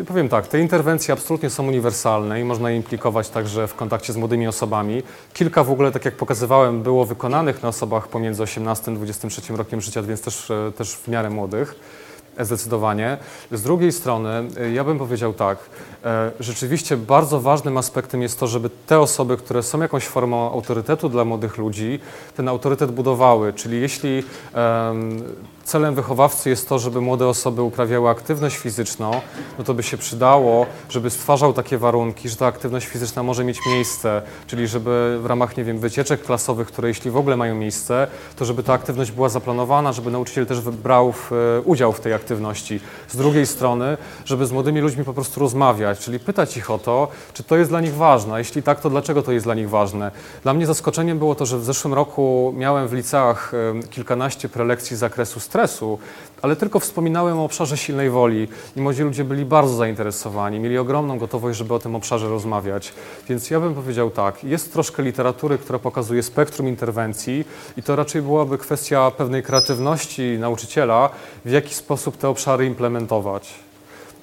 E, 0.00 0.04
Powiem 0.04 0.28
tak, 0.28 0.48
te 0.48 0.58
interwencje 0.60 1.14
absolutnie 1.14 1.50
są 1.50 1.66
uniwersalne 1.66 2.40
i 2.40 2.44
można 2.44 2.70
je 2.70 2.76
implikować 2.76 3.28
także 3.28 3.68
w 3.68 3.74
kontakcie 3.74 4.12
z 4.12 4.16
młodymi 4.16 4.48
osobami. 4.48 5.02
Kilka 5.32 5.64
w 5.64 5.70
ogóle, 5.70 5.92
tak 5.92 6.04
jak 6.04 6.16
pokazywałem, 6.16 6.82
było 6.82 7.06
wykonanych 7.06 7.62
na 7.62 7.68
osobach 7.68 8.08
pomiędzy 8.08 8.42
18 8.42 8.92
a 8.92 8.94
23 8.94 9.56
rokiem 9.56 9.80
życia, 9.80 10.02
więc 10.02 10.20
też, 10.20 10.50
e, 10.50 10.72
też 10.76 10.96
w 10.96 11.08
miarę 11.08 11.30
młodych. 11.30 11.74
Zdecydowanie. 12.40 13.18
Z 13.52 13.62
drugiej 13.62 13.92
strony, 13.92 14.48
e, 14.60 14.70
ja 14.72 14.84
bym 14.84 14.98
powiedział 14.98 15.32
tak, 15.32 15.58
e, 16.04 16.30
rzeczywiście 16.40 16.96
bardzo 16.96 17.40
ważnym 17.40 17.76
aspektem 17.76 18.22
jest 18.22 18.40
to, 18.40 18.46
żeby 18.46 18.70
te 18.86 19.00
osoby, 19.00 19.36
które 19.36 19.62
są 19.62 19.80
jakąś 19.80 20.04
formą 20.04 20.52
autorytetu 20.52 21.08
dla 21.08 21.24
młodych 21.24 21.58
ludzi, 21.58 22.00
ten 22.36 22.48
autorytet 22.48 22.90
budowały. 22.90 23.52
Czyli 23.52 23.80
jeśli 23.80 24.22
celem 25.66 25.94
wychowawcy 25.94 26.50
jest 26.50 26.68
to, 26.68 26.78
żeby 26.78 27.00
młode 27.00 27.28
osoby 27.28 27.62
uprawiały 27.62 28.08
aktywność 28.08 28.56
fizyczną, 28.56 29.20
no 29.58 29.64
to 29.64 29.74
by 29.74 29.82
się 29.82 29.96
przydało, 29.96 30.66
żeby 30.88 31.10
stwarzał 31.10 31.52
takie 31.52 31.78
warunki, 31.78 32.28
że 32.28 32.36
ta 32.36 32.46
aktywność 32.46 32.86
fizyczna 32.86 33.22
może 33.22 33.44
mieć 33.44 33.58
miejsce, 33.66 34.22
czyli 34.46 34.68
żeby 34.68 35.18
w 35.22 35.26
ramach, 35.26 35.56
nie 35.56 35.64
wiem, 35.64 35.78
wycieczek 35.78 36.22
klasowych, 36.22 36.68
które 36.68 36.88
jeśli 36.88 37.10
w 37.10 37.16
ogóle 37.16 37.36
mają 37.36 37.54
miejsce, 37.54 38.06
to 38.36 38.44
żeby 38.44 38.62
ta 38.62 38.72
aktywność 38.72 39.10
była 39.10 39.28
zaplanowana, 39.28 39.92
żeby 39.92 40.10
nauczyciel 40.10 40.46
też 40.46 40.60
brał 40.60 41.12
w, 41.12 41.32
e, 41.32 41.60
udział 41.60 41.92
w 41.92 42.00
tej 42.00 42.12
aktywności. 42.12 42.80
Z 43.08 43.16
drugiej 43.16 43.46
strony, 43.46 43.96
żeby 44.24 44.46
z 44.46 44.52
młodymi 44.52 44.80
ludźmi 44.80 45.04
po 45.04 45.14
prostu 45.14 45.40
rozmawiać, 45.40 45.98
czyli 45.98 46.18
pytać 46.18 46.56
ich 46.56 46.70
o 46.70 46.78
to, 46.78 47.08
czy 47.32 47.42
to 47.42 47.56
jest 47.56 47.70
dla 47.70 47.80
nich 47.80 47.94
ważne, 47.94 48.38
jeśli 48.38 48.62
tak, 48.62 48.80
to 48.80 48.90
dlaczego 48.90 49.22
to 49.22 49.32
jest 49.32 49.46
dla 49.46 49.54
nich 49.54 49.70
ważne. 49.70 50.10
Dla 50.42 50.54
mnie 50.54 50.66
zaskoczeniem 50.66 51.18
było 51.18 51.34
to, 51.34 51.46
że 51.46 51.58
w 51.58 51.64
zeszłym 51.64 51.94
roku 51.94 52.54
miałem 52.56 52.88
w 52.88 52.92
liceach 52.92 53.52
e, 53.54 53.88
kilkanaście 53.88 54.48
prelekcji 54.48 54.96
z 54.96 54.98
zakresu 54.98 55.40
ale 56.42 56.56
tylko 56.56 56.80
wspominałem 56.80 57.38
o 57.38 57.44
obszarze 57.44 57.76
silnej 57.76 58.10
woli 58.10 58.48
i 58.76 58.80
młodzi 58.80 59.02
ludzie 59.02 59.24
byli 59.24 59.44
bardzo 59.44 59.74
zainteresowani, 59.74 60.60
mieli 60.60 60.78
ogromną 60.78 61.18
gotowość, 61.18 61.58
żeby 61.58 61.74
o 61.74 61.78
tym 61.78 61.94
obszarze 61.94 62.28
rozmawiać. 62.28 62.92
Więc 63.28 63.50
ja 63.50 63.60
bym 63.60 63.74
powiedział 63.74 64.10
tak, 64.10 64.44
jest 64.44 64.72
troszkę 64.72 65.02
literatury, 65.02 65.58
która 65.58 65.78
pokazuje 65.78 66.22
spektrum 66.22 66.68
interwencji 66.68 67.44
i 67.76 67.82
to 67.82 67.96
raczej 67.96 68.22
byłaby 68.22 68.58
kwestia 68.58 69.10
pewnej 69.10 69.42
kreatywności 69.42 70.36
nauczyciela, 70.40 71.10
w 71.44 71.50
jaki 71.50 71.74
sposób 71.74 72.16
te 72.16 72.28
obszary 72.28 72.66
implementować. 72.66 73.54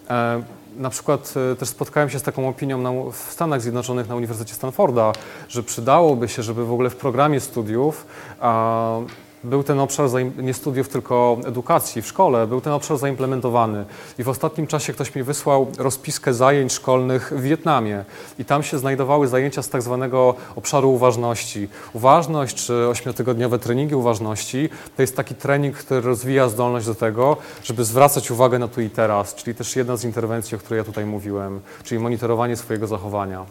E, 0.09 0.43
Na 0.77 0.89
przykład 0.89 1.34
e, 1.51 1.55
też 1.55 1.69
spotkałem 1.69 2.09
się 2.09 2.19
z 2.19 2.23
taką 2.23 2.49
opinią 2.49 2.77
na, 2.77 2.91
w 3.11 3.15
Stanach 3.31 3.61
Zjednoczonych 3.61 4.09
na 4.09 4.15
Uniwersytecie 4.15 4.55
Stanforda, 4.55 5.13
że 5.49 5.63
przydałoby 5.63 6.27
się, 6.27 6.43
żeby 6.43 6.65
w 6.65 6.71
ogóle 6.73 6.89
w 6.89 6.95
programie 6.95 7.39
studiów 7.39 8.05
a, 8.39 8.97
był 9.43 9.63
ten 9.63 9.79
obszar 9.79 10.09
nie 10.37 10.53
studiów, 10.53 10.89
tylko 10.89 11.37
edukacji 11.45 12.01
w 12.01 12.07
szkole, 12.07 12.47
był 12.47 12.61
ten 12.61 12.73
obszar 12.73 12.97
zaimplementowany. 12.97 13.85
I 14.19 14.23
w 14.23 14.29
ostatnim 14.29 14.67
czasie 14.67 14.93
ktoś 14.93 15.15
mi 15.15 15.23
wysłał 15.23 15.67
rozpiskę 15.77 16.33
zajęć 16.33 16.73
szkolnych 16.73 17.33
w 17.35 17.41
Wietnamie 17.41 18.05
i 18.39 18.45
tam 18.45 18.63
się 18.63 18.77
znajdowały 18.77 19.27
zajęcia 19.27 19.61
z 19.61 19.69
tak 19.69 19.81
zwanego 19.81 20.35
obszaru 20.55 20.93
uważności. 20.93 21.67
Uważność 21.93 22.65
czy 22.65 22.87
ośmiotygodniowe 22.87 23.59
treningi 23.59 23.95
uważności 23.95 24.69
to 24.95 25.01
jest 25.01 25.15
taki 25.15 25.35
trening, 25.35 25.75
który 25.75 26.01
rozwija 26.01 26.49
zdolność 26.49 26.85
do 26.85 26.95
tego, 26.95 27.37
żeby 27.63 27.83
zwracać 27.83 28.31
uwagę 28.31 28.59
na 28.59 28.67
tu 28.67 28.81
i 28.81 28.89
teraz, 28.89 29.35
czyli 29.35 29.55
też 29.55 29.75
jedna 29.75 29.97
z 29.97 30.03
interwencji, 30.03 30.55
o 30.55 30.59
której 30.59 30.77
ja 30.77 30.83
tutaj 30.83 31.05
mówiłem, 31.05 31.61
czyli 31.83 32.01
monitorowanie 32.01 32.55
swojego 32.55 32.87
zachowania. 32.87 33.45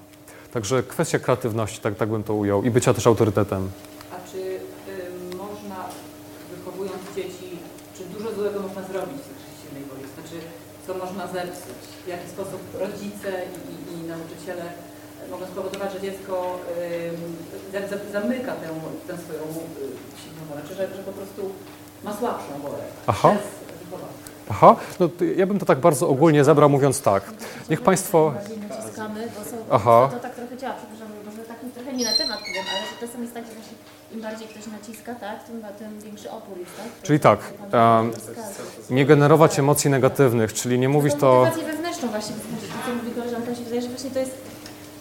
Także 0.53 0.83
kwestia 0.83 1.19
kreatywności, 1.19 1.81
tak, 1.81 1.95
tak 1.95 2.09
bym 2.09 2.23
to 2.23 2.35
ujął, 2.35 2.63
i 2.63 2.71
bycia 2.71 2.95
też 2.95 3.07
autorytetem. 3.07 3.71
A 4.13 4.31
czy 4.31 4.39
y, 4.39 5.37
można, 5.37 5.77
wychowując 6.57 7.03
dzieci, 7.17 7.59
czy 7.97 8.05
dużo 8.05 8.35
złego 8.35 8.61
można 8.61 8.83
zrobić 8.83 9.17
w 9.17 9.29
zakresie 9.29 9.53
silnej 9.63 9.85
woli? 9.85 10.03
Znaczy, 10.15 10.37
co 10.87 11.07
można 11.07 11.22
zepsuć? 11.33 11.83
W 12.05 12.09
jaki 12.09 12.29
sposób 12.29 12.61
rodzice 12.81 13.31
i, 13.57 13.59
i, 13.73 13.75
i 13.95 14.09
nauczyciele 14.09 14.65
mogą 15.31 15.47
spowodować, 15.47 15.93
że 15.93 16.01
dziecko 16.01 16.59
y, 17.73 17.73
za, 17.73 17.81
za, 17.89 17.97
zamyka 18.13 18.53
tę, 18.53 18.69
tę 19.07 19.15
swoją 19.25 19.43
y, 19.43 19.53
silną 20.21 20.43
wolę? 20.49 20.61
Czy 20.69 20.75
że, 20.75 20.89
że 20.97 21.03
po 21.03 21.13
prostu 21.13 21.53
ma 22.05 22.17
słabszą 22.17 22.53
wolę 22.63 22.85
Aha. 23.07 23.35
Aha, 24.51 24.77
no 25.01 25.09
ja 25.37 25.47
bym 25.47 25.59
to 25.59 25.67
tak 25.67 25.79
bardzo 25.79 26.09
ogólnie 26.09 26.45
zebrał, 26.45 26.69
mówiąc 26.71 27.01
tak. 27.01 27.23
Niech 27.71 27.81
Państwo. 27.81 28.31
Bardziej 28.31 28.59
naciskamy, 28.59 29.29
bo 29.39 29.51
są, 29.51 29.57
Aha. 29.71 30.09
to 30.13 30.19
tak 30.21 30.35
trochę 30.35 30.57
działa, 30.57 30.75
przepraszam, 30.75 31.09
może 31.27 31.43
tak 31.43 31.57
trochę 31.75 31.93
nie 31.93 32.05
na 32.05 32.13
temat 32.13 32.39
powiem, 32.41 32.65
ale 32.71 32.81
że 32.81 33.07
czasem 33.07 33.23
jest 33.23 33.35
tak, 33.35 33.47
że 33.47 33.53
właśnie 33.53 33.77
im 34.15 34.21
bardziej 34.21 34.49
ktoś 34.49 34.67
naciska, 34.67 35.15
tak, 35.15 35.45
tym, 35.45 35.63
tym 35.79 36.01
większy 36.01 36.31
opór 36.31 36.59
jest, 36.59 36.77
tak? 36.77 36.87
Czyli 37.03 37.21
tak, 37.21 37.39
wskazał. 38.19 38.67
Nie 38.91 39.07
generować 39.07 39.59
emocji 39.59 39.91
negatywnych, 39.91 40.53
czyli 40.53 40.79
nie 40.79 40.89
mówić 40.89 41.15
to. 41.15 41.45
motywację 41.45 41.73
wewnętrzną 41.73 42.09
właśnie, 42.09 42.35
to 42.37 42.87
co 42.87 42.95
mówi 42.95 43.11
koleżanka, 43.11 43.55
się 43.55 43.63
wydaje, 43.63 43.83
że 43.83 43.89
właśnie 43.89 44.11
to 44.11 44.19
jest 44.19 44.52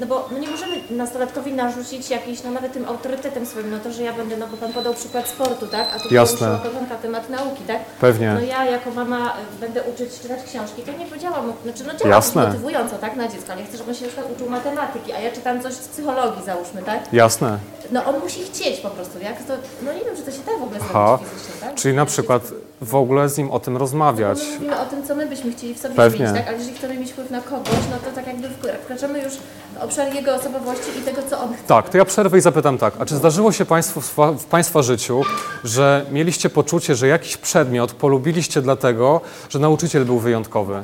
No 0.02 0.08
bo 0.08 0.30
no 0.32 0.38
nie 0.38 0.48
możemy 0.48 0.76
nastolatkowi 0.90 1.54
narzucić 1.54 2.10
jakiś, 2.10 2.44
no 2.44 2.52
nawet 2.52 2.74
tym 2.74 2.86
autorytetem 2.86 3.46
swoim, 3.46 3.72
no 3.72 3.80
to, 3.80 3.92
że 3.92 4.04
ja 4.04 4.14
będę, 4.14 4.38
no 4.38 4.48
bo 4.48 4.58
Pan 4.58 4.74
podał 4.74 4.94
przykład 4.94 5.28
sportu, 5.28 5.68
tak? 5.68 5.88
A 5.96 6.00
tu 6.00 6.14
Jasne. 6.14 6.60
koleżanka 6.64 6.96
temat 6.96 7.30
nauki, 7.30 7.64
tak? 7.68 7.80
Pewnie. 7.86 8.34
No 8.34 8.40
ja 8.40 8.66
jako 8.66 8.92
mama 8.92 9.34
y, 9.56 9.60
będę 9.60 9.84
uczyć 9.84 10.20
czytać 10.22 10.40
książki, 10.44 10.82
to 10.82 10.92
nie 10.92 11.06
powiedziałam, 11.06 11.54
znaczy 11.64 11.84
no 11.84 11.94
działam 11.94 12.10
Jasne. 12.10 12.48
motywująco, 12.48 12.98
tak, 12.98 13.16
na 13.16 13.28
dziecko, 13.28 13.54
ale 13.54 13.64
chcę, 13.64 13.78
żeby 13.78 13.90
on 13.90 13.96
się 13.96 14.06
na 14.06 14.24
uczył 14.36 14.50
matematyki, 14.50 15.14
a 15.14 15.20
ja 15.20 15.32
czytam 15.32 15.62
coś 15.62 15.74
z 15.74 15.88
psychologii, 15.88 16.44
załóżmy, 16.46 16.84
tak? 16.84 17.14
Jasne. 17.14 17.58
No 17.92 18.06
on 18.06 18.20
musi 18.20 18.44
chcieć 18.44 18.80
po 18.80 18.90
prostu, 18.90 19.20
jak 19.20 19.44
to, 19.44 19.54
no 19.82 19.94
nie 19.94 20.04
wiem, 20.06 20.16
czy 20.16 20.24
to 20.24 20.32
się 20.32 20.44
da 20.46 20.52
w 20.52 20.64
ogóle 20.64 20.80
Aha. 20.82 21.18
zrobić 21.18 21.34
fizycznie, 21.34 21.62
tak? 21.62 21.76
Czyli 21.76 21.96
na 21.96 22.06
przykład 22.06 22.42
w 22.82 22.96
ogóle 22.96 23.30
z 23.30 23.38
nim 23.38 23.52
o 23.52 23.60
tym 23.60 23.78
rozmawiać. 23.78 24.40
No, 24.40 24.46
my 24.46 24.54
mówimy 24.56 24.80
o 24.80 24.86
tym, 24.86 25.04
co 25.08 25.16
my 25.16 25.26
byśmy 25.28 25.52
chcieli 25.52 25.74
w 25.74 25.80
sobie 25.80 25.96
Pewnie. 25.96 26.18
zmienić, 26.18 26.38
tak? 26.38 26.48
Ale 26.48 26.58
jeżeli 26.58 26.78
chcemy 26.78 26.98
mieć 26.98 27.12
wpływ 27.12 27.32
na 27.32 27.42
kogoś, 27.42 27.68
no 27.92 27.98
to 28.10 28.16
tak 28.16 28.28
jakby 28.28 28.48
wk- 28.48 28.78
wkraczamy 28.84 29.20
już 29.24 29.34
w 29.34 29.84
obszar 29.84 30.14
jego 30.14 30.36
osobowości 30.36 30.92
i 31.00 31.02
tego, 31.02 31.22
co 31.30 31.40
on 31.42 31.54
chce. 31.54 31.64
Tak, 31.68 31.90
to 31.90 31.98
ja 31.98 32.06
przerwę 32.06 32.38
i 32.38 32.42
zapytam 32.42 32.78
tak, 32.78 32.94
a 33.00 33.06
czy 33.06 33.16
zdarzyło 33.16 33.52
się 33.52 33.66
Państwu 33.66 34.02
w, 34.02 34.16
w 34.40 34.46
Państwa 34.46 34.82
życiu, 34.82 35.22
że 35.64 36.06
mieliście 36.12 36.50
poczucie, 36.50 36.96
że 36.96 37.08
jakiś 37.08 37.38
przedmiot 37.38 37.92
polubiliście 37.94 38.62
dlatego, 38.62 39.22
że 39.50 39.60
nauczyciel 39.60 40.06
był 40.06 40.20
wyjątkowy? 40.20 40.84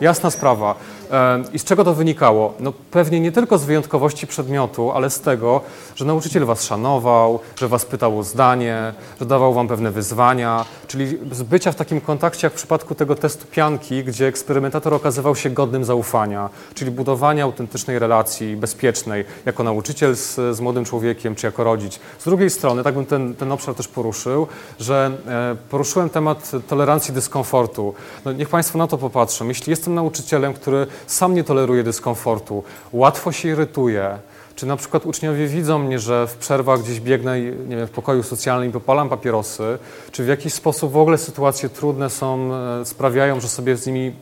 Jasna 0.00 0.30
sprawa. 0.30 0.74
I 1.52 1.58
z 1.58 1.64
czego 1.64 1.84
to 1.84 1.94
wynikało? 1.94 2.54
No 2.60 2.72
pewnie 2.90 3.20
nie 3.20 3.32
tylko 3.32 3.58
z 3.58 3.64
wyjątkowości 3.64 4.26
przedmiotu, 4.26 4.90
ale 4.90 5.10
z 5.10 5.20
tego, 5.20 5.60
że 5.96 6.04
nauczyciel 6.04 6.44
was 6.44 6.64
szanował, 6.64 7.40
że 7.56 7.68
was 7.68 7.84
pytał 7.84 8.18
o 8.18 8.22
zdanie, 8.22 8.94
że 9.20 9.26
dawał 9.26 9.54
wam 9.54 9.68
pewne 9.68 9.90
wyzwania, 9.90 10.64
czyli 10.86 11.18
z 11.32 11.42
bycia 11.42 11.72
w 11.72 11.74
takim 11.74 12.00
kontakcie 12.00 12.46
jak 12.46 12.52
w 12.52 12.56
przypadku 12.56 12.94
tego 12.94 13.14
testu 13.14 13.46
pianki, 13.46 14.04
gdzie 14.04 14.26
eksperymentator 14.26 14.94
okazywał 14.94 15.36
się 15.36 15.50
godnym 15.50 15.84
zaufania, 15.84 16.50
czyli 16.74 16.90
budowania 16.90 17.44
autentycznej 17.44 17.98
relacji, 17.98 18.56
bezpiecznej, 18.56 19.24
jako 19.46 19.62
nauczyciel 19.62 20.16
z, 20.16 20.56
z 20.56 20.60
młodym 20.60 20.84
człowiekiem, 20.84 21.34
czy 21.34 21.46
jako 21.46 21.64
rodzic. 21.64 22.00
Z 22.18 22.24
drugiej 22.24 22.50
strony, 22.50 22.82
tak 22.82 22.94
bym 22.94 23.06
ten, 23.06 23.34
ten 23.34 23.52
obszar 23.52 23.74
też 23.74 23.88
poruszył, 23.88 24.46
że 24.80 25.10
e, 25.28 25.56
poruszyłem 25.70 26.10
temat 26.10 26.50
tolerancji 26.68 27.14
dyskomfortu. 27.14 27.94
No, 28.24 28.32
niech 28.32 28.48
Państwo 28.48 28.78
na 28.78 28.86
to 28.86 28.98
popatrzą. 28.98 29.48
Jeśli 29.48 29.70
jestem 29.70 29.94
nauczycielem, 29.94 30.54
który 30.54 30.86
sam 31.06 31.34
nie 31.34 31.44
toleruje 31.44 31.82
dyskomfortu, 31.82 32.64
łatwo 32.92 33.32
się 33.32 33.48
irytuje, 33.48 34.18
czy 34.56 34.66
na 34.66 34.76
przykład 34.76 35.06
uczniowie 35.06 35.46
widzą 35.46 35.78
mnie, 35.78 35.98
że 35.98 36.26
w 36.26 36.36
przerwach 36.36 36.82
gdzieś 36.82 37.00
biegnę 37.00 37.40
nie 37.40 37.76
wiem, 37.76 37.86
w 37.86 37.90
pokoju 37.90 38.22
socjalnym 38.22 38.68
i 38.70 38.72
popalam 38.72 39.08
papierosy, 39.08 39.78
czy 40.12 40.24
w 40.24 40.28
jakiś 40.28 40.54
sposób 40.54 40.92
w 40.92 40.96
ogóle 40.96 41.18
sytuacje 41.18 41.68
trudne 41.68 42.10
są, 42.10 42.54
e, 42.54 42.84
sprawiają, 42.84 43.40
że 43.40 43.48
sobie 43.48 43.76
z 43.76 43.86
nimi 43.86 44.12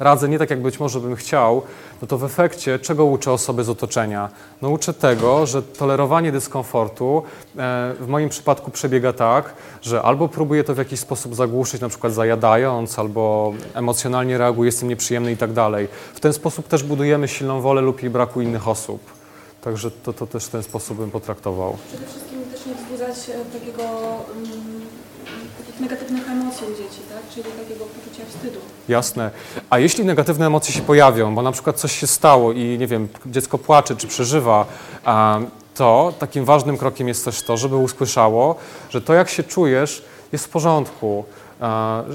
radzę 0.00 0.28
nie 0.28 0.38
tak, 0.38 0.50
jak 0.50 0.62
być 0.62 0.80
może 0.80 1.00
bym 1.00 1.16
chciał, 1.16 1.62
no 2.02 2.08
to 2.08 2.18
w 2.18 2.24
efekcie 2.24 2.78
czego 2.78 3.04
uczę 3.04 3.32
osoby 3.32 3.64
z 3.64 3.68
otoczenia? 3.68 4.28
No 4.62 4.68
uczę 4.68 4.94
tego, 4.94 5.46
że 5.46 5.62
tolerowanie 5.62 6.32
dyskomfortu 6.32 7.22
e, 7.58 7.94
w 8.00 8.06
moim 8.08 8.28
przypadku 8.28 8.70
przebiega 8.70 9.12
tak, 9.12 9.54
że 9.82 10.02
albo 10.02 10.28
próbuję 10.28 10.64
to 10.64 10.74
w 10.74 10.78
jakiś 10.78 11.00
sposób 11.00 11.34
zagłuszyć, 11.34 11.80
na 11.80 11.88
przykład 11.88 12.12
zajadając, 12.12 12.98
albo 12.98 13.52
emocjonalnie 13.74 14.38
reaguję, 14.38 14.68
jestem 14.68 14.88
nieprzyjemny 14.88 15.32
i 15.32 15.36
tak 15.36 15.52
dalej. 15.52 15.88
W 16.14 16.20
ten 16.20 16.32
sposób 16.32 16.68
też 16.68 16.82
budujemy 16.82 17.28
silną 17.28 17.60
wolę 17.60 17.80
lub 17.80 18.02
jej 18.02 18.10
braku 18.10 18.40
innych 18.40 18.68
osób. 18.68 19.00
Także 19.60 19.90
to, 19.90 20.12
to 20.12 20.26
też 20.26 20.44
w 20.44 20.48
ten 20.48 20.62
sposób 20.62 20.98
bym 20.98 21.10
potraktował. 21.10 21.76
Przede 21.88 22.06
wszystkim 22.06 22.44
też 22.44 22.66
nie 22.66 22.74
wzbudzać 22.74 23.30
e, 23.30 23.58
takiego, 23.58 23.82
mm, 23.82 24.87
negatywnych 25.80 26.28
emocji 26.28 26.66
u 26.66 26.70
dzieci, 26.70 27.00
tak? 27.08 27.34
czyli 27.34 27.44
takiego 27.44 27.84
poczucia 27.84 28.24
wstydu. 28.28 28.58
Jasne. 28.88 29.30
A 29.70 29.78
jeśli 29.78 30.04
negatywne 30.04 30.46
emocje 30.46 30.74
się 30.74 30.82
pojawią, 30.82 31.34
bo 31.34 31.42
na 31.42 31.52
przykład 31.52 31.76
coś 31.76 31.98
się 31.98 32.06
stało 32.06 32.52
i 32.52 32.78
nie 32.78 32.86
wiem, 32.86 33.08
dziecko 33.26 33.58
płacze 33.58 33.96
czy 33.96 34.06
przeżywa, 34.06 34.66
to 35.74 36.12
takim 36.18 36.44
ważnym 36.44 36.78
krokiem 36.78 37.08
jest 37.08 37.24
też 37.24 37.42
to, 37.42 37.56
żeby 37.56 37.76
usłyszało, 37.76 38.54
że 38.90 39.00
to 39.00 39.14
jak 39.14 39.28
się 39.28 39.42
czujesz 39.42 40.04
jest 40.32 40.44
w 40.44 40.48
porządku. 40.48 41.24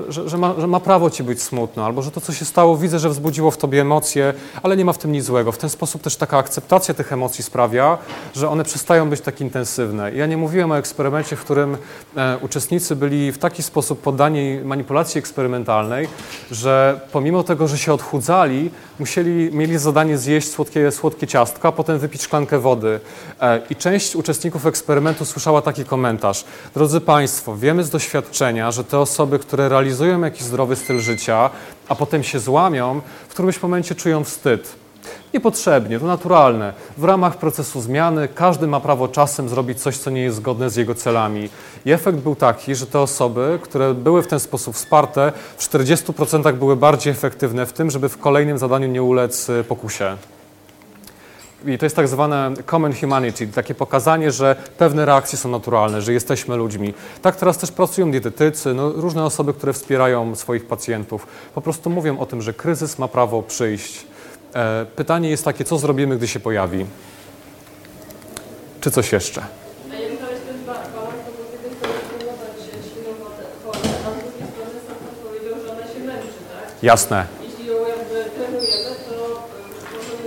Że, 0.09 0.29
że, 0.29 0.37
ma, 0.37 0.53
że 0.57 0.67
ma 0.67 0.79
prawo 0.79 1.09
ci 1.09 1.23
być 1.23 1.41
smutno, 1.41 1.85
albo 1.85 2.01
że 2.01 2.11
to, 2.11 2.21
co 2.21 2.33
się 2.33 2.45
stało, 2.45 2.77
widzę, 2.77 2.99
że 2.99 3.09
wzbudziło 3.09 3.51
w 3.51 3.57
tobie 3.57 3.81
emocje, 3.81 4.33
ale 4.63 4.77
nie 4.77 4.85
ma 4.85 4.93
w 4.93 4.97
tym 4.97 5.11
nic 5.11 5.25
złego. 5.25 5.51
W 5.51 5.57
ten 5.57 5.69
sposób 5.69 6.01
też 6.01 6.15
taka 6.15 6.37
akceptacja 6.37 6.93
tych 6.93 7.13
emocji 7.13 7.43
sprawia, 7.43 7.97
że 8.35 8.49
one 8.49 8.63
przestają 8.63 9.09
być 9.09 9.21
tak 9.21 9.41
intensywne. 9.41 10.13
Ja 10.13 10.25
nie 10.25 10.37
mówiłem 10.37 10.71
o 10.71 10.77
eksperymencie, 10.77 11.35
w 11.35 11.41
którym 11.41 11.77
e, 12.15 12.37
uczestnicy 12.41 12.95
byli 12.95 13.31
w 13.31 13.37
taki 13.37 13.63
sposób 13.63 14.01
poddani 14.01 14.59
manipulacji 14.63 15.19
eksperymentalnej, 15.19 16.07
że 16.51 16.99
pomimo 17.11 17.43
tego, 17.43 17.67
że 17.67 17.77
się 17.77 17.93
odchudzali, 17.93 18.71
musieli, 18.99 19.49
mieli 19.53 19.77
zadanie 19.77 20.17
zjeść 20.17 20.51
słodkie, 20.51 20.91
słodkie 20.91 21.27
ciastka, 21.27 21.71
potem 21.71 21.99
wypić 21.99 22.21
szklankę 22.21 22.59
wody. 22.59 22.99
E, 23.41 23.61
I 23.69 23.75
część 23.75 24.15
uczestników 24.15 24.65
eksperymentu 24.65 25.25
słyszała 25.25 25.61
taki 25.61 25.85
komentarz. 25.85 26.45
Drodzy 26.73 27.01
Państwo, 27.01 27.55
wiemy 27.55 27.83
z 27.83 27.89
doświadczenia, 27.89 28.71
że 28.71 28.83
te 28.83 28.99
osoby, 28.99 29.32
które 29.39 29.69
realizują 29.69 30.21
jakiś 30.21 30.43
zdrowy 30.43 30.75
styl 30.75 30.99
życia, 30.99 31.49
a 31.87 31.95
potem 31.95 32.23
się 32.23 32.39
złamią, 32.39 33.01
w 33.27 33.31
którymś 33.31 33.61
momencie 33.61 33.95
czują 33.95 34.23
wstyd. 34.23 34.75
Niepotrzebnie, 35.33 35.99
to 35.99 36.05
naturalne. 36.05 36.73
W 36.97 37.03
ramach 37.03 37.37
procesu 37.37 37.81
zmiany 37.81 38.27
każdy 38.27 38.67
ma 38.67 38.79
prawo 38.79 39.07
czasem 39.07 39.49
zrobić 39.49 39.81
coś, 39.81 39.97
co 39.97 40.09
nie 40.09 40.21
jest 40.21 40.37
zgodne 40.37 40.69
z 40.69 40.75
jego 40.75 40.95
celami. 40.95 41.49
I 41.85 41.91
efekt 41.91 42.17
był 42.17 42.35
taki, 42.35 42.75
że 42.75 42.87
te 42.87 42.99
osoby, 42.99 43.59
które 43.61 43.93
były 43.93 44.21
w 44.21 44.27
ten 44.27 44.39
sposób 44.39 44.75
wsparte, 44.75 45.31
w 45.57 45.69
40% 45.69 46.53
były 46.53 46.75
bardziej 46.75 47.13
efektywne 47.13 47.65
w 47.65 47.73
tym, 47.73 47.91
żeby 47.91 48.09
w 48.09 48.17
kolejnym 48.17 48.57
zadaniu 48.57 48.87
nie 48.87 49.03
ulec 49.03 49.49
y, 49.49 49.63
pokusie. 49.63 50.17
I 51.65 51.77
to 51.77 51.85
jest 51.85 51.95
tak 51.95 52.07
zwane 52.07 52.53
common 52.65 52.93
humanity, 52.93 53.47
takie 53.47 53.75
pokazanie, 53.75 54.31
że 54.31 54.55
pewne 54.77 55.05
reakcje 55.05 55.37
są 55.37 55.49
naturalne, 55.49 56.01
że 56.01 56.13
jesteśmy 56.13 56.55
ludźmi. 56.55 56.93
Tak 57.21 57.35
teraz 57.35 57.57
też 57.57 57.71
pracują 57.71 58.11
dietetycy, 58.11 58.73
no, 58.73 58.89
różne 58.91 59.25
osoby, 59.25 59.53
które 59.53 59.73
wspierają 59.73 60.35
swoich 60.35 60.65
pacjentów. 60.67 61.27
Po 61.55 61.61
prostu 61.61 61.89
mówią 61.89 62.19
o 62.19 62.25
tym, 62.25 62.41
że 62.41 62.53
kryzys 62.53 62.99
ma 62.99 63.07
prawo 63.07 63.41
przyjść. 63.43 64.05
E, 64.55 64.85
pytanie 64.95 65.29
jest 65.29 65.45
takie, 65.45 65.63
co 65.63 65.77
zrobimy, 65.77 66.17
gdy 66.17 66.27
się 66.27 66.39
pojawi? 66.39 66.85
Czy 68.81 68.91
coś 68.91 69.11
jeszcze? 69.11 69.41
A 69.41 69.95
jak 69.95 70.19
to 70.19 70.31
jest 70.31 70.45
ten 70.47 70.65
ba- 70.65 70.73
balans, 70.73 71.15
to 71.25 71.31
bo 71.37 71.43
z 71.49 71.53
jednej 71.53 71.71
strony 71.77 71.99
trenować 72.17 72.55
silną 72.93 73.11
wolę, 73.23 73.43
a 74.05 74.09
z 74.11 74.23
drugiej 74.23 74.47
strony 74.51 74.75
sam 74.87 74.95
pan 75.03 75.15
powiedział, 75.25 75.53
że 75.65 75.71
ona 75.73 75.85
się 75.93 75.99
męczy, 75.99 76.39
tak? 76.53 76.83
Jasne. 76.83 77.25
Jeśli 77.47 77.65
ją 77.71 77.73
jakby 77.87 78.15
trenujemy, 78.35 78.91
to 79.07 79.15
y, 79.15 79.95
możemy 79.95 80.25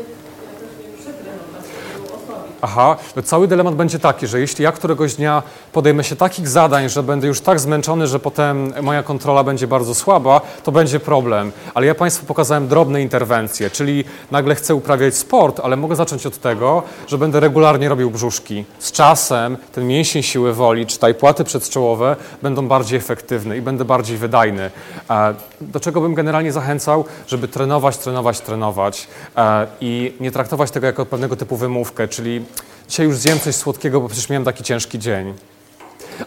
jakoś 0.49 0.73
nie 0.83 0.89
przetrenować 1.01 1.65
ją 1.95 2.01
osłabić. 2.17 2.46
Aha, 2.63 2.97
cały 3.25 3.49
dylemat 3.49 3.75
będzie 3.75 3.99
taki, 3.99 4.27
że 4.27 4.41
jeśli 4.41 4.65
ja 4.65 4.73
któregoś 4.73 5.15
dnia 5.15 5.43
podejmę 5.73 6.05
się 6.05 6.17
takich 6.17 6.49
zadań, 6.49 6.89
że 6.89 7.03
będę 7.03 7.27
już 7.27 7.41
tak 7.41 7.61
zmęczony, 7.61 8.07
że 8.07 8.19
potem 8.19 8.73
moja 8.83 9.03
kontrola 9.03 9.45
będzie 9.45 9.67
bardzo 9.67 9.95
słaba, 9.95 10.41
to 10.65 10.73
będzie 10.73 11.01
problem. 11.01 11.53
Ale 11.75 11.87
ja 11.87 11.95
Państwu 11.95 12.27
pokazałem 12.27 12.69
drobne 12.69 13.03
interwencje, 13.03 13.71
czyli 13.71 14.05
nagle 14.31 14.55
chcę 14.55 14.75
uprawiać 14.75 15.17
sport, 15.17 15.61
ale 15.65 15.77
mogę 15.77 15.97
zacząć 15.97 16.27
od 16.27 16.39
tego, 16.39 16.83
że 17.07 17.19
będę 17.19 17.41
regularnie 17.41 17.89
robił 17.89 18.11
brzuszki. 18.11 18.65
Z 18.79 18.93
czasem 18.93 19.57
ten 19.73 19.87
mięsień 19.87 20.23
siły 20.23 20.53
woli, 20.53 20.87
czy 20.87 20.99
płaty 21.15 21.45
przedczołowe 21.45 22.17
będą 22.43 22.69
bardziej 22.69 22.99
efektywne 22.99 23.57
i 23.57 23.61
będę 23.63 23.85
bardziej 23.85 24.17
wydajny. 24.17 24.71
E, 25.11 25.35
Do 25.61 25.81
czego 25.81 26.01
bym 26.01 26.15
generalnie 26.15 26.53
zachęcał, 26.53 27.05
żeby 27.27 27.49
trenować, 27.49 27.97
trenować, 27.97 28.41
trenować 28.41 29.09
e, 29.37 29.67
i 29.81 30.13
nie 30.21 30.31
traktować 30.31 30.71
tego 30.71 30.87
jako 30.87 31.07
pewnego 31.07 31.37
typu 31.37 31.57
wymówkę, 31.57 32.09
czyli 32.09 32.45
dzisiaj 32.89 33.07
już 33.07 33.17
zjem 33.17 33.41
coś 33.41 33.55
słodkiego, 33.55 34.01
bo 34.01 34.09
przecież 34.09 34.29
miałem 34.29 34.45
taki 34.45 34.65
ciężki 34.65 34.99
dzień. 34.99 35.35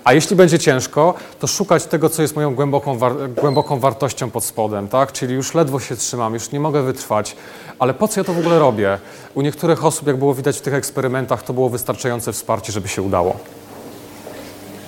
A 0.04 0.14
jeśli 0.14 0.36
będzie 0.36 0.60
ciężko, 0.60 1.14
to 1.40 1.48
szukać 1.48 1.86
tego, 1.86 2.10
co 2.10 2.22
jest 2.22 2.36
moją 2.36 2.56
głęboką, 2.56 2.98
war- 2.98 3.30
głęboką 3.30 3.80
wartością 3.80 4.32
pod 4.32 4.44
spodem, 4.44 4.88
tak? 4.88 5.12
Czyli 5.12 5.34
już 5.36 5.54
ledwo 5.54 5.80
się 5.80 5.96
trzymam, 5.96 6.34
już 6.34 6.52
nie 6.52 6.60
mogę 6.60 6.82
wytrwać. 6.84 7.36
Ale 7.80 7.94
po 7.94 8.08
co 8.08 8.20
ja 8.20 8.24
to 8.24 8.34
w 8.34 8.40
ogóle 8.40 8.60
robię? 8.60 8.98
U 9.36 9.42
niektórych 9.42 9.86
osób, 9.86 10.08
jak 10.08 10.18
było 10.18 10.34
widać 10.34 10.58
w 10.58 10.62
tych 10.62 10.74
eksperymentach, 10.74 11.44
to 11.44 11.54
było 11.54 11.70
wystarczające 11.70 12.34
wsparcie, 12.34 12.72
żeby 12.74 12.88
się 12.88 13.02
udało. 13.02 13.36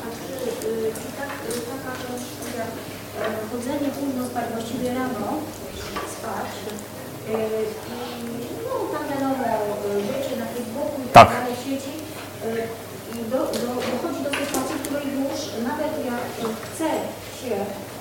A 0.03 0.07
czy, 0.17 0.67
y, 0.67 0.91
czy 0.93 1.07
tak, 1.21 1.29
y, 1.57 1.61
taka 1.71 1.91
też 1.97 2.21
jak 2.57 2.67
y, 2.67 3.49
chodzenie 3.51 3.89
późno 3.99 4.25
spać, 4.31 4.45
właściwie 4.53 4.93
rano 4.93 5.27
spać 6.17 6.51
y, 7.29 7.31
i 7.31 7.99
no, 8.65 8.73
tam 8.93 9.03
wiadomo, 9.11 9.35
y, 9.97 10.01
rzeczy 10.07 10.33
na 10.39 10.45
Facebooku 10.45 10.97
i 11.05 11.09
Tak. 11.13 11.27
tak 11.29 11.37
dalej, 11.39 11.55
sieci 11.65 11.93
y, 12.45 12.91
i 13.17 13.19
do, 13.33 13.37
do, 13.63 13.69
dochodzi 13.91 14.21
do 14.27 14.31
sytuacji, 14.39 14.75
w 14.79 14.81
której 14.85 15.07
już 15.21 15.37
nawet 15.69 15.93
jak 16.11 16.23
y, 16.41 16.49
chce 16.65 16.89
się 17.39 17.55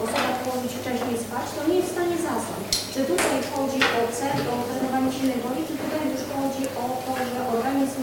osoba 0.04 0.30
położyć 0.44 0.72
wcześniej 0.80 1.16
spać, 1.26 1.46
to 1.56 1.60
nie 1.68 1.76
jest 1.80 1.90
w 1.90 1.96
stanie 1.96 2.16
zasnąć. 2.28 2.66
Czy 2.92 3.00
tutaj 3.12 3.36
chodzi 3.54 3.80
o 3.98 4.00
cel, 4.18 4.36
o 4.52 4.54
trenowanie 4.68 5.10
silnej 5.16 5.38
woli, 5.44 5.62
czy 5.68 5.74
tutaj 5.82 6.02
już 6.12 6.22
chodzi 6.34 6.64
o 6.82 6.84
to, 7.04 7.12
że 7.30 7.38
organizm 7.56 8.02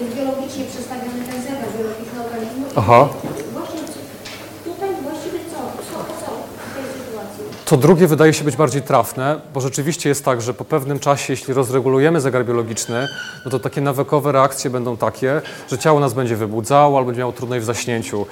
jest 0.00 0.12
biologicznie 0.18 0.64
przestawiony 0.72 1.20
ten 1.30 1.38
zegar 1.46 1.68
biologiczny 1.76 2.18
organizmu 2.26 2.62
i 2.66 2.72
Aha. 2.82 3.00
Właśnie 3.56 3.80
tutaj 4.68 4.90
właściwie 5.06 5.38
co? 5.52 5.60
Co, 5.88 5.96
co 6.20 6.28
w 6.68 6.70
tej 6.76 6.86
sytuacji? 6.98 7.44
To 7.70 7.76
drugie 7.76 8.06
wydaje 8.06 8.32
się 8.32 8.44
być 8.44 8.56
bardziej 8.56 8.82
trafne, 8.82 9.40
bo 9.54 9.60
rzeczywiście 9.60 10.08
jest 10.08 10.24
tak, 10.24 10.42
że 10.42 10.54
po 10.54 10.64
pewnym 10.64 10.98
czasie, 10.98 11.32
jeśli 11.32 11.54
rozregulujemy 11.54 12.20
zegar 12.20 12.44
biologiczny, 12.44 13.08
no 13.44 13.50
to 13.50 13.58
takie 13.58 13.80
nawykowe 13.80 14.32
reakcje 14.32 14.70
będą 14.70 14.96
takie, 14.96 15.42
że 15.70 15.78
ciało 15.78 16.00
nas 16.00 16.14
będzie 16.14 16.36
wybudzało 16.36 16.98
albo 16.98 17.06
będzie 17.06 17.18
miało 17.18 17.32
trudność 17.32 17.62
w 17.62 17.66
zaśnięciu. 17.66 18.26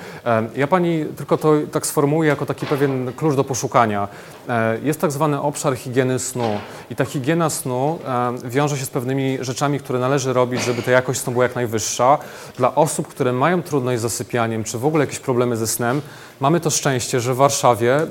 Ja 0.57 0.67
pani 0.67 1.05
tylko 1.17 1.37
to 1.37 1.53
tak 1.73 1.87
sformułuję 1.87 2.29
jako 2.29 2.47
taki 2.47 2.67
pewien 2.67 3.13
klucz 3.13 3.35
do 3.35 3.45
poszukania. 3.45 4.09
E, 4.49 4.79
Jest 4.83 5.01
tak 5.01 5.13
zwany 5.13 5.41
obszar 5.41 5.77
higieny 5.77 6.19
snu 6.19 6.61
i 6.91 6.97
ta 6.97 7.05
higiena 7.05 7.51
snu 7.51 7.99
wiąże 8.45 8.79
się 8.79 8.85
z 8.85 8.91
pewnymi 8.91 9.39
rzeczami, 9.41 9.81
które 9.81 9.99
należy 9.99 10.33
robić, 10.33 10.63
żeby 10.63 10.83
ta 10.83 10.91
jakość 10.91 11.21
snu 11.21 11.33
była 11.33 11.45
jak 11.45 11.55
najwyższa. 11.55 12.19
Dla 12.57 12.75
osób, 12.75 13.09
które 13.09 13.33
mają 13.33 13.63
trudność 13.63 13.99
z 13.99 14.03
zasypianiem, 14.03 14.65
czy 14.65 14.79
w 14.79 14.87
ogóle 14.87 15.05
jakieś 15.05 15.19
problemy 15.19 15.57
ze 15.57 15.67
snem, 15.67 16.01
mamy 16.41 16.61
to 16.61 16.71
szczęście, 16.71 17.21
że 17.21 17.35
w 17.35 17.37
Warszawie 17.37 17.97
e, 17.97 18.07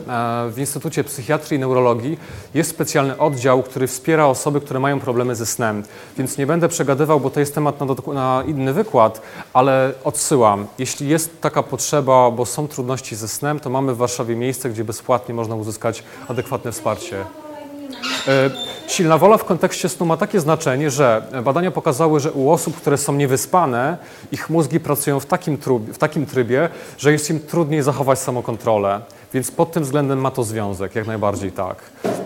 w 0.50 0.56
Instytucie 0.58 1.04
Psychiatrii 1.04 1.58
i 1.58 1.60
Neurologii 1.60 2.18
jest 2.54 2.70
specjalny 2.70 3.18
oddział, 3.18 3.64
który 3.64 3.88
wspiera 3.88 4.26
osoby, 4.26 4.62
które 4.62 4.80
mają 4.80 5.00
problemy 5.00 5.36
ze 5.36 5.46
snem. 5.46 5.84
Więc 6.18 6.38
nie 6.38 6.48
będę 6.48 6.70
przegadywał, 6.70 7.20
bo 7.20 7.30
to 7.30 7.40
jest 7.40 7.56
temat 7.56 7.80
na, 7.80 8.14
na 8.14 8.44
inny 8.48 8.74
wykład, 8.74 9.22
ale 9.54 9.94
odsyłam. 10.04 10.68
Jeśli 10.80 11.10
jest 11.10 11.42
taka 11.42 11.64
potrzeba, 11.64 12.32
bo 12.32 12.46
są 12.46 12.68
trudności 12.68 13.16
ze 13.16 13.28
snem, 13.28 13.60
to 13.60 13.70
mamy 13.70 13.94
w 13.94 13.98
Warszawie 13.98 14.36
miejsce, 14.36 14.70
gdzie 14.70 14.84
bezpłatnie 14.84 15.36
można 15.36 15.56
uzyskać 15.56 16.04
adekwatne 16.28 16.72
wsparcie. 16.72 17.47
E, 18.28 18.50
Silna 18.88 19.18
wola 19.18 19.38
w 19.38 19.46
kontekście 19.46 19.90
snu 19.90 20.06
ma 20.06 20.18
takie 20.18 20.40
znaczenie, 20.40 20.92
że 20.92 21.22
badania 21.44 21.72
pokazały, 21.72 22.20
że 22.20 22.32
u 22.32 22.50
osób, 22.50 22.76
które 22.76 22.98
są 22.98 23.14
niewyspane, 23.14 23.98
ich 24.32 24.50
mózgi 24.50 24.80
pracują 24.80 25.20
w 25.20 25.26
takim, 25.26 25.58
trub, 25.58 25.92
w 25.92 25.98
takim 25.98 26.26
trybie, 26.26 26.70
że 26.98 27.12
jest 27.12 27.30
im 27.30 27.40
trudniej 27.40 27.84
zachować 27.84 28.20
samokontrolę. 28.20 29.02
Więc 29.34 29.52
pod 29.52 29.72
tym 29.72 29.84
względem 29.84 30.20
ma 30.20 30.32
to 30.32 30.44
związek, 30.44 30.96
jak 30.96 31.08
najbardziej 31.08 31.52
tak. 31.52 31.78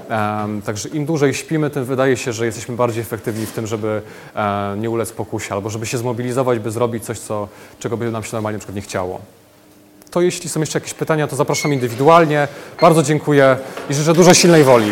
Em, 0.09 0.61
także 0.61 0.89
im 0.89 1.05
dłużej 1.05 1.33
śpimy, 1.33 1.69
tym 1.69 1.85
wydaje 1.85 2.17
się, 2.17 2.33
że 2.33 2.45
jesteśmy 2.45 2.75
bardziej 2.75 3.01
efektywni 3.01 3.45
w 3.45 3.51
tym, 3.51 3.67
żeby 3.67 4.01
e, 4.35 4.75
nie 4.77 4.89
ulec 4.89 5.11
pokusie, 5.11 5.53
albo 5.53 5.69
żeby 5.69 5.85
się 5.85 5.97
zmobilizować, 5.97 6.59
by 6.59 6.71
zrobić 6.71 7.05
coś, 7.05 7.19
co, 7.19 7.47
czego 7.79 7.97
by 7.97 8.11
nam 8.11 8.23
się 8.23 8.29
normalnie 8.33 8.59
na 8.67 8.73
nie 8.73 8.81
chciało. 8.81 9.21
To 10.11 10.21
jeśli 10.21 10.49
są 10.49 10.59
jeszcze 10.59 10.79
jakieś 10.79 10.93
pytania, 10.93 11.27
to 11.27 11.35
zapraszam 11.35 11.73
indywidualnie. 11.73 12.47
Bardzo 12.81 13.03
dziękuję 13.03 13.57
i 13.89 13.93
życzę 13.93 14.13
dużo 14.13 14.33
silnej 14.33 14.63
woli. 14.63 14.91